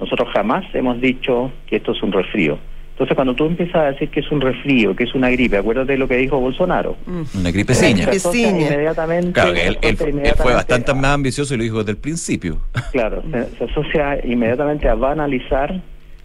Nosotros 0.00 0.28
jamás 0.32 0.64
hemos 0.74 1.00
dicho 1.00 1.52
que 1.66 1.76
esto 1.76 1.92
es 1.92 2.02
un 2.02 2.10
resfrío. 2.10 2.58
Entonces, 2.92 3.14
cuando 3.16 3.34
tú 3.34 3.44
empiezas 3.44 3.74
a 3.74 3.84
decir 3.90 4.08
que 4.08 4.20
es 4.20 4.30
un 4.30 4.40
resfrío, 4.40 4.94
que 4.94 5.04
es 5.04 5.14
una 5.14 5.28
gripe, 5.28 5.56
acuérdate 5.58 5.92
de 5.92 5.98
lo 5.98 6.06
que 6.06 6.16
dijo 6.16 6.38
Bolsonaro. 6.38 6.96
Mm. 7.06 7.22
Una 7.40 7.50
gripe 7.50 7.74
ciña. 7.74 8.08
Inmediatamente, 8.14 9.32
claro, 9.32 9.52
que 9.52 9.66
él, 9.66 9.96
fue 10.36 10.54
bastante 10.54 10.94
más 10.94 11.06
ambicioso 11.06 11.54
y 11.54 11.56
lo 11.58 11.64
dijo 11.64 11.78
desde 11.78 11.92
el 11.92 11.98
principio. 11.98 12.58
Claro, 12.92 13.24
se, 13.58 13.64
asocia 13.64 14.24
inmediatamente 14.24 14.88
a 14.88 14.94
banalizar 14.94 15.82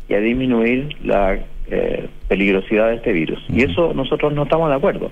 y 0.08 0.14
a 0.14 0.20
disminuir 0.20 0.96
la 1.04 1.40
eh, 1.72 2.08
peligrosidad 2.28 2.90
de 2.90 2.96
este 2.96 3.12
virus. 3.12 3.44
Y 3.50 3.64
eso 3.64 3.92
nosotros 3.96 4.32
no 4.34 4.44
estamos 4.44 4.70
de 4.70 4.76
acuerdo 4.76 5.10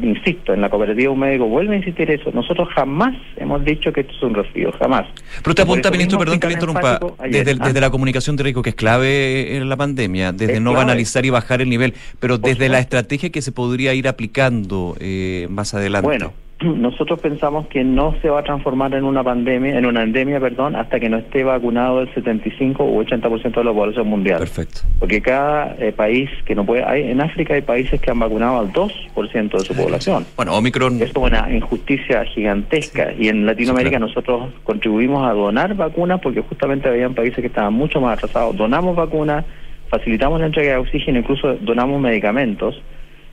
insisto, 0.00 0.54
en 0.54 0.60
la 0.60 0.70
cooperativa 0.70 1.10
un 1.10 1.18
médico 1.18 1.46
vuelve 1.46 1.74
a 1.74 1.78
insistir 1.78 2.10
eso. 2.10 2.30
Nosotros 2.32 2.68
jamás 2.74 3.14
hemos 3.36 3.64
dicho 3.64 3.92
que 3.92 4.02
esto 4.02 4.12
es 4.14 4.22
un 4.22 4.34
resfrío, 4.34 4.72
jamás. 4.72 5.06
Pero 5.38 5.50
usted 5.50 5.62
apunta, 5.62 5.90
ministro, 5.90 6.18
perdón 6.18 6.40
que 6.40 6.46
le 6.46 6.54
interrumpa, 6.54 7.00
desde, 7.28 7.54
desde, 7.54 7.80
la 7.80 7.90
comunicación 7.90 8.36
de 8.36 8.44
riesgo, 8.44 8.62
que 8.62 8.70
es 8.70 8.76
clave 8.76 9.56
en 9.56 9.68
la 9.68 9.76
pandemia, 9.76 10.32
desde 10.32 10.60
no 10.60 10.72
banalizar 10.72 11.24
y 11.26 11.30
bajar 11.30 11.60
el 11.60 11.68
nivel, 11.68 11.94
pero 12.20 12.38
desde 12.38 12.68
la 12.68 12.78
estrategia 12.78 13.30
que 13.30 13.42
se 13.42 13.52
podría 13.52 13.94
ir 13.94 14.08
aplicando 14.08 14.96
eh, 15.00 15.46
más 15.50 15.74
adelante. 15.74 16.06
Bueno, 16.06 16.32
nosotros 16.64 17.20
pensamos 17.20 17.66
que 17.68 17.84
no 17.84 18.14
se 18.20 18.28
va 18.28 18.40
a 18.40 18.42
transformar 18.42 18.94
en 18.94 19.04
una 19.04 19.22
pandemia, 19.22 19.78
en 19.78 19.86
una 19.86 20.02
endemia, 20.02 20.40
perdón, 20.40 20.76
hasta 20.76 21.00
que 21.00 21.08
no 21.08 21.18
esté 21.18 21.44
vacunado 21.44 22.00
el 22.00 22.12
75 22.14 22.84
u 22.84 23.02
80% 23.02 23.54
de 23.54 23.64
la 23.64 23.72
población 23.72 24.08
mundial. 24.08 24.38
Perfecto. 24.38 24.80
Porque 24.98 25.20
cada 25.20 25.76
eh, 25.78 25.92
país 25.92 26.30
que 26.44 26.54
no 26.54 26.64
puede, 26.64 26.84
hay, 26.84 27.10
en 27.10 27.20
África 27.20 27.54
hay 27.54 27.62
países 27.62 28.00
que 28.00 28.10
han 28.10 28.18
vacunado 28.18 28.60
al 28.60 28.72
2% 28.72 29.50
de 29.50 29.60
su 29.60 29.74
población. 29.74 30.26
Bueno, 30.36 30.54
Omicron. 30.54 31.00
Es 31.02 31.12
una 31.14 31.52
injusticia 31.52 32.24
gigantesca 32.24 33.12
y 33.18 33.28
en 33.28 33.46
Latinoamérica 33.46 33.98
nosotros 33.98 34.50
contribuimos 34.64 35.26
a 35.28 35.32
donar 35.32 35.74
vacunas 35.74 36.20
porque 36.20 36.40
justamente 36.40 36.88
habían 36.88 37.14
países 37.14 37.40
que 37.40 37.46
estaban 37.46 37.74
mucho 37.74 38.00
más 38.00 38.18
atrasados. 38.18 38.56
Donamos 38.56 38.96
vacunas, 38.96 39.44
facilitamos 39.88 40.40
la 40.40 40.46
entrega 40.46 40.72
de 40.72 40.78
oxígeno, 40.78 41.18
incluso 41.18 41.54
donamos 41.60 42.00
medicamentos, 42.00 42.80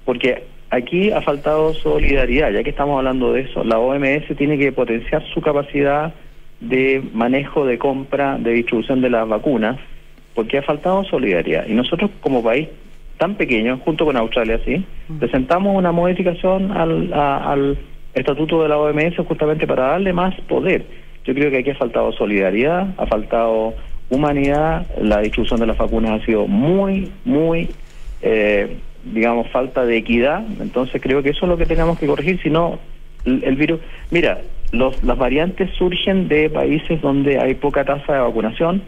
porque 0.05 0.43
aquí 0.69 1.11
ha 1.11 1.21
faltado 1.21 1.73
solidaridad, 1.73 2.51
ya 2.51 2.63
que 2.63 2.69
estamos 2.69 2.97
hablando 2.97 3.33
de 3.33 3.41
eso. 3.41 3.63
La 3.63 3.79
OMS 3.79 4.35
tiene 4.37 4.57
que 4.57 4.71
potenciar 4.71 5.23
su 5.33 5.41
capacidad 5.41 6.13
de 6.59 7.01
manejo, 7.13 7.65
de 7.65 7.77
compra, 7.77 8.37
de 8.37 8.51
distribución 8.51 9.01
de 9.01 9.09
las 9.09 9.27
vacunas, 9.27 9.77
porque 10.35 10.57
ha 10.57 10.63
faltado 10.63 11.03
solidaridad. 11.05 11.67
Y 11.67 11.73
nosotros 11.73 12.11
como 12.21 12.43
país 12.43 12.67
tan 13.17 13.35
pequeño, 13.35 13.79
junto 13.83 14.05
con 14.05 14.15
Australia, 14.15 14.59
sí, 14.65 14.85
presentamos 15.19 15.75
una 15.75 15.91
modificación 15.91 16.71
al, 16.71 17.13
al 17.13 17.77
estatuto 18.13 18.63
de 18.63 18.69
la 18.69 18.77
OMS 18.77 19.17
justamente 19.27 19.67
para 19.67 19.87
darle 19.87 20.13
más 20.13 20.39
poder. 20.41 20.85
Yo 21.25 21.33
creo 21.33 21.51
que 21.51 21.57
aquí 21.57 21.69
ha 21.71 21.75
faltado 21.75 22.13
solidaridad, 22.13 22.87
ha 22.97 23.05
faltado 23.07 23.73
humanidad, 24.09 24.87
la 25.01 25.19
distribución 25.19 25.59
de 25.59 25.67
las 25.67 25.77
vacunas 25.77 26.21
ha 26.21 26.25
sido 26.25 26.47
muy, 26.47 27.11
muy, 27.25 27.69
eh, 28.21 28.77
digamos, 29.03 29.49
falta 29.49 29.85
de 29.85 29.97
equidad, 29.97 30.43
entonces 30.59 31.01
creo 31.01 31.23
que 31.23 31.29
eso 31.29 31.45
es 31.45 31.49
lo 31.49 31.57
que 31.57 31.65
tenemos 31.65 31.97
que 31.99 32.07
corregir, 32.07 32.41
si 32.41 32.49
no, 32.49 32.79
el, 33.25 33.55
virus, 33.55 33.79
mira, 34.11 34.41
los, 34.71 35.03
las 35.03 35.17
variantes 35.17 35.69
surgen 35.77 36.27
de 36.27 36.49
países 36.49 37.01
donde 37.01 37.39
hay 37.39 37.55
poca 37.55 37.83
tasa 37.83 38.13
de 38.13 38.19
vacunación, 38.19 38.81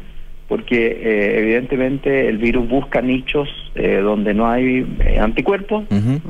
porque 0.48 0.88
eh, 0.88 1.40
evidentemente 1.40 2.28
el 2.28 2.38
virus 2.38 2.68
busca 2.68 3.02
nichos 3.02 3.48
eh, 3.76 4.02
donde 4.04 4.34
no 4.34 4.50
hay 4.50 4.86
anticuerpos, 5.20 5.86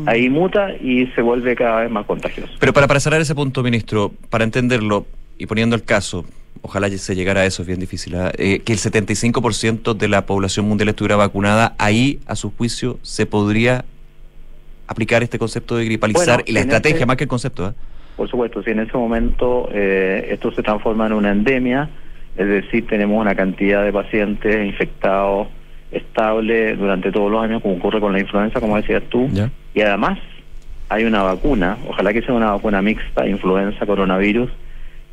ahí 0.06 0.30
muta 0.30 0.76
y 0.80 1.08
se 1.16 1.24
vuelve 1.24 1.56
cada 1.56 1.82
vez 1.82 1.90
más 1.90 2.06
contagioso. 2.06 2.54
Pero 2.60 2.72
para, 2.72 2.88
para 2.88 3.00
cerrar 3.00 3.20
ese 3.20 3.34
punto, 3.34 3.64
ministro, 3.64 4.12
para 4.30 4.44
entenderlo 4.44 5.08
y 5.40 5.48
poniendo 5.48 5.76
el 5.76 5.84
caso, 5.84 6.24
ojalá 6.62 6.90
se 6.90 7.16
llegara 7.16 7.42
a 7.42 7.46
eso, 7.46 7.62
es 7.62 7.68
bien 7.68 7.80
difícil, 7.80 8.16
¿ah? 8.16 8.32
eh, 8.38 8.60
que 8.60 8.74
el 8.74 8.80
75% 8.80 9.96
de 9.96 10.08
la 10.08 10.26
población 10.26 10.68
mundial 10.68 10.90
estuviera 10.90 11.16
vacunada, 11.16 11.76
ahí, 11.78 12.20
a 12.26 12.36
su 12.36 12.52
juicio, 12.52 13.00
se 13.02 13.26
podría 13.26 13.86
aplicar 14.88 15.24
este 15.24 15.40
concepto 15.40 15.78
de 15.78 15.86
gripalizar 15.86 16.44
y 16.46 16.52
la 16.52 16.60
estrategia 16.60 17.06
más 17.06 17.18
que 17.18 17.24
el 17.24 17.30
concepto. 17.30 17.70
¿eh? 17.70 17.74
Por 18.18 18.30
supuesto, 18.30 18.62
si 18.64 18.72
en 18.72 18.80
ese 18.80 18.98
momento 18.98 19.70
eh, 19.72 20.28
esto 20.32 20.52
se 20.52 20.62
transforma 20.62 21.08
en 21.08 21.14
una 21.14 21.32
endemia, 21.32 21.90
es 22.38 22.48
decir, 22.48 22.86
tenemos 22.88 23.20
una 23.20 23.36
cantidad 23.36 23.84
de 23.84 23.92
pacientes 23.92 24.66
infectados 24.66 25.48
estable 25.92 26.76
durante 26.76 27.12
todos 27.12 27.32
los 27.32 27.44
años, 27.44 27.62
como 27.62 27.76
ocurre 27.76 28.00
con 28.00 28.14
la 28.14 28.20
influenza, 28.20 28.60
como 28.60 28.78
decías 28.78 29.04
tú, 29.10 29.30
y 29.74 29.82
además 29.82 30.20
hay 30.90 31.06
una 31.06 31.24
vacuna, 31.24 31.78
ojalá 31.88 32.14
que 32.14 32.22
sea 32.22 32.34
una 32.34 32.52
vacuna 32.52 32.82
mixta, 32.82 33.28
influenza, 33.28 33.86
coronavirus, 33.86 34.50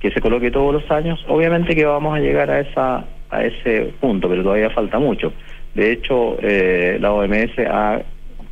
que 0.01 0.11
se 0.11 0.21
coloque 0.21 0.51
todos 0.51 0.73
los 0.73 0.91
años, 0.91 1.25
obviamente 1.29 1.75
que 1.75 1.85
vamos 1.85 2.17
a 2.17 2.21
llegar 2.21 2.51
a 2.51 2.61
esa 2.61 3.05
a 3.31 3.45
ese 3.45 3.93
punto, 4.01 4.29
pero 4.29 4.43
todavía 4.43 4.71
falta 4.71 4.99
mucho. 4.99 5.33
De 5.75 5.93
hecho, 5.93 6.37
eh, 6.41 6.99
la 7.01 7.13
OMS 7.13 7.59
ha 7.71 8.01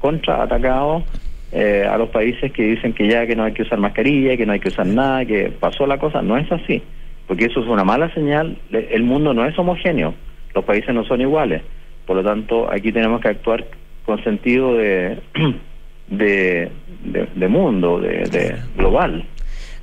contraatacado 0.01 1.03
eh, 1.53 1.87
a 1.89 1.97
los 1.97 2.11
países 2.11 2.53
que 2.53 2.63
dicen 2.63 2.93
que 2.93 3.09
ya 3.09 3.27
que 3.27 3.35
no 3.35 3.45
hay 3.45 3.53
que 3.53 3.63
usar 3.63 3.79
mascarilla, 3.79 4.37
que 4.37 4.47
no 4.47 4.53
hay 4.53 4.61
que 4.61 4.69
usar 4.69 4.87
nada, 4.87 5.25
que 5.25 5.51
pasó 5.51 5.87
la 5.87 5.99
cosa. 5.99 6.23
No 6.23 6.37
es 6.37 6.51
así, 6.53 6.83
porque 7.27 7.47
eso 7.47 7.61
es 7.61 7.67
una 7.67 7.85
mala 7.85 8.13
señal. 8.13 8.59
El 8.71 9.03
mundo 9.03 9.33
no 9.33 9.47
es 9.47 9.59
homogéneo, 9.59 10.15
los 10.55 10.65
países 10.65 10.95
no 10.95 11.05
son 11.05 11.21
iguales. 11.21 11.63
Por 12.07 12.17
lo 12.17 12.23
tanto, 12.23 12.71
aquí 12.71 12.93
tenemos 12.93 13.21
que 13.21 13.29
actuar 13.29 13.65
con 14.05 14.23
sentido 14.23 14.75
de, 14.75 15.19
de, 16.09 16.71
de, 17.35 17.49
mundo, 17.49 17.99
de, 17.99 18.25
de 18.25 18.57
global. 18.77 19.25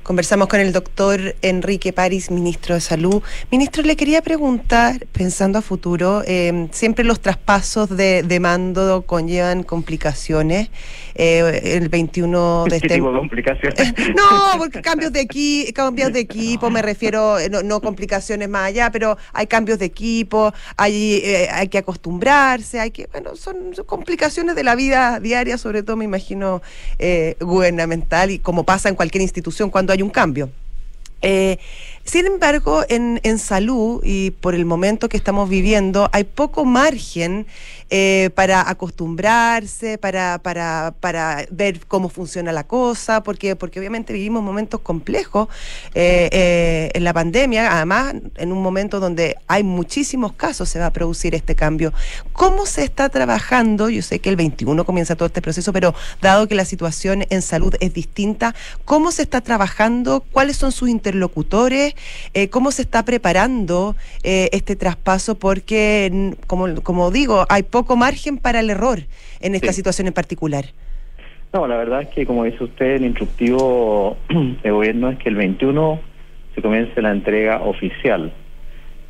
Conversamos 0.04 0.48
con 0.48 0.60
el 0.60 0.74
doctor 0.74 1.34
Enrique 1.40 1.94
París, 1.94 2.30
ministro 2.30 2.74
de 2.74 2.82
Salud. 2.82 3.22
Ministro, 3.50 3.82
le 3.82 3.96
quería 3.96 4.20
preguntar, 4.20 5.06
pensando 5.12 5.58
a 5.58 5.62
futuro, 5.62 6.22
eh, 6.26 6.68
siempre 6.72 7.06
los 7.06 7.20
traspasos 7.20 7.88
de, 7.88 8.22
de, 8.22 8.38
mando 8.38 9.04
conllevan 9.06 9.62
complicaciones. 9.62 10.68
Eh, 11.14 11.78
el 11.80 11.88
21 11.88 12.64
de 12.68 12.76
este... 12.76 12.88
tipo 12.88 13.12
de 13.12 13.18
complicaciones? 13.18 13.94
no, 14.14 14.58
porque 14.58 14.82
cambios 14.82 15.10
de, 15.10 15.20
equi 15.20 15.72
cambios 15.72 16.12
de 16.12 16.20
equipo, 16.20 16.68
me 16.68 16.82
refiero, 16.82 17.36
no, 17.50 17.62
no, 17.62 17.80
complicaciones 17.80 18.48
más 18.48 18.66
allá, 18.66 18.90
pero 18.90 19.16
hay 19.32 19.46
cambios 19.46 19.78
de 19.78 19.86
equipo, 19.86 20.52
hay, 20.76 21.22
eh, 21.24 21.48
hay 21.50 21.68
que 21.68 21.78
acostumbrarse, 21.78 22.78
hay 22.78 22.90
que, 22.90 23.06
bueno, 23.10 23.36
son, 23.36 23.74
son, 23.74 23.86
complicaciones 23.86 24.54
de 24.54 24.64
la 24.64 24.74
vida 24.74 25.18
diaria, 25.18 25.56
sobre 25.56 25.82
todo 25.82 25.96
me 25.96 26.04
imagino 26.04 26.60
eh, 26.98 27.36
gubernamental 27.40 28.30
y 28.30 28.38
como 28.38 28.64
pasa 28.64 28.90
en 28.90 28.96
cualquier 28.96 29.22
institución 29.22 29.70
cuando 29.70 29.93
hay 29.94 30.02
un 30.02 30.10
cambio. 30.10 30.50
Eh, 31.22 31.58
sin 32.04 32.26
embargo, 32.26 32.84
en, 32.88 33.18
en, 33.22 33.38
salud 33.38 34.02
y 34.04 34.32
por 34.32 34.54
el 34.54 34.66
momento 34.66 35.08
que 35.08 35.16
estamos 35.16 35.48
viviendo, 35.48 36.10
hay 36.12 36.24
poco 36.24 36.66
margen 36.66 37.46
eh, 37.90 38.30
para 38.34 38.68
acostumbrarse, 38.70 39.98
para, 39.98 40.38
para, 40.38 40.94
para 41.00 41.44
ver 41.50 41.80
cómo 41.86 42.08
funciona 42.08 42.50
la 42.50 42.64
cosa, 42.64 43.22
porque, 43.22 43.56
porque 43.56 43.78
obviamente 43.78 44.14
vivimos 44.14 44.42
momentos 44.42 44.80
complejos 44.80 45.48
eh, 45.94 46.30
eh, 46.32 46.90
en 46.94 47.04
la 47.04 47.12
pandemia, 47.12 47.76
además 47.76 48.14
en 48.36 48.52
un 48.52 48.62
momento 48.62 49.00
donde 49.00 49.36
hay 49.48 49.62
muchísimos 49.64 50.32
casos 50.32 50.70
se 50.70 50.78
va 50.78 50.86
a 50.86 50.92
producir 50.92 51.34
este 51.34 51.54
cambio. 51.54 51.92
¿Cómo 52.32 52.64
se 52.64 52.84
está 52.84 53.10
trabajando? 53.10 53.90
Yo 53.90 54.00
sé 54.00 54.18
que 54.18 54.30
el 54.30 54.36
21 54.36 54.84
comienza 54.84 55.14
todo 55.14 55.26
este 55.26 55.42
proceso, 55.42 55.72
pero 55.72 55.94
dado 56.22 56.48
que 56.48 56.54
la 56.54 56.64
situación 56.64 57.26
en 57.28 57.42
salud 57.42 57.74
es 57.80 57.92
distinta, 57.92 58.54
¿cómo 58.86 59.12
se 59.12 59.22
está 59.22 59.42
trabajando? 59.42 60.24
¿Cuáles 60.32 60.56
son 60.56 60.72
sus 60.72 60.88
interlocutores? 60.88 61.94
Cómo 62.50 62.72
se 62.72 62.82
está 62.82 63.04
preparando 63.04 63.94
este 64.22 64.74
traspaso, 64.74 65.34
porque, 65.34 66.34
como, 66.46 66.82
como 66.82 67.10
digo, 67.10 67.44
hay 67.48 67.62
poco 67.74 67.96
margen 67.96 68.38
para 68.38 68.60
el 68.60 68.70
error 68.70 69.00
en 69.40 69.56
esta 69.56 69.72
situación 69.72 70.06
en 70.06 70.12
particular. 70.12 70.64
No, 71.52 71.66
la 71.66 71.76
verdad 71.76 72.02
es 72.02 72.08
que, 72.08 72.24
como 72.24 72.44
dice 72.44 72.62
usted, 72.62 72.96
el 72.98 73.04
instructivo 73.04 74.16
de 74.62 74.70
gobierno 74.70 75.10
es 75.10 75.18
que 75.18 75.28
el 75.28 75.34
21 75.34 76.00
se 76.54 76.62
comience 76.62 77.02
la 77.02 77.10
entrega 77.10 77.62
oficial. 77.62 78.32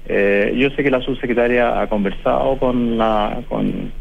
Eh, 0.07 0.55
yo 0.57 0.71
sé 0.71 0.83
que 0.83 0.91
la 0.91 1.03
subsecretaria 1.03 1.79
ha 1.79 1.89
conversado 1.89 2.59
con 2.59 2.97
la 2.97 3.43
con 3.51 3.93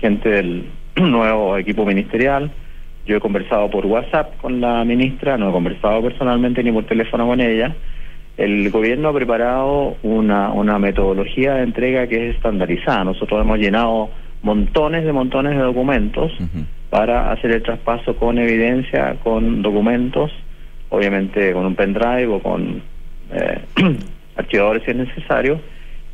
gente 0.00 0.28
del 0.28 0.66
nuevo 0.96 1.56
equipo 1.56 1.86
ministerial. 1.86 2.50
Yo 3.06 3.16
he 3.16 3.20
conversado 3.20 3.70
por 3.70 3.86
WhatsApp 3.86 4.36
con 4.42 4.60
la 4.60 4.84
ministra, 4.84 5.38
no 5.38 5.48
he 5.48 5.52
conversado 5.52 6.02
personalmente 6.02 6.62
ni 6.62 6.72
por 6.72 6.84
teléfono 6.84 7.26
con 7.26 7.40
ella. 7.40 7.74
El 8.40 8.70
gobierno 8.70 9.10
ha 9.10 9.12
preparado 9.12 9.98
una, 10.02 10.50
una 10.50 10.78
metodología 10.78 11.56
de 11.56 11.64
entrega 11.64 12.06
que 12.06 12.30
es 12.30 12.36
estandarizada. 12.36 13.04
Nosotros 13.04 13.42
hemos 13.42 13.58
llenado 13.58 14.08
montones 14.40 15.04
de 15.04 15.12
montones 15.12 15.58
de 15.58 15.62
documentos 15.62 16.32
para 16.88 17.32
hacer 17.32 17.50
el 17.50 17.62
traspaso 17.62 18.16
con 18.16 18.38
evidencia, 18.38 19.16
con 19.22 19.60
documentos, 19.60 20.32
obviamente 20.88 21.52
con 21.52 21.66
un 21.66 21.74
pendrive 21.74 22.28
o 22.28 22.40
con 22.40 22.82
eh, 23.30 23.58
archivadores 24.36 24.84
si 24.84 24.92
es 24.92 24.96
necesario. 24.96 25.60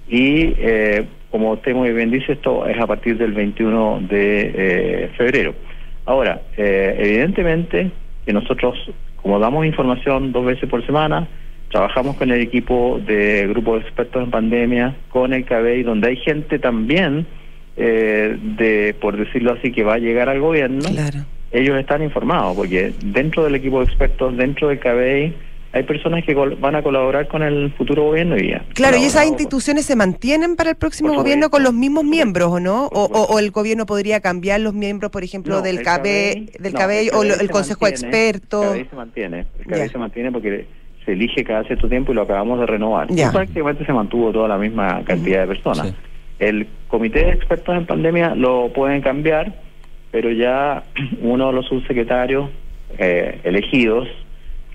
Y 0.09 0.53
eh, 0.59 1.05
como 1.31 1.53
usted 1.53 1.77
muy 1.77 1.93
bien 1.93 2.11
dice, 2.11 2.33
esto 2.33 2.66
es 2.66 2.77
a 2.77 2.89
partir 2.89 3.18
del 3.18 3.35
21 3.35 4.01
de 4.01 4.53
eh, 4.53 5.11
febrero. 5.16 5.55
Ahora, 6.07 6.41
evidentemente 6.57 7.89
que 8.24 8.33
nosotros, 8.33 8.74
como 9.22 9.39
damos 9.39 9.64
información 9.64 10.33
dos 10.33 10.45
veces 10.45 10.68
por 10.68 10.85
semana, 10.85 11.29
Trabajamos 11.71 12.17
con 12.17 12.31
el 12.31 12.41
equipo 12.41 13.01
de 13.05 13.47
grupo 13.49 13.75
de 13.75 13.83
expertos 13.83 14.23
en 14.23 14.31
pandemia, 14.31 14.97
con 15.11 15.33
el 15.33 15.45
CABEI, 15.45 15.83
donde 15.83 16.09
hay 16.09 16.17
gente 16.17 16.59
también, 16.59 17.27
eh, 17.77 18.37
de 18.41 18.95
por 19.01 19.17
decirlo 19.17 19.53
así, 19.53 19.73
que 19.73 19.83
va 19.83 19.95
a 19.95 19.99
llegar 19.99 20.29
al 20.29 20.41
gobierno. 20.41 20.89
Ellos 21.53 21.79
están 21.79 22.03
informados, 22.03 22.57
porque 22.57 22.93
dentro 23.05 23.45
del 23.45 23.57
equipo 23.57 23.81
de 23.81 23.87
expertos, 23.87 24.37
dentro 24.37 24.69
del 24.69 24.79
CABEI, 24.79 25.35
hay 25.77 25.83
personas 25.83 26.25
que 26.25 26.35
van 26.35 26.75
a 26.75 26.83
colaborar 26.83 27.29
con 27.29 27.43
el 27.43 27.71
futuro 27.73 28.05
gobierno 28.05 28.37
y 28.39 28.55
Claro, 28.73 28.97
¿y 28.97 29.05
esas 29.05 29.27
instituciones 29.27 29.85
se 29.85 29.95
mantienen 29.95 30.57
para 30.57 30.71
el 30.71 30.77
próximo 30.77 31.12
gobierno 31.12 31.51
con 31.51 31.62
los 31.62 31.75
mismos 31.75 32.05
miembros 32.05 32.49
o 32.51 32.61
no? 32.61 32.87
O, 32.87 33.39
el 33.39 33.51
gobierno 33.51 33.85
podría 33.85 34.21
cambiar 34.21 34.61
los 34.61 34.73
miembros, 34.73 35.11
por 35.11 35.23
ejemplo, 35.23 35.61
del 35.61 35.83
CABEI, 35.83 36.53
del 36.59 36.73
CABEI, 36.73 37.11
o 37.11 37.23
el, 37.25 37.51
Consejo 37.51 37.85
de 37.85 37.91
Expertos? 37.91 38.62
El 38.62 38.69
CABEI 38.71 38.87
se 38.89 38.97
mantiene, 38.97 39.47
el 39.59 39.67
CABEI 39.67 39.89
se 39.91 39.99
mantiene 39.99 40.33
porque 40.33 40.67
se 41.07 41.13
elige 41.13 41.45
cada 41.45 41.65
cierto 41.65 41.89
tiempo 41.89 42.13
y 42.13 42.17
lo 42.17 42.23
acabamos 42.23 42.61
de 42.61 42.67
renovar. 42.67 43.09
prácticamente 43.33 43.87
se 43.87 43.93
mantuvo 43.93 44.33
toda 44.33 44.49
la 44.49 44.59
misma 44.59 45.03
cantidad 45.05 45.41
de 45.41 45.47
personas. 45.47 45.95
El 46.39 46.67
comité 46.89 47.25
de 47.25 47.31
expertos 47.31 47.75
en 47.75 47.87
pandemia 47.87 48.35
lo 48.35 48.69
pueden 48.75 49.01
cambiar, 49.01 49.55
pero 50.11 50.31
ya 50.31 50.83
uno 51.23 51.47
de 51.47 51.53
los 51.55 51.67
subsecretarios 51.67 52.51
eh, 52.99 53.41
elegidos 53.45 54.09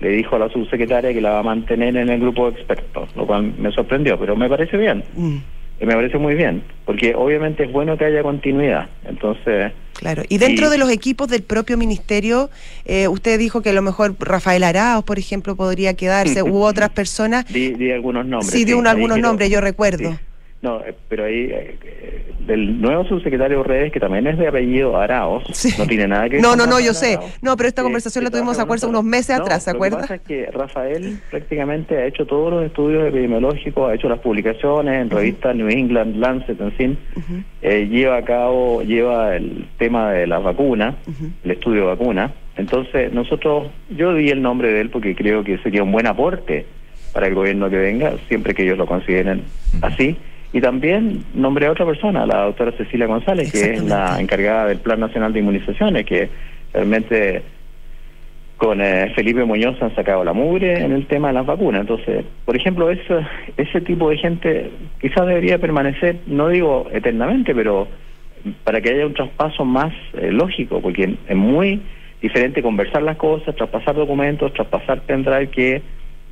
le 0.00 0.08
dijo 0.08 0.34
a 0.34 0.40
la 0.40 0.48
subsecretaria 0.48 1.12
que 1.12 1.20
la 1.20 1.32
va 1.32 1.38
a 1.38 1.44
mantener 1.44 1.96
en 1.96 2.08
el 2.08 2.18
grupo 2.18 2.50
de 2.50 2.58
expertos, 2.58 3.14
lo 3.14 3.24
cual 3.24 3.52
me 3.56 3.70
sorprendió, 3.70 4.18
pero 4.18 4.34
me 4.34 4.48
parece 4.48 4.76
bien. 4.76 5.04
Mm 5.14 5.38
me 5.86 5.94
parece 5.94 6.18
muy 6.18 6.34
bien, 6.34 6.62
porque 6.84 7.14
obviamente 7.14 7.64
es 7.64 7.72
bueno 7.72 7.96
que 7.98 8.04
haya 8.04 8.22
continuidad. 8.22 8.88
Entonces. 9.04 9.72
Claro, 9.94 10.22
y 10.28 10.38
dentro 10.38 10.70
de 10.70 10.78
los 10.78 10.90
equipos 10.90 11.28
del 11.28 11.42
propio 11.42 11.76
ministerio, 11.76 12.50
eh, 12.84 13.08
usted 13.08 13.38
dijo 13.38 13.62
que 13.62 13.70
a 13.70 13.72
lo 13.72 13.82
mejor 13.82 14.16
Rafael 14.18 14.64
Araos, 14.64 15.04
por 15.04 15.18
ejemplo, 15.18 15.56
podría 15.56 15.94
quedarse, 15.94 16.42
u 16.42 16.62
otras 16.62 16.90
personas. 16.90 17.46
Di, 17.46 17.90
algunos 17.90 18.26
nombres. 18.26 18.50
Sí, 18.50 18.64
di 18.64 18.72
algunos 18.72 19.18
nombres, 19.18 19.50
yo 19.50 19.60
recuerdo. 19.60 20.18
No, 20.62 20.80
eh, 20.84 20.94
pero 21.08 21.24
ahí 21.24 21.48
eh, 21.50 21.76
eh, 21.84 22.32
del 22.46 22.80
nuevo 22.80 23.04
subsecretario 23.04 23.58
de 23.58 23.64
redes, 23.64 23.92
que 23.92 23.98
también 23.98 24.28
es 24.28 24.38
de 24.38 24.46
apellido 24.46 24.96
Araos, 24.96 25.42
Sí. 25.52 25.74
no 25.76 25.86
tiene 25.88 26.06
nada 26.06 26.28
que 26.28 26.36
ver 26.36 26.42
No, 26.42 26.54
no, 26.54 26.66
no, 26.66 26.78
yo 26.78 26.94
sé. 26.94 27.18
No, 27.42 27.56
pero 27.56 27.68
esta 27.68 27.82
conversación 27.82 28.22
la 28.22 28.30
tuvimos, 28.30 28.54
trabaja 28.56 28.68
con 28.68 28.78
¿se 28.78 28.86
acuerda? 28.86 29.00
Unos 29.00 29.10
meses 29.10 29.36
No, 29.38 29.42
atrás, 29.44 29.64
¿se 29.64 29.70
lo 29.70 29.72
que 29.74 29.76
acuerda? 29.78 29.98
pasa 30.02 30.14
es 30.14 30.20
que 30.22 30.46
Rafael 30.52 31.18
prácticamente 31.30 31.96
ha 31.98 32.06
hecho 32.06 32.26
todos 32.26 32.52
los 32.52 32.64
estudios 32.64 33.04
epidemiológicos, 33.08 33.90
ha 33.90 33.94
hecho 33.94 34.08
las 34.08 34.20
publicaciones 34.20 35.02
en 35.02 35.10
revistas 35.10 35.56
New 35.56 35.68
England, 35.68 36.16
Lancet, 36.16 36.60
en 36.60 36.72
fin, 36.72 36.98
eh, 37.60 37.88
lleva 37.90 38.18
a 38.18 38.24
cabo, 38.24 38.82
lleva 38.82 39.34
el 39.34 39.66
tema 39.78 40.12
de 40.12 40.28
las 40.28 40.44
vacunas, 40.44 40.94
el 41.42 41.50
estudio 41.50 41.80
de 41.80 41.86
vacuna. 41.88 42.32
Entonces, 42.56 43.12
nosotros, 43.12 43.66
yo 43.90 44.14
di 44.14 44.28
el 44.28 44.40
nombre 44.42 44.72
de 44.72 44.82
él 44.82 44.90
porque 44.90 45.16
creo 45.16 45.42
que 45.42 45.58
sería 45.58 45.82
un 45.82 45.90
buen 45.90 46.06
aporte 46.06 46.66
para 47.12 47.26
el 47.26 47.34
gobierno 47.34 47.68
que 47.68 47.76
venga, 47.78 48.12
siempre 48.28 48.54
que 48.54 48.62
ellos 48.62 48.78
lo 48.78 48.86
consideren 48.86 49.42
así. 49.80 50.16
Y 50.52 50.60
también 50.60 51.24
nombré 51.34 51.66
a 51.66 51.72
otra 51.72 51.86
persona, 51.86 52.26
la 52.26 52.42
doctora 52.44 52.72
Cecilia 52.72 53.06
González, 53.06 53.50
que 53.50 53.74
es 53.74 53.82
la 53.82 54.20
encargada 54.20 54.66
del 54.66 54.78
Plan 54.78 55.00
Nacional 55.00 55.32
de 55.32 55.40
Inmunizaciones, 55.40 56.04
que 56.04 56.28
realmente 56.74 57.42
con 58.58 58.80
eh, 58.80 59.10
Felipe 59.16 59.44
Muñoz 59.44 59.80
han 59.82 59.94
sacado 59.96 60.22
la 60.22 60.32
mugre 60.32 60.84
en 60.84 60.92
el 60.92 61.06
tema 61.06 61.28
de 61.28 61.34
las 61.34 61.46
vacunas. 61.46 61.80
Entonces, 61.80 62.24
por 62.44 62.54
ejemplo, 62.54 62.90
eso, 62.90 63.20
ese 63.56 63.80
tipo 63.80 64.10
de 64.10 64.18
gente 64.18 64.70
quizás 65.00 65.26
debería 65.26 65.58
permanecer, 65.58 66.18
no 66.26 66.48
digo 66.48 66.86
eternamente, 66.92 67.54
pero 67.54 67.88
para 68.62 68.80
que 68.80 68.90
haya 68.90 69.06
un 69.06 69.14
traspaso 69.14 69.64
más 69.64 69.92
eh, 70.14 70.30
lógico, 70.30 70.80
porque 70.80 71.16
es 71.26 71.36
muy 71.36 71.80
diferente 72.20 72.62
conversar 72.62 73.02
las 73.02 73.16
cosas, 73.16 73.56
traspasar 73.56 73.96
documentos, 73.96 74.52
traspasar 74.52 75.00
pendrive 75.02 75.48
que 75.48 75.82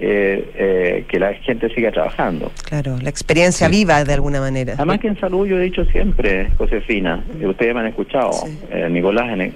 eh, 0.01 0.51
eh, 0.57 1.05
que 1.09 1.18
la 1.18 1.34
gente 1.34 1.68
siga 1.74 1.92
trabajando. 1.92 2.51
Claro, 2.64 2.96
la 3.03 3.11
experiencia 3.11 3.66
Sí. 3.68 3.72
viva 3.72 4.03
de 4.03 4.14
alguna 4.14 4.40
manera. 4.40 4.74
Además 4.76 4.98
que 4.98 5.09
en 5.09 5.20
salud 5.20 5.46
yo 5.46 5.59
he 5.59 5.62
dicho 5.62 5.84
siempre, 5.86 6.48
Josefina, 6.57 7.22
y 7.40 7.44
ustedes 7.46 7.74
me 7.74 7.80
han 7.80 7.86
escuchado, 7.88 8.32
Sí. 8.32 8.59
eh, 8.70 8.88
Nicolás, 8.90 9.30
en 9.30 9.40
el- 9.42 9.53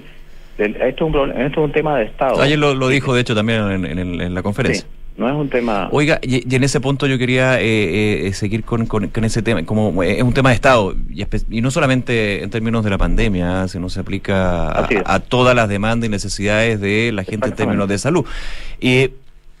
el- 0.59 0.75
esto, 0.75 0.85
es 1.05 1.07
un, 1.07 1.11
problema- 1.11 1.45
esto 1.45 1.61
es 1.61 1.65
un 1.65 1.71
tema 1.71 1.97
de 1.97 2.05
Estado. 2.05 2.41
Ayer 2.41 2.59
lo, 2.59 2.75
lo 2.75 2.87
dijo, 2.89 3.13
de 3.15 3.21
hecho, 3.21 3.33
también 3.35 3.59
en, 3.71 3.85
en 3.85 3.97
el- 3.99 4.21
en 4.21 4.33
la 4.35 4.41
Sí, 4.41 4.43
conferencia. 4.43 4.85
no 5.17 5.27
es 5.27 5.33
un 5.35 5.49
tema... 5.49 5.89
Oiga, 5.91 6.19
y, 6.21 6.47
y 6.49 6.55
en 6.55 6.63
ese 6.63 6.79
punto 6.79 7.07
yo 7.07 7.17
quería 7.17 7.59
eh, 7.59 8.27
eh, 8.27 8.33
seguir 8.33 8.63
con, 8.63 8.85
con- 8.85 9.07
con 9.07 9.23
ese 9.25 9.41
tema, 9.41 9.65
como 9.65 10.03
eh, 10.03 10.17
es 10.17 10.23
un 10.23 10.33
tema 10.33 10.49
de 10.49 10.55
Estado, 10.55 10.93
y, 11.09 11.23
y 11.49 11.61
no 11.61 11.71
solamente 11.71 12.43
en 12.43 12.49
términos 12.51 12.83
de 12.83 12.89
la 12.91 12.97
pandemia, 12.99 13.67
sino 13.67 13.89
se 13.89 13.99
aplica 13.99 14.69
a, 15.05 15.19
todas 15.21 15.55
las 15.55 15.67
demandas 15.69 16.07
y 16.07 16.11
necesidades 16.11 16.79
de 16.79 17.11
la 17.11 17.23
gente 17.23 17.47
en 17.49 17.55
términos 17.55 17.87
de 17.89 17.97
salud. 17.97 18.25
Eh, 18.79 19.09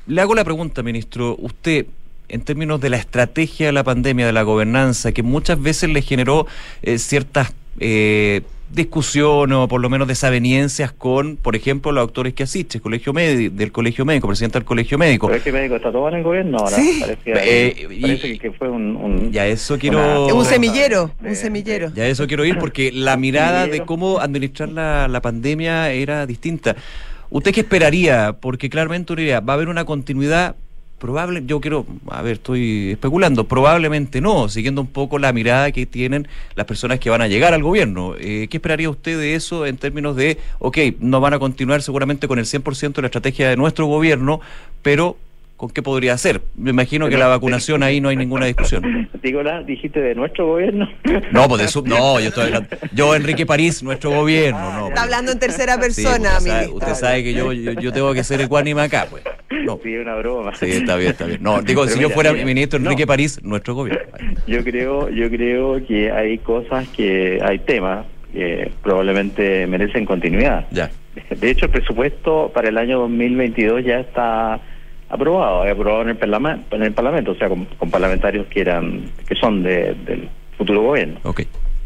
le 0.07 0.21
hago 0.21 0.35
la 0.35 0.43
pregunta, 0.43 0.83
ministro, 0.83 1.35
usted, 1.39 1.85
en 2.29 2.41
términos 2.41 2.79
de 2.81 2.89
la 2.89 2.97
estrategia 2.97 3.67
de 3.67 3.71
la 3.73 3.83
pandemia, 3.83 4.25
de 4.25 4.33
la 4.33 4.43
gobernanza, 4.43 5.11
que 5.11 5.23
muchas 5.23 5.61
veces 5.61 5.89
le 5.89 6.01
generó 6.01 6.47
eh, 6.81 6.97
ciertas... 6.97 7.53
eh, 7.79 8.41
discusiones 8.73 9.55
o 9.57 9.67
por 9.67 9.79
lo 9.79 9.89
menos 9.91 10.07
desavenencias 10.07 10.91
con, 10.91 11.37
por 11.37 11.55
ejemplo, 11.55 11.91
los 11.91 12.05
doctores 12.05 12.33
que 12.33 12.43
asiste, 12.43 12.79
colegio 12.81 13.13
médico, 13.13 13.55
del 13.55 13.71
colegio 13.71 14.05
médico, 14.05 14.27
presidente 14.27 14.57
del 14.57 14.65
colegio 14.65 14.97
médico. 14.97 15.27
El 15.27 15.33
colegio 15.33 15.53
médico 15.53 15.75
está 15.75 15.91
todo 15.91 16.09
en 16.09 16.15
el 16.15 16.23
gobierno 16.23 16.57
ahora. 16.57 16.75
Sí. 16.75 16.97
Parecía, 16.99 17.33
Eh, 17.45 17.87
y- 17.91 18.01
parece 18.01 18.27
que- 18.33 18.39
que 18.39 18.51
fue 18.51 18.67
un... 18.69 18.95
un- 18.97 19.31
Ya 19.31 19.45
eso 19.47 19.77
quiero... 19.77 19.99
una- 20.25 20.33
un 20.33 20.43
semillero, 20.45 21.11
de- 21.21 21.29
un 21.29 21.35
semillero. 21.35 21.91
Ya 21.95 22.07
eso 22.07 22.25
quiero 22.27 22.43
ir 22.43 22.57
porque 22.57 22.91
la 22.91 23.15
mirada 23.25 23.67
de 23.67 23.81
cómo 23.85 24.19
administrar 24.19 24.67
la, 24.69 25.07
la 25.07 25.21
pandemia 25.21 25.91
era 25.91 26.25
distinta. 26.25 26.75
¿Usted 27.29 27.53
qué 27.53 27.61
esperaría? 27.61 28.37
Porque 28.39 28.69
claramente 28.69 29.13
uno 29.13 29.19
diría, 29.19 29.39
va 29.39 29.53
a 29.53 29.55
haber 29.55 29.69
una 29.69 29.85
continuidad 29.85 30.55
probable, 30.99 31.43
yo 31.45 31.59
quiero, 31.59 31.85
a 32.09 32.21
ver, 32.21 32.33
estoy 32.33 32.91
especulando, 32.91 33.47
probablemente 33.47 34.21
no, 34.21 34.47
siguiendo 34.49 34.81
un 34.81 34.87
poco 34.87 35.19
la 35.19 35.33
mirada 35.33 35.71
que 35.71 35.85
tienen 35.85 36.27
las 36.55 36.65
personas 36.65 36.99
que 36.99 37.09
van 37.09 37.21
a 37.21 37.27
llegar 37.27 37.53
al 37.53 37.63
gobierno. 37.63 38.15
Eh, 38.17 38.47
¿Qué 38.49 38.57
esperaría 38.57 38.89
usted 38.89 39.17
de 39.19 39.35
eso 39.35 39.65
en 39.65 39.77
términos 39.77 40.15
de, 40.15 40.37
ok, 40.59 40.77
no 40.99 41.19
van 41.19 41.33
a 41.33 41.39
continuar 41.39 41.81
seguramente 41.81 42.27
con 42.27 42.39
el 42.39 42.45
100% 42.45 42.93
de 42.93 43.01
la 43.01 43.07
estrategia 43.07 43.49
de 43.49 43.57
nuestro 43.57 43.85
gobierno, 43.87 44.39
pero 44.81 45.17
¿con 45.57 45.69
qué 45.69 45.81
podría 45.81 46.13
hacer? 46.13 46.41
Me 46.55 46.71
imagino 46.71 47.07
que 47.09 47.17
la 47.17 47.27
vacunación 47.27 47.81
ahí 47.83 48.01
no 48.01 48.09
hay 48.09 48.15
ninguna 48.15 48.45
discusión. 48.45 49.09
Nicolás, 49.23 49.65
dijiste 49.65 49.99
de 50.01 50.13
nuestro 50.15 50.45
gobierno. 50.47 50.87
No, 51.31 51.47
pues 51.47 51.61
de 51.61 51.67
su- 51.67 51.83
no, 51.83 52.19
yo 52.19 52.27
estoy 52.27 52.45
hablando- 52.45 52.69
yo 52.91 53.15
Enrique 53.15 53.45
París, 53.45 53.81
nuestro 53.81 54.11
gobierno, 54.11 54.59
no. 54.59 54.77
Está 54.87 54.89
pues. 54.89 54.99
hablando 55.01 55.31
en 55.31 55.39
tercera 55.39 55.73
Sí, 55.75 55.79
persona, 55.81 56.37
usted, 56.37 56.49
sabe, 56.51 56.59
ministro. 56.67 56.75
usted 56.77 56.93
sabe 56.93 57.23
que 57.23 57.33
yo, 57.33 57.53
yo, 57.53 57.71
yo 57.73 57.91
tengo 57.93 58.13
que 58.13 58.23
ser 58.23 58.41
ecuánime 58.41 58.81
acá, 58.81 59.07
pues. 59.09 59.23
No. 59.63 59.79
Sí, 59.81 59.95
una 59.95 60.15
broma. 60.15 60.53
Sí, 60.55 60.67
está 60.69 60.95
bien, 60.97 61.11
está 61.11 61.25
bien. 61.25 61.41
No, 61.41 61.61
digo, 61.61 61.83
Pero 61.83 61.95
si 61.95 62.01
yo 62.01 62.09
fuera 62.11 62.33
mira, 62.33 62.45
ministro 62.45 62.77
Enrique 62.79 63.03
no. 63.03 63.07
París, 63.07 63.39
nuestro 63.43 63.73
gobierno. 63.75 64.03
Yo 64.47 64.63
creo, 64.63 65.09
yo 65.09 65.29
creo 65.29 65.85
que 65.87 66.11
hay 66.11 66.37
cosas 66.39 66.87
que 66.89 67.39
hay 67.43 67.59
temas 67.59 68.05
que 68.31 68.71
probablemente 68.83 69.65
merecen 69.67 70.05
continuidad. 70.05 70.67
Ya. 70.71 70.91
De 71.29 71.49
hecho, 71.49 71.65
el 71.65 71.71
presupuesto 71.71 72.51
para 72.53 72.67
el 72.69 72.77
año 72.77 72.99
2022 72.99 73.83
ya 73.85 73.99
está 74.01 74.59
aprobado, 75.09 75.63
aprobado 75.63 76.01
en 76.03 76.09
el, 76.09 76.17
parlama- 76.17 76.59
en 76.71 76.83
el 76.83 76.91
Parlamento, 76.93 77.31
o 77.31 77.35
sea, 77.35 77.49
con, 77.49 77.65
con 77.65 77.89
parlamentarios 77.89 78.47
que 78.47 78.61
eran 78.61 79.03
que 79.27 79.35
son 79.35 79.63
de- 79.63 79.93
del 80.05 80.29
futuro 80.57 80.81
gobierno. 80.81 81.19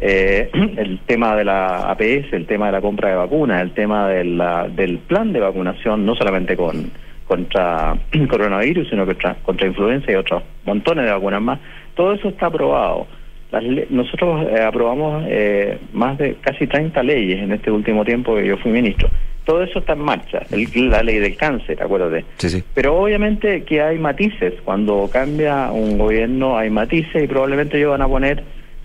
Eh, 0.01 0.49
el 0.77 0.99
tema 1.05 1.35
de 1.35 1.43
la 1.43 1.89
APS, 1.91 2.31
el 2.33 2.45
tema 2.45 2.67
de 2.67 2.71
la 2.73 2.81
compra 2.81 3.09
de 3.09 3.15
vacunas, 3.15 3.61
el 3.61 3.71
tema 3.71 4.07
de 4.07 4.23
la- 4.23 4.67
del 4.69 4.99
plan 4.99 5.33
de 5.33 5.39
vacunación, 5.39 6.05
no 6.05 6.15
solamente 6.15 6.55
con 6.55 6.91
contra 7.27 7.95
coronavirus, 8.29 8.89
sino 8.89 9.05
contra, 9.05 9.35
contra 9.35 9.67
influenza 9.67 10.11
y 10.11 10.15
otros 10.15 10.41
montones 10.65 11.05
de 11.05 11.11
vacunas 11.11 11.41
más, 11.41 11.59
todo 11.95 12.13
eso 12.13 12.29
está 12.29 12.47
aprobado. 12.47 13.05
Las 13.51 13.63
le- 13.63 13.87
nosotros 13.89 14.47
eh, 14.49 14.61
aprobamos 14.63 15.25
eh, 15.27 15.77
más 15.93 16.17
de 16.17 16.35
casi 16.41 16.65
30 16.67 17.03
leyes 17.03 17.39
en 17.43 17.51
este 17.51 17.69
último 17.71 18.03
tiempo 18.05 18.35
que 18.35 18.47
yo 18.47 18.57
fui 18.57 18.71
ministro. 18.71 19.09
Todo 19.49 19.63
eso 19.63 19.79
está 19.79 19.93
en 19.93 19.99
marcha. 20.01 20.41
El- 20.51 20.91
la 20.91 21.01
ley 21.01 21.17
del 21.17 21.35
cáncer, 21.35 21.81
acuérdate. 21.81 22.23
Sí, 22.37 22.49
sí. 22.49 22.63
Pero 22.75 22.95
obviamente 23.01 23.63
que 23.63 23.81
hay 23.81 23.97
matices. 23.97 24.53
Cuando 24.63 25.09
cambia 25.11 25.71
un 25.71 25.97
gobierno 25.97 26.55
hay 26.55 26.69
matices 26.69 27.23
y 27.23 27.27
probablemente 27.27 27.77
ellos 27.79 27.89
van 27.89 28.03
a 28.03 28.07
poner 28.07 28.43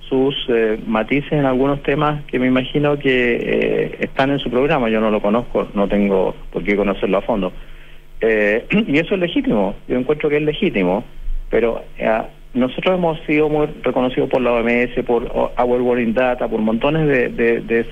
sus 0.08 0.34
eh, 0.48 0.78
matices 0.86 1.32
en 1.32 1.44
algunos 1.44 1.82
temas 1.82 2.22
que 2.24 2.38
me 2.38 2.46
imagino 2.46 2.98
que 2.98 3.36
eh, 3.42 3.96
están 4.00 4.30
en 4.30 4.38
su 4.38 4.48
programa. 4.48 4.88
Yo 4.88 5.00
no 5.02 5.10
lo 5.10 5.20
conozco, 5.20 5.68
no 5.74 5.86
tengo 5.86 6.34
por 6.50 6.64
qué 6.64 6.76
conocerlo 6.76 7.18
a 7.18 7.20
fondo. 7.20 7.52
Eh, 8.22 8.64
y 8.88 8.98
eso 8.98 9.16
es 9.16 9.20
legítimo. 9.20 9.74
Yo 9.86 9.98
encuentro 9.98 10.30
que 10.30 10.38
es 10.38 10.42
legítimo. 10.42 11.04
Pero 11.50 11.82
eh, 11.98 12.22
nosotros 12.54 12.94
hemos 12.96 13.20
sido 13.26 13.50
muy 13.50 13.66
reconocidos 13.82 14.30
por 14.30 14.40
la 14.40 14.52
OMS, 14.52 15.04
por 15.06 15.24
Our 15.58 15.80
Warning 15.82 16.14
Data, 16.14 16.48
por 16.48 16.60
montones 16.60 17.06
de, 17.06 17.28
de, 17.28 17.60
de, 17.60 17.84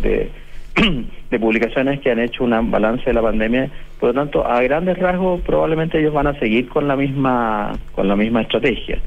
de- 0.00 0.30
de- 1.30 1.38
publicaciones 1.38 2.00
que 2.00 2.10
han 2.10 2.18
hecho 2.18 2.44
un 2.44 2.70
balance 2.70 3.04
de 3.04 3.12
la 3.14 3.22
pandemia. 3.22 3.70
Por 3.98 4.10
lo 4.10 4.14
tanto, 4.14 4.46
a 4.46 4.62
grandes 4.62 4.98
rasgos, 4.98 5.40
probablemente 5.42 5.98
ellos 5.98 6.12
van 6.12 6.26
a 6.26 6.38
seguir 6.38 6.68
con 6.68 6.86
la 6.88 6.96
misma 6.96 7.72
con 7.92 8.08
la 8.08 8.16
misma 8.16 8.42
estrategia. 8.42 8.98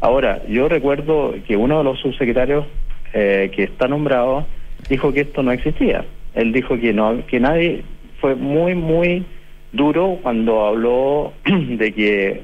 Ahora, 0.00 0.42
yo 0.48 0.68
recuerdo 0.68 1.34
que 1.46 1.56
uno 1.56 1.78
de 1.78 1.84
los 1.84 1.98
subsecretarios 2.00 2.66
eh, 3.12 3.50
que 3.54 3.64
está 3.64 3.88
nombrado 3.88 4.46
dijo 4.88 5.12
que 5.12 5.20
esto 5.20 5.42
no 5.42 5.52
existía. 5.52 6.04
Él 6.34 6.52
dijo 6.52 6.78
que 6.78 6.92
no, 6.92 7.24
que 7.26 7.40
nadie 7.40 7.82
fue 8.20 8.34
muy 8.34 8.74
muy 8.74 9.24
duro 9.72 10.18
cuando 10.22 10.66
habló 10.66 11.32
de 11.44 11.92
que 11.92 12.42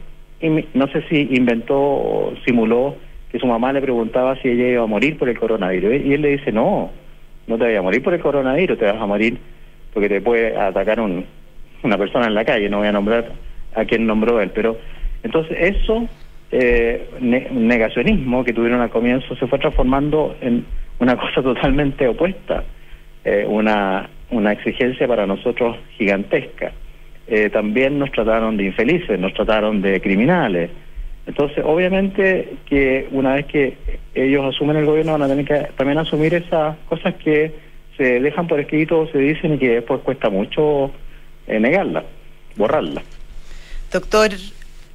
no 0.74 0.86
sé 0.88 1.02
si 1.08 1.28
inventó 1.32 1.78
o 1.78 2.32
simuló 2.46 2.96
que 3.30 3.38
su 3.38 3.46
mamá 3.46 3.72
le 3.72 3.80
preguntaba 3.80 4.36
si 4.36 4.48
ella 4.48 4.68
iba 4.68 4.82
a 4.82 4.86
morir 4.86 5.18
por 5.18 5.28
el 5.28 5.38
coronavirus 5.38 6.04
y 6.04 6.14
él 6.14 6.22
le 6.22 6.30
dice 6.30 6.50
no, 6.50 6.90
no 7.50 7.58
te 7.58 7.64
vas 7.64 7.78
a 7.78 7.82
morir 7.82 8.02
por 8.02 8.14
el 8.14 8.20
coronavirus, 8.20 8.78
te 8.78 8.86
vas 8.86 9.02
a 9.02 9.06
morir 9.06 9.36
porque 9.92 10.08
te 10.08 10.20
puede 10.20 10.56
atacar 10.56 11.00
un, 11.00 11.26
una 11.82 11.98
persona 11.98 12.26
en 12.26 12.34
la 12.34 12.44
calle, 12.44 12.70
no 12.70 12.78
voy 12.78 12.86
a 12.86 12.92
nombrar 12.92 13.32
a 13.74 13.84
quien 13.84 14.06
nombró 14.06 14.40
él, 14.40 14.52
pero 14.54 14.78
entonces 15.24 15.56
eso, 15.60 16.08
eh, 16.52 17.10
negacionismo 17.20 18.44
que 18.44 18.52
tuvieron 18.52 18.80
al 18.80 18.90
comienzo 18.90 19.34
se 19.36 19.46
fue 19.48 19.58
transformando 19.58 20.36
en 20.40 20.64
una 21.00 21.16
cosa 21.20 21.42
totalmente 21.42 22.06
opuesta, 22.06 22.62
eh, 23.24 23.44
una, 23.46 24.08
una 24.30 24.52
exigencia 24.52 25.08
para 25.08 25.26
nosotros 25.26 25.76
gigantesca. 25.98 26.72
Eh, 27.26 27.50
también 27.50 27.98
nos 27.98 28.12
trataron 28.12 28.56
de 28.56 28.64
infelices, 28.64 29.18
nos 29.18 29.34
trataron 29.34 29.82
de 29.82 30.00
criminales. 30.00 30.70
Entonces, 31.26 31.62
obviamente 31.64 32.56
que 32.66 33.08
una 33.12 33.34
vez 33.34 33.46
que 33.46 33.76
ellos 34.14 34.44
asumen 34.44 34.76
el 34.76 34.86
gobierno 34.86 35.12
van 35.12 35.22
a 35.22 35.28
tener 35.28 35.44
que 35.44 35.72
también 35.76 35.98
asumir 35.98 36.34
esas 36.34 36.76
cosas 36.88 37.14
que 37.14 37.52
se 37.96 38.20
dejan 38.20 38.48
por 38.48 38.58
escrito, 38.58 39.06
se 39.12 39.18
dicen 39.18 39.54
y 39.54 39.58
que 39.58 39.70
después 39.70 40.00
cuesta 40.00 40.30
mucho 40.30 40.90
eh, 41.46 41.60
negarlas, 41.60 42.04
borrarlas. 42.56 43.04
Doctor 43.92 44.30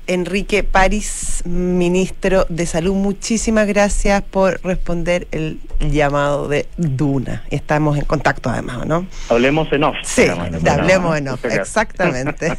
Enrique 0.07 0.63
París, 0.63 1.41
ministro 1.45 2.45
de 2.49 2.65
Salud, 2.65 2.93
muchísimas 2.93 3.67
gracias 3.67 4.21
por 4.23 4.59
responder 4.63 5.27
el 5.31 5.59
llamado 5.79 6.47
de 6.47 6.67
Duna. 6.77 7.43
Estamos 7.49 7.97
en 7.97 8.05
contacto 8.05 8.49
además, 8.49 8.85
¿no? 8.85 9.07
Hablemos 9.29 9.71
en 9.73 9.83
off. 9.83 9.95
Sí, 10.03 10.27
hablemos 10.67 11.17
en 11.17 11.27
off, 11.29 11.43
exactamente. 11.45 12.53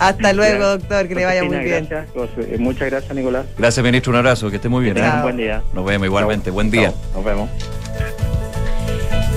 Hasta 0.00 0.32
luego, 0.32 0.78
doctor, 0.78 1.08
que 1.08 1.14
le 1.14 1.24
vaya 1.24 1.44
muy 1.44 1.58
bien. 1.58 1.88
Eh, 1.90 2.56
muchas 2.58 2.90
gracias, 2.90 3.14
Nicolás. 3.14 3.46
Gracias, 3.58 3.84
ministro, 3.84 4.10
un 4.10 4.16
abrazo, 4.16 4.50
que 4.50 4.56
esté 4.56 4.68
muy 4.68 4.84
bien. 4.84 4.98
Un 4.98 5.22
buen 5.22 5.36
día. 5.36 5.62
Nos 5.74 5.84
vemos 5.84 6.06
igualmente, 6.06 6.50
buen 6.50 6.70
día. 6.70 6.92
Nos 7.14 7.24
vemos. 7.24 7.50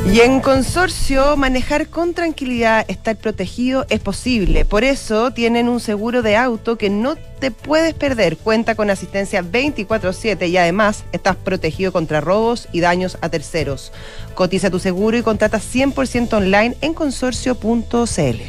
Y 0.07 0.21
en 0.21 0.39
consorcio, 0.39 1.37
manejar 1.37 1.87
con 1.87 2.15
tranquilidad, 2.15 2.83
estar 2.87 3.15
protegido 3.15 3.85
es 3.89 3.99
posible. 3.99 4.65
Por 4.65 4.83
eso 4.83 5.31
tienen 5.31 5.69
un 5.69 5.79
seguro 5.79 6.23
de 6.23 6.35
auto 6.35 6.77
que 6.77 6.89
no 6.89 7.15
te 7.15 7.51
puedes 7.51 7.93
perder. 7.93 8.35
Cuenta 8.37 8.73
con 8.73 8.89
asistencia 8.89 9.43
24/7 9.43 10.47
y 10.47 10.57
además 10.57 11.03
estás 11.11 11.35
protegido 11.35 11.91
contra 11.91 12.21
robos 12.21 12.67
y 12.71 12.79
daños 12.79 13.19
a 13.21 13.29
terceros. 13.29 13.91
Cotiza 14.33 14.71
tu 14.71 14.79
seguro 14.79 15.15
y 15.15 15.21
contrata 15.21 15.59
100% 15.59 16.33
online 16.33 16.75
en 16.81 16.95
consorcio.cl. 16.95 18.41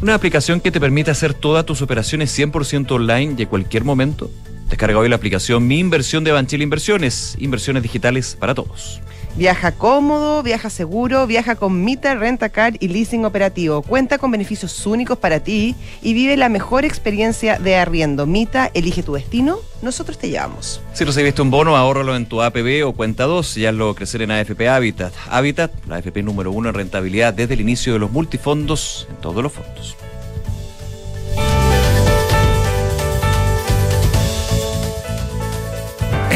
Una 0.00 0.14
aplicación 0.14 0.60
que 0.60 0.70
te 0.70 0.80
permite 0.80 1.10
hacer 1.10 1.34
todas 1.34 1.66
tus 1.66 1.82
operaciones 1.82 2.30
100% 2.36 2.90
online 2.92 3.34
y 3.36 3.42
en 3.42 3.48
cualquier 3.48 3.84
momento. 3.84 4.30
Descarga 4.70 4.98
hoy 4.98 5.10
la 5.10 5.16
aplicación 5.16 5.66
Mi 5.66 5.78
Inversión 5.78 6.24
de 6.24 6.32
Banchile 6.32 6.64
Inversiones. 6.64 7.36
Inversiones 7.38 7.82
digitales 7.82 8.36
para 8.40 8.54
todos. 8.54 9.02
Viaja 9.36 9.72
cómodo, 9.72 10.44
viaja 10.44 10.70
seguro, 10.70 11.26
viaja 11.26 11.56
con 11.56 11.82
Mita, 11.82 12.14
Rentacar 12.14 12.74
y 12.78 12.86
Leasing 12.86 13.24
Operativo. 13.24 13.82
Cuenta 13.82 14.18
con 14.18 14.30
beneficios 14.30 14.86
únicos 14.86 15.18
para 15.18 15.40
ti 15.40 15.74
y 16.02 16.14
vive 16.14 16.36
la 16.36 16.48
mejor 16.48 16.84
experiencia 16.84 17.58
de 17.58 17.74
arriendo. 17.74 18.26
Mita, 18.26 18.70
elige 18.74 19.02
tu 19.02 19.14
destino, 19.14 19.58
nosotros 19.82 20.18
te 20.18 20.28
llevamos. 20.28 20.80
Si 20.92 21.02
recibiste 21.02 21.42
un 21.42 21.50
bono, 21.50 21.76
ahórralo 21.76 22.14
en 22.14 22.26
tu 22.26 22.42
APB 22.42 22.86
o 22.86 22.92
cuenta 22.92 23.24
2 23.24 23.56
y 23.56 23.66
hazlo 23.66 23.96
crecer 23.96 24.22
en 24.22 24.30
AFP 24.30 24.68
Habitat. 24.68 25.12
Habitat, 25.28 25.72
la 25.88 25.96
AFP 25.96 26.22
número 26.22 26.52
uno 26.52 26.68
en 26.68 26.76
rentabilidad 26.76 27.34
desde 27.34 27.54
el 27.54 27.60
inicio 27.60 27.92
de 27.92 27.98
los 27.98 28.12
multifondos 28.12 29.08
en 29.10 29.16
todos 29.16 29.42
los 29.42 29.52
fondos. 29.52 29.96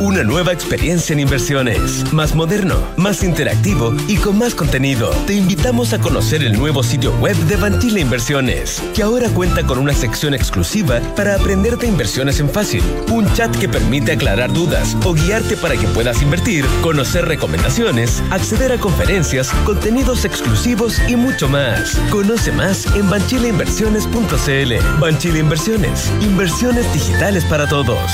Una 0.00 0.24
nueva 0.24 0.50
experiencia 0.50 1.12
en 1.12 1.20
inversiones, 1.20 2.10
más 2.10 2.34
moderno, 2.34 2.74
más 2.96 3.22
interactivo 3.22 3.94
y 4.08 4.16
con 4.16 4.38
más 4.38 4.54
contenido. 4.54 5.10
Te 5.26 5.34
invitamos 5.34 5.92
a 5.92 5.98
conocer 5.98 6.42
el 6.42 6.58
nuevo 6.58 6.82
sitio 6.82 7.12
web 7.18 7.36
de 7.36 7.56
Banchile 7.56 8.00
Inversiones, 8.00 8.82
que 8.94 9.02
ahora 9.02 9.28
cuenta 9.28 9.62
con 9.62 9.76
una 9.76 9.92
sección 9.92 10.32
exclusiva 10.32 11.00
para 11.16 11.34
aprender 11.34 11.76
de 11.76 11.88
inversiones 11.88 12.40
en 12.40 12.48
fácil, 12.48 12.82
un 13.12 13.30
chat 13.34 13.54
que 13.58 13.68
permite 13.68 14.12
aclarar 14.12 14.50
dudas 14.50 14.96
o 15.04 15.12
guiarte 15.12 15.58
para 15.58 15.76
que 15.76 15.86
puedas 15.88 16.22
invertir, 16.22 16.64
conocer 16.80 17.26
recomendaciones, 17.26 18.22
acceder 18.30 18.72
a 18.72 18.78
conferencias, 18.78 19.50
contenidos 19.66 20.24
exclusivos 20.24 20.98
y 21.10 21.16
mucho 21.16 21.46
más. 21.46 22.00
Conoce 22.10 22.52
más 22.52 22.86
en 22.96 23.10
banchileinversiones.cl. 23.10 24.98
Banchile 24.98 25.40
Inversiones, 25.40 26.10
inversiones 26.22 26.90
digitales 26.94 27.44
para 27.44 27.68
todos. 27.68 28.10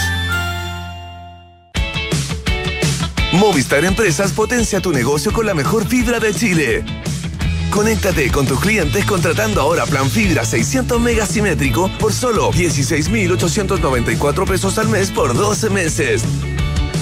Movistar 3.36 3.84
Empresas 3.84 4.32
potencia 4.32 4.80
tu 4.80 4.92
negocio 4.92 5.30
con 5.30 5.44
la 5.44 5.52
mejor 5.52 5.86
fibra 5.86 6.18
de 6.18 6.34
Chile. 6.34 6.84
Conéctate 7.70 8.30
con 8.30 8.46
tus 8.46 8.58
clientes 8.60 9.04
contratando 9.04 9.60
ahora 9.60 9.84
plan 9.84 10.08
fibra 10.08 10.44
600 10.44 10.98
megas 11.00 11.28
simétrico 11.28 11.90
por 11.98 12.14
solo 12.14 12.50
16,894 12.50 14.46
pesos 14.46 14.78
al 14.78 14.88
mes 14.88 15.10
por 15.10 15.34
12 15.34 15.68
meses. 15.68 16.22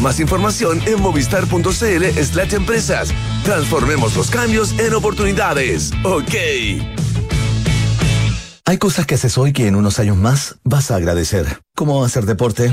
Más 0.03 0.19
información 0.19 0.83
en 0.87 1.01
movistar.cl 1.01 2.25
slash 2.25 2.55
empresas. 2.55 3.15
Transformemos 3.45 4.17
los 4.17 4.29
cambios 4.29 4.77
en 4.81 4.93
oportunidades. 4.95 5.93
Ok. 6.03 6.35
Hay 8.65 8.79
cosas 8.79 9.07
que 9.07 9.15
haces 9.15 9.39
hoy 9.39 9.53
que 9.53 9.69
en 9.69 9.77
unos 9.77 10.01
años 10.01 10.17
más 10.17 10.57
vas 10.65 10.91
a 10.91 10.97
agradecer. 10.97 11.61
Como 11.77 12.05
hacer 12.05 12.27
deporte 12.27 12.73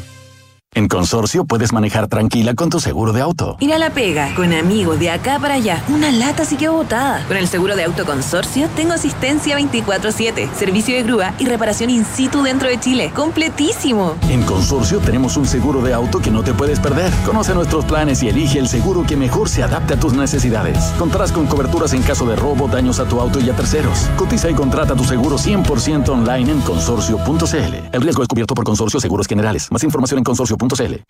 En 0.73 0.87
Consorcio 0.87 1.43
puedes 1.43 1.73
manejar 1.73 2.07
tranquila 2.07 2.53
con 2.53 2.69
tu 2.69 2.79
seguro 2.79 3.11
de 3.11 3.19
auto. 3.19 3.57
Ir 3.59 3.73
a 3.73 3.77
la 3.77 3.89
pega, 3.89 4.33
con 4.35 4.53
amigos 4.53 4.97
de 4.99 5.09
acá 5.09 5.37
para 5.37 5.55
allá. 5.55 5.83
Una 5.89 6.13
lata 6.13 6.45
sí 6.45 6.55
que 6.55 6.69
botada. 6.69 7.25
Con 7.27 7.35
el 7.35 7.49
seguro 7.49 7.75
de 7.75 7.83
auto 7.83 8.05
Consorcio 8.05 8.69
tengo 8.73 8.93
asistencia 8.93 9.59
24-7, 9.59 10.49
servicio 10.53 10.95
de 10.95 11.03
grúa 11.03 11.33
y 11.39 11.45
reparación 11.45 11.89
in 11.89 12.05
situ 12.05 12.41
dentro 12.41 12.69
de 12.69 12.79
Chile. 12.79 13.11
¡Completísimo! 13.13 14.15
En 14.29 14.43
Consorcio 14.43 14.99
tenemos 14.99 15.35
un 15.35 15.45
seguro 15.45 15.81
de 15.81 15.93
auto 15.93 16.21
que 16.21 16.31
no 16.31 16.41
te 16.41 16.53
puedes 16.53 16.79
perder. 16.79 17.11
Conoce 17.25 17.53
nuestros 17.53 17.83
planes 17.83 18.23
y 18.23 18.29
elige 18.29 18.57
el 18.57 18.69
seguro 18.69 19.03
que 19.05 19.17
mejor 19.17 19.49
se 19.49 19.63
adapte 19.63 19.95
a 19.95 19.99
tus 19.99 20.13
necesidades. 20.13 20.77
Contarás 20.97 21.33
con 21.33 21.47
coberturas 21.47 21.91
en 21.91 22.01
caso 22.03 22.25
de 22.25 22.37
robo, 22.37 22.69
daños 22.69 23.01
a 23.01 23.09
tu 23.09 23.19
auto 23.19 23.41
y 23.41 23.49
a 23.49 23.53
terceros. 23.57 24.09
Cotiza 24.15 24.49
y 24.49 24.53
contrata 24.53 24.95
tu 24.95 25.03
seguro 25.03 25.37
100% 25.37 26.07
online 26.07 26.49
en 26.49 26.61
consorcio.cl. 26.61 27.75
El 27.91 28.01
riesgo 28.01 28.23
es 28.23 28.29
cubierto 28.29 28.55
por 28.55 28.63
Consorcio 28.63 29.01
Seguros 29.01 29.27
Generales. 29.27 29.69
Más 29.69 29.83
información 29.83 30.19
en 30.19 30.23
consorcio 30.23 30.60
punto 30.61 30.75
cl 30.75 31.03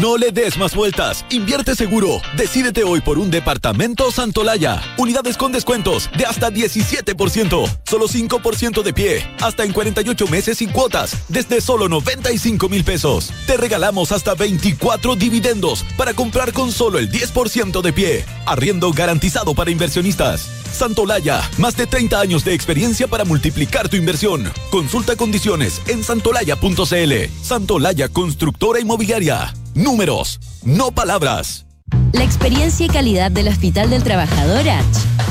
no 0.00 0.16
le 0.16 0.32
des 0.32 0.56
más 0.58 0.74
vueltas. 0.74 1.24
Invierte 1.30 1.74
seguro. 1.74 2.20
Decídete 2.36 2.84
hoy 2.84 3.00
por 3.00 3.18
un 3.18 3.30
departamento 3.30 4.10
Santolaya. 4.10 4.82
Unidades 4.98 5.36
con 5.36 5.52
descuentos 5.52 6.10
de 6.16 6.26
hasta 6.26 6.50
17%. 6.50 7.78
Solo 7.84 8.08
5% 8.08 8.82
de 8.82 8.92
pie. 8.92 9.26
Hasta 9.40 9.64
en 9.64 9.72
48 9.72 10.26
meses 10.28 10.58
sin 10.58 10.70
cuotas. 10.70 11.16
Desde 11.28 11.60
solo 11.60 11.88
95 11.88 12.68
mil 12.68 12.84
pesos. 12.84 13.32
Te 13.46 13.56
regalamos 13.56 14.12
hasta 14.12 14.34
24 14.34 15.16
dividendos 15.16 15.84
para 15.96 16.14
comprar 16.14 16.52
con 16.52 16.72
solo 16.72 16.98
el 16.98 17.10
10% 17.10 17.80
de 17.80 17.92
pie. 17.92 18.24
Arriendo 18.46 18.92
garantizado 18.92 19.54
para 19.54 19.70
inversionistas. 19.70 20.48
Santolaya, 20.74 21.40
más 21.58 21.76
de 21.76 21.86
30 21.86 22.20
años 22.20 22.44
de 22.44 22.52
experiencia 22.52 23.06
para 23.06 23.24
multiplicar 23.24 23.88
tu 23.88 23.96
inversión. 23.96 24.52
Consulta 24.70 25.14
condiciones 25.14 25.80
en 25.86 26.02
santolaya.cl. 26.02 27.12
Santolaya 27.42 28.08
Constructora 28.08 28.80
Inmobiliaria. 28.80 29.54
Números, 29.74 30.38
no 30.64 30.92
palabras. 30.92 31.66
La 32.12 32.22
experiencia 32.22 32.86
y 32.86 32.88
calidad 32.88 33.32
del 33.32 33.48
Hospital 33.48 33.90
del 33.90 34.04
Trabajador 34.04 34.68
H. 34.68 34.84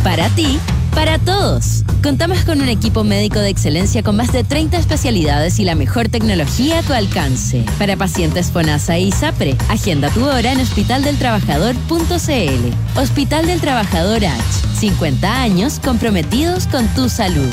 Para 0.04 0.28
ti 0.30 0.60
Para 0.94 1.18
todos. 1.18 1.84
Contamos 2.04 2.44
con 2.44 2.62
un 2.62 2.68
equipo 2.68 3.06
médico 3.06 3.40
de 3.40 3.48
excelencia 3.50 4.04
con 4.04 4.18
más 4.18 4.34
de 4.34 4.44
30 4.44 4.78
especialidades 4.78 5.60
y 5.60 5.64
la 5.64 5.76
mejor 5.76 6.10
tecnología 6.10 6.80
a 6.80 6.84
tu 6.84 6.92
alcance. 6.94 7.64
Para 7.80 7.96
pacientes 7.96 8.52
FONASA 8.52 9.00
y 9.00 9.08
ISAPRE, 9.08 9.56
agenda 9.70 10.10
tu 10.10 10.26
hora 10.26 10.52
en 10.52 10.60
hospitaldeltrabajador.cl. 10.60 13.00
Hospital 13.00 13.48
del 13.48 13.62
Trabajador 13.62 14.26
H. 14.26 14.44
50 14.78 15.42
años 15.42 15.80
comprometidos 15.84 16.68
con 16.68 16.86
tu 16.90 17.08
salud. 17.08 17.50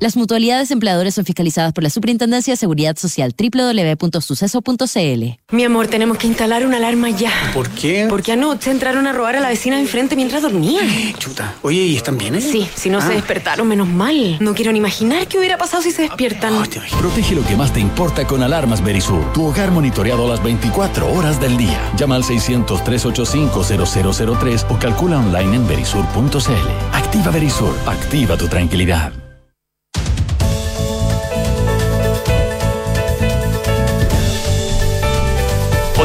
Las 0.00 0.16
mutualidades 0.16 0.70
empleadores 0.70 1.16
son 1.16 1.24
fiscalizadas 1.24 1.72
por 1.72 1.82
la 1.82 1.90
Superintendencia 1.90 2.52
de 2.52 2.56
Seguridad 2.56 2.96
Social 2.96 3.34
www.suceso.cl. 3.36 5.24
Mi 5.50 5.64
amor, 5.64 5.88
tenemos 5.88 6.18
que 6.18 6.28
instalar 6.28 6.64
una 6.64 6.76
alarma 6.76 7.10
ya. 7.10 7.32
¿Por 7.52 7.68
qué? 7.70 8.06
Porque 8.08 8.30
anoche 8.30 8.70
entraron 8.70 9.08
a 9.08 9.12
robar 9.12 9.34
a 9.34 9.40
la 9.40 9.48
vecina 9.48 9.74
de 9.74 9.82
enfrente 9.82 10.14
mientras 10.14 10.42
dormía. 10.42 10.82
Chuta. 11.18 11.56
Oye, 11.62 11.82
¿y 11.82 11.96
están 11.96 12.16
bien? 12.16 12.36
eh? 12.36 12.40
Sí, 12.40 12.68
si 12.76 12.90
no 12.90 12.98
Ah. 12.98 13.08
se 13.08 13.14
despertaron, 13.14 13.66
menos 13.66 13.88
mal. 13.88 14.36
No 14.38 14.54
quiero 14.54 14.70
ni 14.70 14.78
imaginar 14.78 15.26
qué 15.26 15.36
hubiera 15.38 15.58
pasado 15.58 15.82
si 15.82 15.90
se 15.90 16.02
despiertan. 16.02 16.54
Protege 17.00 17.34
lo 17.34 17.44
que 17.44 17.56
más 17.56 17.72
te 17.72 17.80
importa 17.80 18.24
con 18.24 18.44
Alarmas 18.44 18.84
Verisur. 18.84 19.32
Tu 19.32 19.44
hogar 19.46 19.72
monitoreado 19.72 20.28
las 20.28 20.40
24 20.44 21.12
horas 21.12 21.40
del 21.40 21.56
día. 21.56 21.76
Llama 21.96 22.14
al 22.14 22.22
600-385-0003 22.22 24.64
o 24.70 24.78
calcula 24.78 25.18
online 25.18 25.56
en 25.56 25.66
verisur.cl. 25.66 26.70
Activa 26.92 27.32
Verisur. 27.32 27.74
Activa 27.86 28.36
tu 28.36 28.46
tranquilidad. 28.46 29.12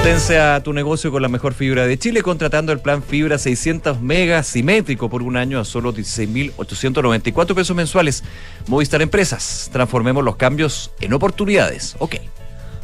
Potencia 0.03 0.61
tu 0.61 0.73
negocio 0.73 1.13
con 1.13 1.21
la 1.21 1.29
mejor 1.29 1.53
fibra 1.53 1.87
de 1.87 1.97
Chile 1.97 2.21
contratando 2.21 2.73
el 2.73 2.81
plan 2.81 3.01
Fibra 3.01 3.37
600 3.37 4.01
megas 4.01 4.47
simétrico 4.47 5.09
por 5.09 5.23
un 5.23 5.37
año 5.37 5.61
a 5.61 5.63
solo 5.63 5.93
16.894 5.93 7.55
pesos 7.55 7.73
mensuales. 7.73 8.21
Movistar 8.67 9.01
Empresas. 9.01 9.69
Transformemos 9.71 10.21
los 10.25 10.35
cambios 10.35 10.91
en 10.99 11.13
oportunidades. 11.13 11.95
Ok. 11.99 12.15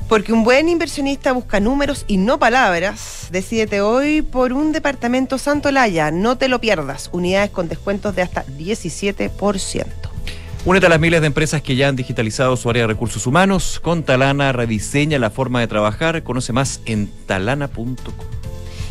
Porque 0.08 0.32
un 0.32 0.46
buen 0.46 0.70
inversionista 0.70 1.34
busca 1.34 1.60
números 1.60 2.06
y 2.08 2.16
no 2.16 2.40
palabras. 2.40 3.28
Decídete 3.34 3.82
hoy 3.82 4.22
por 4.22 4.54
un 4.54 4.72
departamento 4.72 5.38
Santolaya. 5.38 6.12
No 6.12 6.38
te 6.38 6.48
lo 6.48 6.62
pierdas. 6.62 7.10
Unidades 7.12 7.50
con 7.50 7.68
descuentos 7.68 8.16
de 8.16 8.22
hasta 8.22 8.46
17%. 8.46 9.86
Únete 10.66 10.88
a 10.88 10.90
las 10.90 11.00
miles 11.00 11.22
de 11.22 11.28
empresas 11.28 11.62
que 11.62 11.78
ya 11.78 11.88
han 11.88 11.96
digitalizado 11.96 12.58
su 12.58 12.70
área 12.70 12.84
de 12.84 12.88
recursos 12.88 13.26
humanos. 13.26 13.80
Con 13.82 14.04
Talana 14.04 14.52
rediseña 14.52 15.18
la 15.18 15.30
forma 15.30 15.62
de 15.62 15.68
trabajar. 15.68 16.22
Conoce 16.24 16.52
más 16.52 16.82
en 16.86 17.10
talana.com. 17.26 17.96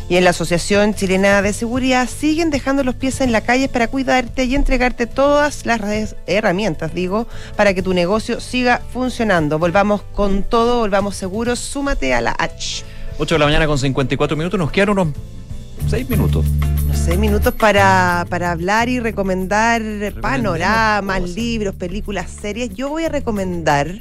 Y 0.09 0.17
en 0.17 0.23
la 0.23 0.31
Asociación 0.31 0.95
Chilena 0.95 1.43
de 1.43 1.53
Seguridad 1.53 2.09
siguen 2.09 2.49
dejando 2.49 2.83
los 2.83 2.95
pies 2.95 3.21
en 3.21 3.31
la 3.31 3.41
calle 3.41 3.69
para 3.69 3.87
cuidarte 3.87 4.45
y 4.45 4.55
entregarte 4.55 5.05
todas 5.05 5.67
las 5.67 6.15
herramientas, 6.25 6.95
digo, 6.95 7.27
para 7.55 7.75
que 7.75 7.83
tu 7.83 7.93
negocio 7.93 8.39
siga 8.39 8.81
funcionando. 8.91 9.59
Volvamos 9.59 10.01
con 10.01 10.41
todo, 10.41 10.79
volvamos 10.79 11.15
seguros. 11.15 11.59
Súmate 11.59 12.15
a 12.15 12.21
la 12.21 12.31
H. 12.31 12.83
8 13.19 13.35
de 13.35 13.39
la 13.39 13.45
mañana 13.45 13.67
con 13.67 13.77
54 13.77 14.35
minutos. 14.35 14.59
Nos 14.59 14.71
quedan 14.71 14.89
unos 14.89 15.09
6 15.87 16.09
minutos. 16.09 16.43
Sé, 17.09 17.17
minutos 17.17 17.55
para, 17.55 18.27
para 18.29 18.51
hablar 18.51 18.87
y 18.87 18.99
recomendar 18.99 19.81
panoramas, 20.21 21.27
libros, 21.31 21.73
películas, 21.73 22.29
series. 22.29 22.69
Yo 22.75 22.89
voy 22.89 23.05
a 23.05 23.09
recomendar 23.09 23.99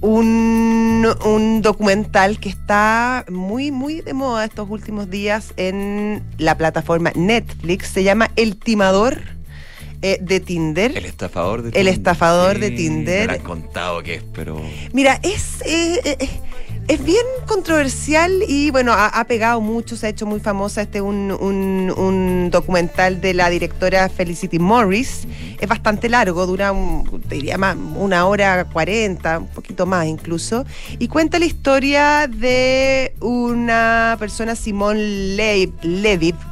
un, 0.00 1.08
un 1.24 1.60
documental 1.60 2.38
que 2.38 2.48
está 2.48 3.24
muy, 3.28 3.72
muy 3.72 4.00
de 4.02 4.14
moda 4.14 4.44
estos 4.44 4.70
últimos 4.70 5.10
días 5.10 5.52
en 5.56 6.22
la 6.38 6.56
plataforma 6.56 7.10
Netflix. 7.16 7.88
Se 7.88 8.04
llama 8.04 8.30
El 8.36 8.56
Timador 8.56 9.18
eh, 10.00 10.18
de 10.20 10.38
Tinder. 10.38 10.96
El 10.96 11.06
estafador 11.06 11.62
de 11.62 11.68
El 11.70 11.72
Tinder. 11.72 11.92
estafador 11.92 12.58
de 12.60 12.70
Tinder. 12.70 13.26
Me 13.26 13.38
lo 13.38 13.40
han 13.40 13.44
contado 13.44 14.02
que 14.04 14.14
es, 14.14 14.22
pero. 14.32 14.62
Mira, 14.92 15.18
es, 15.24 15.62
eh, 15.62 16.00
eh, 16.04 16.16
eh, 16.20 16.30
es 16.90 17.04
bien 17.04 17.24
controversial 17.46 18.32
y 18.48 18.72
bueno, 18.72 18.92
ha, 18.92 19.24
pegado 19.24 19.60
mucho, 19.60 19.94
se 19.96 20.06
ha 20.06 20.08
hecho 20.08 20.26
muy 20.26 20.40
famosa 20.40 20.82
este 20.82 21.00
un, 21.00 21.30
un- 21.30 22.50
documental 22.50 23.20
de 23.20 23.32
la 23.32 23.48
directora 23.48 24.08
Felicity 24.08 24.58
Morris. 24.58 25.24
Es 25.60 25.68
bastante 25.68 26.08
largo, 26.08 26.46
dura 26.46 26.72
diría 27.28 27.58
más, 27.58 27.76
una 27.94 28.26
hora 28.26 28.64
cuarenta, 28.64 29.38
un 29.38 29.46
poquito 29.46 29.86
más 29.86 30.06
incluso. 30.08 30.64
Y 30.98 31.06
cuenta 31.06 31.38
la 31.38 31.44
historia 31.46 32.26
de 32.26 33.14
una 33.20 34.16
persona, 34.18 34.56
Simón 34.56 34.96
Le 35.36 35.68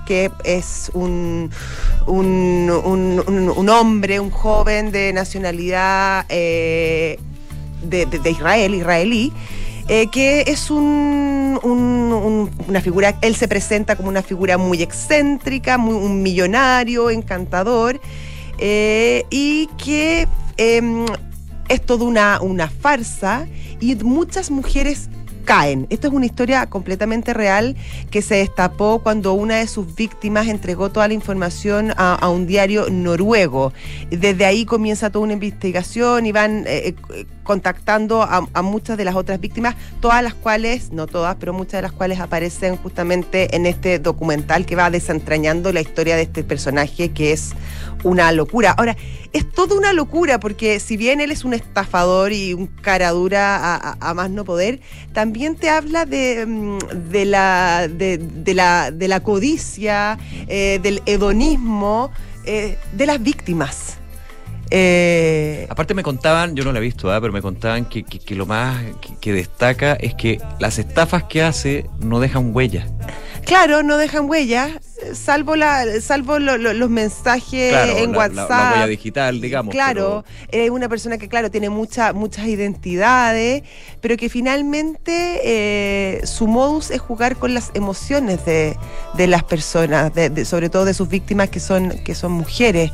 que 0.06 0.30
es 0.44 0.88
un, 0.94 1.50
un, 2.06 3.68
hombre, 3.68 4.20
un 4.20 4.30
joven 4.30 4.92
de 4.92 5.12
nacionalidad 5.12 6.26
eh, 6.28 7.18
de- 7.82 8.06
de 8.06 8.30
Israel, 8.30 8.74
israelí, 8.74 9.32
eh, 9.88 10.08
que 10.10 10.44
es 10.46 10.70
un, 10.70 11.58
un- 11.62 12.12
un- 12.12 12.50
una 12.68 12.80
figura, 12.80 13.16
él 13.22 13.34
se 13.36 13.48
presenta 13.48 13.96
como 13.96 14.08
una 14.08 14.22
figura 14.22 14.58
muy 14.58 14.82
excéntrica, 14.82 15.78
muy, 15.78 15.94
un 15.94 16.22
millonario, 16.22 17.10
encantador, 17.10 18.00
eh, 18.58 19.24
y 19.30 19.68
que 19.82 20.28
em, 20.56 21.06
es 21.68 21.80
toda 21.84 22.04
una, 22.04 22.40
una 22.40 22.68
farsa 22.68 23.46
y 23.80 23.94
muchas 23.96 24.50
mujeres 24.50 25.08
caen. 25.44 25.86
Esto 25.88 26.08
es 26.08 26.12
una 26.12 26.26
historia 26.26 26.66
completamente 26.66 27.32
real 27.32 27.74
que 28.10 28.20
se 28.20 28.34
destapó 28.34 28.98
cuando 29.02 29.32
una 29.32 29.56
de 29.56 29.66
sus 29.66 29.94
víctimas 29.94 30.46
entregó 30.48 30.90
toda 30.90 31.08
la 31.08 31.14
información 31.14 31.94
a, 31.96 32.28
un 32.28 32.46
diario 32.46 32.90
noruego. 32.90 33.72
Desde 34.10 34.44
ahí 34.44 34.66
comienza 34.66 35.08
toda 35.10 35.24
una 35.24 35.32
investigación 35.32 36.26
y 36.26 36.32
van 36.32 36.64
eh, 36.66 36.94
contactando 37.48 38.22
a, 38.22 38.46
a 38.52 38.60
muchas 38.62 38.98
de 38.98 39.06
las 39.06 39.14
otras 39.14 39.40
víctimas, 39.40 39.74
todas 40.00 40.22
las 40.22 40.34
cuales, 40.34 40.92
no 40.92 41.06
todas, 41.06 41.36
pero 41.40 41.54
muchas 41.54 41.78
de 41.78 41.82
las 41.82 41.92
cuales 41.92 42.20
aparecen 42.20 42.76
justamente 42.76 43.56
en 43.56 43.64
este 43.64 43.98
documental 43.98 44.66
que 44.66 44.76
va 44.76 44.90
desentrañando 44.90 45.72
la 45.72 45.80
historia 45.80 46.14
de 46.16 46.22
este 46.22 46.44
personaje 46.44 47.08
que 47.12 47.32
es 47.32 47.52
una 48.04 48.30
locura. 48.32 48.72
Ahora, 48.72 48.96
es 49.32 49.50
toda 49.50 49.76
una 49.76 49.94
locura 49.94 50.38
porque 50.38 50.78
si 50.78 50.98
bien 50.98 51.22
él 51.22 51.30
es 51.32 51.42
un 51.44 51.54
estafador 51.54 52.32
y 52.32 52.52
un 52.52 52.66
cara 52.66 53.10
dura 53.12 53.56
a, 53.56 53.96
a- 53.98 54.14
más 54.14 54.28
no 54.30 54.44
poder, 54.44 54.80
también 55.14 55.56
te 55.56 55.70
habla 55.70 56.04
de, 56.04 56.44
mm, 56.46 56.78
de, 57.10 57.24
la, 57.24 57.88
de, 57.88 58.18
de 58.18 58.54
la, 58.54 58.90
de 58.90 59.08
la 59.08 59.20
codicia, 59.20 60.18
eh, 60.48 60.80
del 60.82 61.00
hedonismo, 61.06 62.10
eh, 62.44 62.76
de 62.92 63.06
las 63.06 63.22
víctimas. 63.22 63.97
Eh, 64.70 65.66
Aparte 65.70 65.94
me 65.94 66.02
contaban, 66.02 66.54
yo 66.54 66.64
no 66.64 66.72
la 66.72 66.78
he 66.78 66.82
visto, 66.82 67.10
¿ah? 67.12 67.20
pero 67.20 67.32
me 67.32 67.42
contaban 67.42 67.84
que, 67.86 68.02
que- 68.04 68.18
que 68.18 68.34
lo 68.34 68.46
más 68.46 68.82
que, 69.00 69.16
que 69.20 69.32
destaca 69.32 69.94
es 69.94 70.14
que 70.14 70.40
las 70.58 70.78
estafas 70.78 71.24
que 71.24 71.42
hace 71.42 71.86
no 72.00 72.20
dejan 72.20 72.54
huella. 72.54 72.86
Claro, 73.44 73.82
no 73.82 73.96
dejan 73.96 74.28
huellas, 74.28 74.72
eh, 75.02 75.14
salvo 75.14 75.56
la, 75.56 75.86
salvo 76.02 76.38
lo- 76.38 76.58
lo- 76.58 76.74
los 76.74 76.90
mensajes 76.90 77.70
Claro, 77.70 77.96
en 77.96 78.12
la- 78.12 78.18
WhatsApp. 78.18 78.50
La, 78.50 78.70
huella 78.72 78.86
digital, 78.88 79.40
digamos. 79.40 79.72
Claro, 79.72 80.22
es 80.50 80.68
una 80.68 80.86
persona 80.90 81.16
que, 81.16 81.28
claro, 81.30 81.50
tiene 81.50 81.70
mucha, 81.70 82.12
muchas 82.12 82.46
identidades, 82.46 83.62
pero 84.02 84.18
que 84.18 84.28
finalmente 84.28 85.40
eh, 85.44 86.20
su 86.26 86.46
modus 86.46 86.90
es 86.90 87.00
jugar 87.00 87.36
con 87.36 87.54
las 87.54 87.70
emociones 87.72 88.44
de, 88.44 88.76
de 89.14 89.26
las 89.26 89.44
personas, 89.44 90.12
de- 90.14 90.28
de- 90.28 90.44
sobre 90.44 90.68
todo 90.68 90.84
de 90.84 90.92
sus 90.92 91.08
víctimas 91.08 91.48
que 91.48 91.60
son, 91.60 91.90
que 92.04 92.14
son 92.14 92.32
mujeres. 92.32 92.90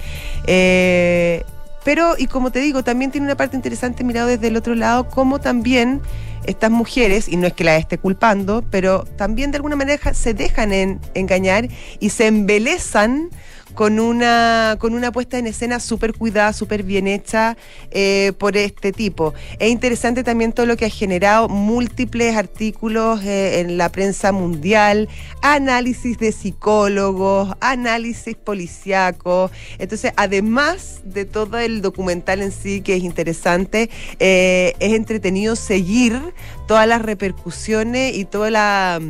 Eh, 0.47 1.43
pero, 1.85 2.15
y 2.19 2.27
como 2.27 2.51
te 2.51 2.61
digo, 2.61 2.83
también 2.83 3.11
tiene 3.11 3.27
una 3.27 3.37
parte 3.37 3.57
interesante 3.57 4.05
mirado 4.05 4.29
desde 4.29 4.49
el 4.49 4.57
otro 4.57 4.75
lado, 4.75 5.09
como 5.09 5.41
también 5.41 6.01
estas 6.47 6.71
mujeres, 6.71 7.29
y 7.29 7.37
no 7.37 7.47
es 7.47 7.53
que 7.55 7.65
las 7.65 7.79
esté 7.81 7.99
culpando, 7.99 8.65
pero 8.71 9.05
también 9.17 9.51
de 9.51 9.57
alguna 9.57 9.77
manera 9.77 10.13
se 10.15 10.35
dejan 10.35 10.73
en- 10.73 11.01
engañar 11.15 11.69
y 12.01 12.11
se 12.11 12.27
embelezan 12.27 13.31
con 13.75 14.01
una, 14.01 14.77
con 14.79 14.95
una 14.95 15.13
puesta 15.13 15.39
en 15.39 15.47
escena 15.47 15.81
súper 15.81 16.15
cuidada, 16.15 16.53
súper 16.53 16.83
bien 16.83 17.07
hecha 17.07 17.57
eh, 17.91 18.33
por 18.39 18.57
este 18.57 18.93
tipo. 18.93 19.35
Es 19.59 19.71
interesante 19.71 20.25
también 20.25 20.53
todo 20.53 20.67
lo 20.67 20.77
que 20.77 20.87
ha 20.87 20.91
generado 20.91 21.49
múltiples 21.49 22.37
artículos 22.37 23.23
eh, 23.25 23.61
en 23.61 23.77
la 23.77 23.91
prensa 23.91 24.33
mundial, 24.33 25.09
análisis 25.43 26.19
de 26.19 26.33
psicólogos, 26.33 27.55
análisis 27.61 28.37
policíacos. 28.37 29.51
Entonces, 29.79 30.13
además 30.17 31.01
de 31.05 31.25
todo 31.25 31.59
el 31.59 31.83
documental 31.83 32.43
en 32.43 32.53
sí, 32.53 32.81
que 32.81 32.97
es 32.97 33.03
interesante, 33.03 33.91
eh, 34.19 34.75
es 34.79 34.93
entretenido 34.93 35.57
seguir 35.57 36.21
todas 36.67 36.87
las 36.87 37.03
repercusiones 37.03 38.17
y 38.17 38.25
toda 38.25 38.51
la... 38.51 39.01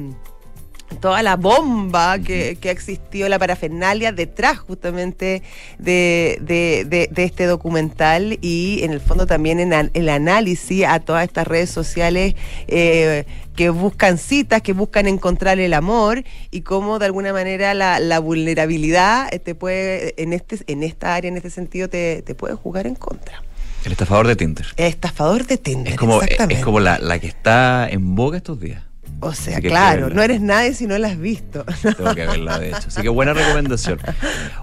toda 1.00 1.22
la 1.22 1.36
bomba 1.36 2.18
que, 2.18 2.56
que 2.60 2.68
ha 2.68 2.72
existido, 2.72 3.28
la 3.28 3.38
parafernalia 3.38 4.12
detrás 4.12 4.58
justamente 4.58 5.42
de, 5.78 6.38
de- 6.42 6.84
de- 6.86 7.08
de 7.10 7.24
este 7.24 7.46
documental 7.46 8.38
y 8.40 8.80
en 8.82 8.92
el 8.92 9.00
fondo 9.00 9.26
también 9.26 9.60
en 9.60 9.90
el 9.92 10.08
análisis 10.08 10.84
a 10.86 11.00
todas 11.00 11.24
estas 11.24 11.46
redes 11.46 11.70
sociales 11.70 12.34
eh, 12.68 13.24
que 13.56 13.70
buscan 13.70 14.18
citas, 14.18 14.62
que 14.62 14.72
buscan 14.72 15.06
encontrar 15.08 15.58
el 15.58 15.74
amor 15.74 16.22
y 16.50 16.60
cómo 16.62 16.98
de 16.98 17.06
alguna 17.06 17.32
manera 17.32 17.72
la, 17.74 17.98
la 18.00 18.18
vulnerabilidad 18.18 19.32
eh, 19.32 19.38
te 19.38 19.54
puede, 19.54 20.20
en, 20.22 20.32
este, 20.32 20.58
en 20.66 20.82
esta 20.82 21.14
área, 21.14 21.28
en 21.28 21.36
este 21.36 21.50
sentido, 21.50 21.88
te, 21.88 22.22
te 22.22 22.34
puede 22.34 22.54
jugar 22.54 22.86
en 22.86 22.94
contra. 22.94 23.42
El 23.84 23.92
estafador 23.92 24.26
de 24.26 24.36
Tinder. 24.36 24.66
Estafador 24.76 25.46
de 25.46 25.58
Tinder, 25.58 25.92
Es 25.92 25.98
como, 25.98 26.22
exactamente. 26.22 26.58
es 26.60 26.64
como 26.64 26.80
la, 26.80 26.98
la 26.98 27.18
que 27.18 27.26
está 27.26 27.88
en 27.90 28.14
boga 28.14 28.36
estos 28.38 28.58
días. 28.60 28.82
O 29.24 29.32
sea, 29.32 29.60
claro, 29.60 30.10
no 30.10 30.22
eres 30.22 30.40
nadie 30.40 30.74
si 30.74 30.86
no 30.86 30.98
la 30.98 31.08
has 31.08 31.18
visto. 31.18 31.64
Tengo 31.96 32.14
que 32.14 32.26
verla, 32.26 32.58
de 32.58 32.68
hecho. 32.68 32.88
Así 32.88 33.02
que 33.02 33.08
buena 33.08 33.32
recomendación. 33.32 33.98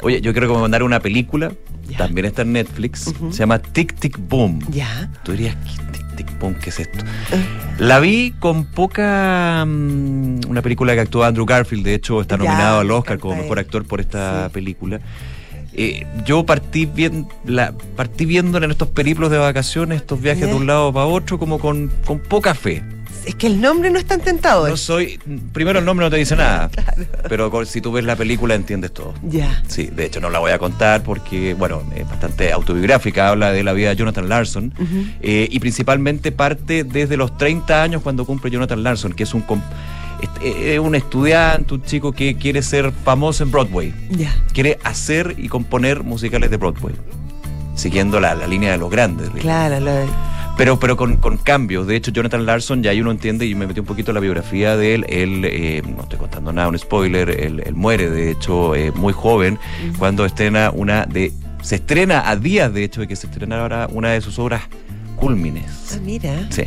Oye, 0.01 0.21
yo 0.21 0.31
quiero 0.33 0.47
recomendar 0.47 0.83
una 0.83 0.99
película, 0.99 1.51
también 1.97 2.25
está 2.25 2.43
en 2.43 2.53
Netflix, 2.53 3.11
se 3.31 3.37
llama 3.37 3.59
Tic 3.59 3.95
Tic 3.95 4.17
Boom. 4.19 4.59
Ya. 4.69 5.11
Tú 5.23 5.31
dirías, 5.31 5.55
¿qué 5.55 5.97
Tic 5.97 6.15
Tic 6.15 6.39
Boom? 6.39 6.55
¿Qué 6.55 6.69
es 6.69 6.79
esto? 6.79 6.99
La 7.79 7.99
vi 7.99 8.33
con 8.39 8.65
poca... 8.65 9.65
mm, 9.65 10.41
una 10.47 10.61
película 10.61 10.93
que 10.93 11.01
actúa 11.01 11.27
Andrew 11.27 11.45
Garfield, 11.45 11.83
de 11.83 11.95
hecho 11.95 12.21
está 12.21 12.37
Ya, 12.37 12.43
nominado 12.43 12.79
al 12.81 12.91
Oscar 12.91 13.17
como 13.17 13.35
mejor 13.35 13.57
actor 13.57 13.85
por 13.85 13.99
esta 13.99 14.49
película. 14.53 14.99
Eh, 15.73 16.05
yo 16.25 16.45
partí, 16.45 16.85
bien, 16.85 17.27
la, 17.45 17.73
partí 17.95 18.25
viéndola 18.25 18.65
en 18.65 18.71
estos 18.71 18.89
periplos 18.89 19.31
de 19.31 19.37
vacaciones, 19.37 20.01
estos 20.01 20.21
viajes 20.21 20.47
de 20.47 20.53
un 20.53 20.67
lado 20.67 20.91
para 20.91 21.05
otro, 21.05 21.39
como 21.39 21.59
con, 21.59 21.91
con 22.05 22.19
poca 22.19 22.53
fe. 22.53 22.83
Es 23.25 23.35
que 23.35 23.47
el 23.47 23.61
nombre 23.61 23.89
no 23.91 23.99
es 23.99 24.05
tan 24.05 24.19
tentador. 24.21 24.69
No 24.69 24.77
soy. 24.77 25.19
Primero 25.53 25.79
el 25.79 25.85
nombre 25.85 26.05
no 26.05 26.09
te 26.09 26.17
dice 26.17 26.35
nada. 26.35 26.69
Pero 27.29 27.51
con- 27.51 27.65
si 27.65 27.79
tú 27.81 27.91
ves 27.91 28.03
la 28.03 28.15
película 28.15 28.55
entiendes 28.55 28.93
todo. 28.93 29.13
Ya. 29.23 29.61
Sí, 29.67 29.87
de 29.87 30.05
hecho 30.05 30.19
no 30.19 30.29
la 30.29 30.39
voy 30.39 30.51
a 30.51 30.57
contar 30.59 31.03
porque, 31.03 31.53
bueno, 31.53 31.83
es 31.95 32.07
bastante 32.09 32.51
autobiográfica, 32.51 33.29
habla 33.29 33.51
de 33.51 33.63
la 33.63 33.73
vida 33.73 33.89
de 33.89 33.95
Jonathan 33.95 34.27
Larson 34.27 34.73
eh, 35.21 35.47
y 35.51 35.59
principalmente 35.59 36.31
parte 36.31 36.83
desde 36.83 37.15
los 37.17 37.37
30 37.37 37.83
años 37.83 38.01
cuando 38.01 38.25
cumple 38.25 38.49
Jonathan 38.49 38.81
Larson, 38.83 39.13
que 39.13 39.23
es 39.23 39.33
un, 39.35 39.43
es- 40.41 40.53
es 40.55 40.79
un 40.79 40.95
estudiante, 40.95 41.73
un 41.75 41.83
chico 41.83 42.11
que 42.13 42.35
quiere 42.37 42.61
ser 42.63 42.91
famoso 42.91 43.43
en 43.43 43.51
Broadway, 43.51 43.93
Ya. 44.09 44.35
quiere 44.53 44.79
hacer 44.83 45.35
y 45.37 45.47
componer 45.47 46.03
musicales 46.03 46.49
de 46.49 46.57
Broadway, 46.57 46.95
siguiendo 47.75 48.19
la, 48.19 48.33
la 48.35 48.47
línea 48.47 48.71
de 48.71 48.77
los 48.79 48.89
grandes. 48.89 49.29
Claro, 49.39 49.79
lo- 49.79 50.30
Pero, 50.61 50.77
pero 50.79 50.95
con, 50.95 51.17
con 51.17 51.37
cambios. 51.37 51.87
De 51.87 51.95
hecho, 51.95 52.11
Jonathan 52.11 52.45
Larson, 52.45 52.83
ya 52.83 52.91
ahí 52.91 53.01
uno 53.01 53.09
entiende, 53.09 53.47
y 53.47 53.55
me 53.55 53.65
metí 53.65 53.79
un 53.79 53.87
poquito 53.87 54.11
en 54.11 54.13
la 54.13 54.21
biografía 54.21 54.77
de 54.77 54.93
él. 54.93 55.05
Él, 55.09 55.43
eh, 55.43 55.81
no 55.83 56.03
estoy 56.03 56.19
contando 56.19 56.53
nada, 56.53 56.67
un 56.67 56.77
spoiler, 56.77 57.31
él, 57.31 57.63
él 57.65 57.73
muere, 57.73 58.11
de 58.11 58.29
hecho, 58.29 58.75
eh, 58.75 58.91
muy 58.91 59.11
joven, 59.11 59.57
cuando 59.97 60.23
estrena 60.23 60.69
una 60.69 61.07
de. 61.07 61.33
Se 61.63 61.77
estrena 61.77 62.29
a 62.29 62.35
días, 62.35 62.71
de 62.71 62.83
hecho, 62.83 63.01
de 63.01 63.07
que 63.07 63.15
se 63.15 63.25
estrenara 63.25 63.87
una 63.91 64.11
de 64.11 64.21
sus 64.21 64.37
obras 64.37 64.61
cúlmines. 65.15 65.93
Ah, 65.95 65.99
mira. 66.03 66.45
Sí. 66.51 66.65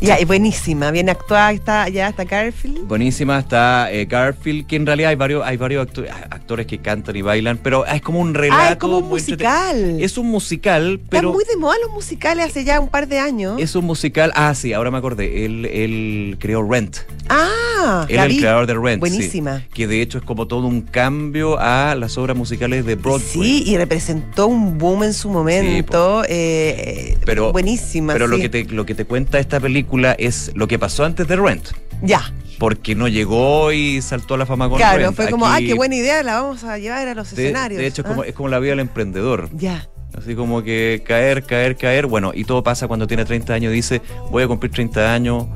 Ya, 0.00 0.20
y 0.20 0.24
buenísima, 0.24 0.90
bien 0.92 1.08
actuada, 1.08 1.50
está, 1.52 1.88
ya 1.88 2.08
está 2.08 2.22
Garfield. 2.24 2.86
Buenísima 2.86 3.38
está 3.38 3.90
eh, 3.92 4.04
Garfield, 4.04 4.66
que 4.68 4.76
en 4.76 4.86
realidad 4.86 5.10
hay 5.10 5.16
varios, 5.16 5.44
hay 5.44 5.56
varios 5.56 5.86
acto- 5.88 6.04
actores 6.30 6.66
que 6.66 6.78
cantan 6.78 7.16
y 7.16 7.22
bailan, 7.22 7.58
pero 7.58 7.84
es 7.84 8.00
como 8.00 8.20
un 8.20 8.32
relato. 8.32 8.62
Ah, 8.62 8.70
es 8.72 8.76
como 8.76 8.98
un 8.98 9.08
musical. 9.08 10.00
Es 10.00 10.16
un 10.16 10.28
musical, 10.28 11.00
pero. 11.10 11.28
Están 11.30 11.32
muy 11.34 11.44
de 11.44 11.56
moda 11.56 11.74
los 11.82 11.90
musicales 11.90 12.46
hace 12.46 12.62
ya 12.64 12.78
un 12.78 12.88
par 12.88 13.08
de 13.08 13.18
años. 13.18 13.60
Es 13.60 13.74
un 13.74 13.86
musical. 13.86 14.30
Ah, 14.36 14.54
sí, 14.54 14.72
ahora 14.72 14.92
me 14.92 14.98
acordé. 14.98 15.44
Él, 15.44 15.64
él 15.66 16.36
creó 16.38 16.62
Rent. 16.62 16.98
Ah, 17.28 18.06
Él 18.08 18.18
es 18.18 18.24
el 18.24 18.36
creador 18.38 18.66
de 18.66 18.74
Rent. 18.74 18.94
sí, 19.04 19.10
Buenísima. 19.10 19.64
que 19.74 19.86
de 19.88 20.00
hecho 20.00 20.18
es 20.18 20.24
como 20.24 20.46
todo 20.46 20.66
un 20.66 20.82
cambio 20.82 21.58
a 21.58 21.94
las 21.96 22.16
obras 22.18 22.36
musicales 22.36 22.86
de 22.86 22.94
Broadway. 22.94 23.20
Sí, 23.28 23.62
y 23.66 23.76
representó 23.76 24.46
un 24.46 24.78
boom 24.78 25.02
en 25.02 25.12
su 25.12 25.28
momento. 25.28 26.22
eh, 26.28 27.18
pero, 27.26 27.50
buenísima. 27.52 28.12
Pero 28.12 28.28
lo, 28.28 28.36
sí. 28.36 28.42
que 28.42 28.48
te, 28.48 28.64
lo 28.66 28.86
que 28.86 28.94
te 28.94 29.04
cuenta 29.04 29.38
esta 29.40 29.58
película 29.58 29.87
es 30.18 30.52
lo 30.54 30.68
que 30.68 30.78
pasó 30.78 31.04
antes 31.04 31.26
de 31.28 31.36
Rent. 31.36 31.68
Ya. 32.02 32.32
Porque 32.58 32.94
no 32.94 33.08
llegó 33.08 33.72
y 33.72 34.02
saltó 34.02 34.34
a 34.34 34.38
la 34.38 34.46
fama 34.46 34.68
con 34.68 34.78
Claro, 34.78 34.98
Rent. 34.98 35.14
fue 35.16 35.30
como, 35.30 35.46
Aquí, 35.46 35.64
ah, 35.64 35.66
qué 35.68 35.74
buena 35.74 35.94
idea, 35.96 36.22
la 36.22 36.40
vamos 36.40 36.64
a 36.64 36.78
llevar 36.78 37.06
a 37.08 37.14
los 37.14 37.34
de, 37.34 37.44
escenarios. 37.44 37.80
de 37.80 37.86
hecho, 37.86 38.02
es 38.02 38.06
Ah, 38.06 38.08
como, 38.10 38.24
es 38.24 38.34
como 38.34 38.48
la 38.48 38.58
vida 38.58 38.70
del 38.70 38.80
emprendedor. 38.80 39.48
Ya. 39.52 39.88
Así 40.16 40.34
como 40.34 40.62
que 40.62 41.02
caer, 41.06 41.44
caer, 41.44 41.76
caer. 41.76 42.06
Bueno, 42.06 42.32
y 42.34 42.44
todo 42.44 42.62
pasa 42.64 42.88
cuando 42.88 43.06
tiene 43.06 43.24
30 43.24 43.52
años. 43.54 43.72
Dice, 43.72 44.00
voy 44.30 44.42
a 44.42 44.48
cumplir 44.48 44.72
30 44.72 45.12
años. 45.12 45.46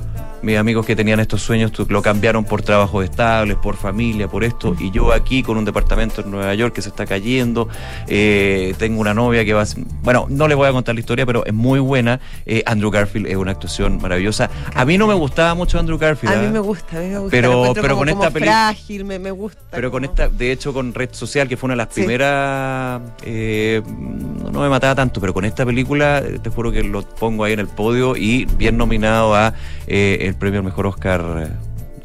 Mis 0.43 0.57
amigos 0.59 0.85
que 0.85 0.97
tenían 0.97 1.21
estos 1.21 1.41
sueños 1.41 1.73
lo 1.89 2.03
cambiaron 2.03 2.45
por 2.45 2.63
trabajos 2.63 3.05
estables, 3.05 3.57
por 3.57 3.77
familia, 3.77 4.27
por 4.29 4.43
esto. 4.43 4.75
Y 4.79 4.91
yo 4.91 5.13
aquí 5.13 5.43
con 5.43 5.57
un 5.57 5.65
departamento 5.65 6.21
en 6.23 6.31
Nueva 6.33 6.53
York 6.55 6.75
que 6.75 6.83
se 6.83 6.89
está 6.89 7.07
cayendo. 7.07 7.69
eh, 8.09 8.75
tengo 8.79 9.01
una 9.01 9.15
novia 9.15 9.45
que 9.45 9.53
va 9.53 9.63
a... 9.63 9.67
Bueno, 10.03 10.27
no 10.29 10.49
les 10.49 10.57
voy 10.57 10.69
a 10.69 10.73
contar 10.73 10.95
la 10.97 11.01
historia, 11.01 11.25
pero 11.27 11.47
es 11.47 11.53
muy 11.53 11.79
buena. 11.79 12.19
Eh, 12.45 12.63
Andrew 12.67 12.91
Garfield 12.91 13.29
es 13.29 13.37
una 13.37 13.53
actuación 13.53 13.99
maravillosa. 14.03 14.51
A 14.75 14.85
mí 14.85 14.99
no 14.99 15.07
me 15.07 15.15
gustaba 15.15 15.55
mucho 15.55 15.79
Andrew 15.79 15.97
Garfield. 15.99 16.35
A 16.35 16.39
mí 16.41 16.47
¿ah? 16.47 16.51
me 16.51 16.59
gusta, 16.59 16.97
a 16.99 17.01
mí 17.01 17.09
me 17.09 17.19
gusta. 17.19 17.31
Pero- 17.31 17.73
pero 17.75 17.89
como- 17.95 17.99
con 17.99 18.09
esta 18.09 18.31
frágil, 18.33 19.05
me, 19.05 19.19
me 19.21 19.31
gusta. 19.31 19.61
Pero 19.71 19.91
con 19.93 20.05
esta, 20.05 20.29
de 20.29 20.51
hecho, 20.53 20.73
con 20.73 20.93
Red 20.93 21.11
Social, 21.13 21.47
que 21.49 21.57
fue 21.57 21.69
una 21.69 21.75
de 21.75 21.79
las 21.85 21.89
Sí. 21.95 22.01
primeras, 22.01 23.01
eh, 23.23 23.81
no, 24.53 24.61
me 24.61 24.69
mataba 24.69 24.95
tanto, 24.97 25.21
pero 25.21 25.33
con 25.33 25.45
esta 25.45 25.65
película, 25.65 26.23
te 26.43 26.51
juro 26.51 26.73
que 26.73 26.83
lo 26.83 27.03
pongo 27.03 27.45
ahí 27.45 27.53
en 27.53 27.61
el 27.61 27.69
podio 27.69 28.17
y 28.17 28.45
bien 28.57 28.77
nominado 28.77 29.35
a 29.37 29.55
eh, 29.87 30.32
el 30.33 30.39
premio 30.39 30.61
al 30.61 30.65
mejor 30.65 30.87
Oscar 30.87 31.23
eh, 31.39 31.49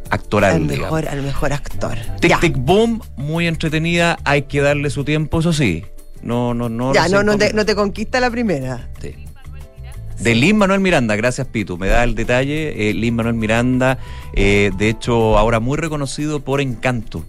actoral. 0.10 0.56
al 0.56 0.68
digamos. 0.68 0.92
mejor, 0.92 1.08
al 1.10 1.22
mejor 1.24 1.54
actor. 1.54 1.98
Tic 2.20 2.30
Ya. 2.30 2.40
Tic 2.40 2.58
Boom, 2.58 3.02
muy 3.16 3.48
entretenida, 3.48 4.18
hay 4.24 4.44
que 4.44 4.62
darle 4.62 4.90
su 4.90 5.04
tiempo, 5.04 5.40
eso 5.40 5.54
sí. 5.54 5.86
No, 6.22 6.54
no, 6.54 6.68
no. 6.68 6.94
ya, 6.94 7.08
no, 7.08 7.24
no, 7.24 7.38
te, 7.38 7.54
no 7.54 7.66
te 7.66 7.76
conquista 7.76 8.20
la 8.20 8.30
primera. 8.30 8.90
Sí. 9.02 9.14
De 10.20 10.34
Lin 10.34 10.58
Manuel 10.58 10.80
Miranda, 10.80 11.16
gracias 11.16 11.46
Pitu, 11.48 11.78
me 11.78 11.88
da 11.88 12.04
el 12.04 12.16
detalle. 12.16 12.90
Eh, 12.90 12.94
Lin 12.94 13.16
Manuel 13.16 13.36
Miranda, 13.36 14.00
eh, 14.34 14.72
de 14.76 14.90
hecho, 14.90 15.38
ahora 15.38 15.60
muy 15.60 15.78
reconocido 15.78 16.40
por 16.40 16.60
Encanto. 16.60 17.24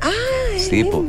Ah, 0.00 0.10
Sí, 0.58 0.82
po. 0.84 1.04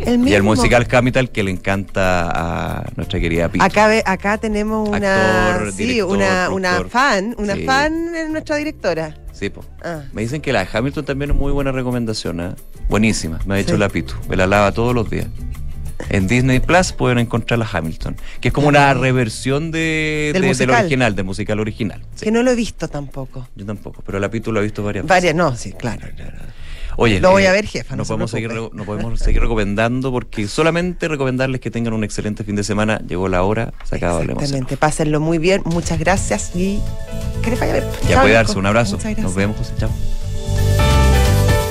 El. 0.00 0.26
Y 0.28 0.34
el 0.34 0.42
musical 0.42 0.86
Capital 0.86 1.30
que 1.30 1.42
le 1.42 1.50
encanta 1.50 2.30
a 2.30 2.84
nuestra 2.96 3.20
querida 3.20 3.48
Pitu. 3.48 3.64
Acá, 3.64 3.90
acá 4.04 4.38
tenemos 4.38 4.88
una, 4.88 5.52
Actor, 5.54 5.72
sí, 5.72 5.84
director, 5.86 6.16
una, 6.16 6.50
una 6.50 6.84
fan, 6.84 7.34
una 7.38 7.54
Sí. 7.54 7.64
fan 7.64 8.14
en 8.14 8.32
nuestra 8.32 8.56
directora. 8.56 9.16
Sí, 9.32 9.50
po. 9.50 9.64
Ah. 9.82 10.02
Me 10.12 10.22
dicen 10.22 10.40
que 10.40 10.52
la 10.52 10.60
de 10.64 10.68
Hamilton 10.72 11.04
también 11.04 11.30
es 11.32 11.36
muy 11.36 11.52
buena 11.52 11.72
recomendación. 11.72 12.40
¿eh? 12.40 12.54
Buenísima, 12.88 13.40
me 13.46 13.54
ha 13.54 13.56
dicho 13.58 13.74
Sí. 13.74 13.78
la 13.78 13.88
Pitu. 13.88 14.14
Me 14.28 14.36
la 14.36 14.46
lava 14.46 14.72
todos 14.72 14.94
los 14.94 15.08
días. 15.10 15.26
En 16.08 16.26
Disney 16.26 16.58
Plus 16.58 16.92
pueden 16.92 17.18
encontrar 17.18 17.58
la 17.60 17.68
Hamilton, 17.72 18.16
que 18.40 18.48
es 18.48 18.54
como 18.54 18.66
una 18.66 18.92
reversión 18.92 19.70
de, 19.70 20.30
Del 20.32 20.42
de- 20.42 20.48
del 20.48 20.48
musical. 20.48 20.80
original, 20.80 21.14
del 21.14 21.24
musical 21.24 21.60
original. 21.60 22.02
Sí, 22.16 22.24
Que 22.24 22.32
no 22.32 22.42
lo 22.42 22.50
he 22.50 22.56
visto 22.56 22.88
tampoco. 22.88 23.48
yo 23.54 23.64
tampoco, 23.64 24.02
pero 24.04 24.18
la 24.18 24.28
Pitu 24.28 24.50
lo 24.52 24.58
ha 24.58 24.62
visto 24.64 24.82
varias 24.82 25.04
veces. 25.04 25.08
Varias, 25.16 25.34
no, 25.36 25.54
sí, 25.56 25.72
claro. 25.72 26.06
Oye, 26.96 27.20
Lo 27.20 27.30
voy 27.30 27.44
eh, 27.44 27.48
a 27.48 27.52
ver, 27.52 27.66
jefa, 27.66 27.96
no 27.96 28.04
podemos 28.04 28.30
seguir, 28.30 28.52
no 28.52 28.84
podemos 28.84 29.18
seguir 29.18 29.40
recomendando 29.40 30.12
porque 30.12 30.46
solamente 30.48 31.08
recomendarles 31.08 31.60
que 31.60 31.70
tengan 31.70 31.92
un 31.92 32.04
excelente 32.04 32.44
fin 32.44 32.56
de 32.56 32.64
semana. 32.64 33.00
Llegó 33.06 33.28
la 33.28 33.42
hora, 33.42 33.72
se 33.84 33.96
acaba. 33.96 34.22
Exactamente, 34.22 34.76
pásenlo 34.76 35.20
muy 35.20 35.38
bien, 35.38 35.62
muchas 35.64 35.98
gracias 35.98 36.52
y 36.54 36.80
que 37.42 37.50
les 37.50 37.60
vaya 37.60 37.72
bien. 37.74 37.84
Ya 38.02 38.08
Chao, 38.08 38.22
puede 38.22 38.34
darse 38.34 38.52
Nico. 38.52 38.60
un 38.60 38.66
abrazo. 38.66 38.98
Nos 39.18 39.34
vemos, 39.34 39.56
José. 39.56 39.72
Chao. 39.78 39.90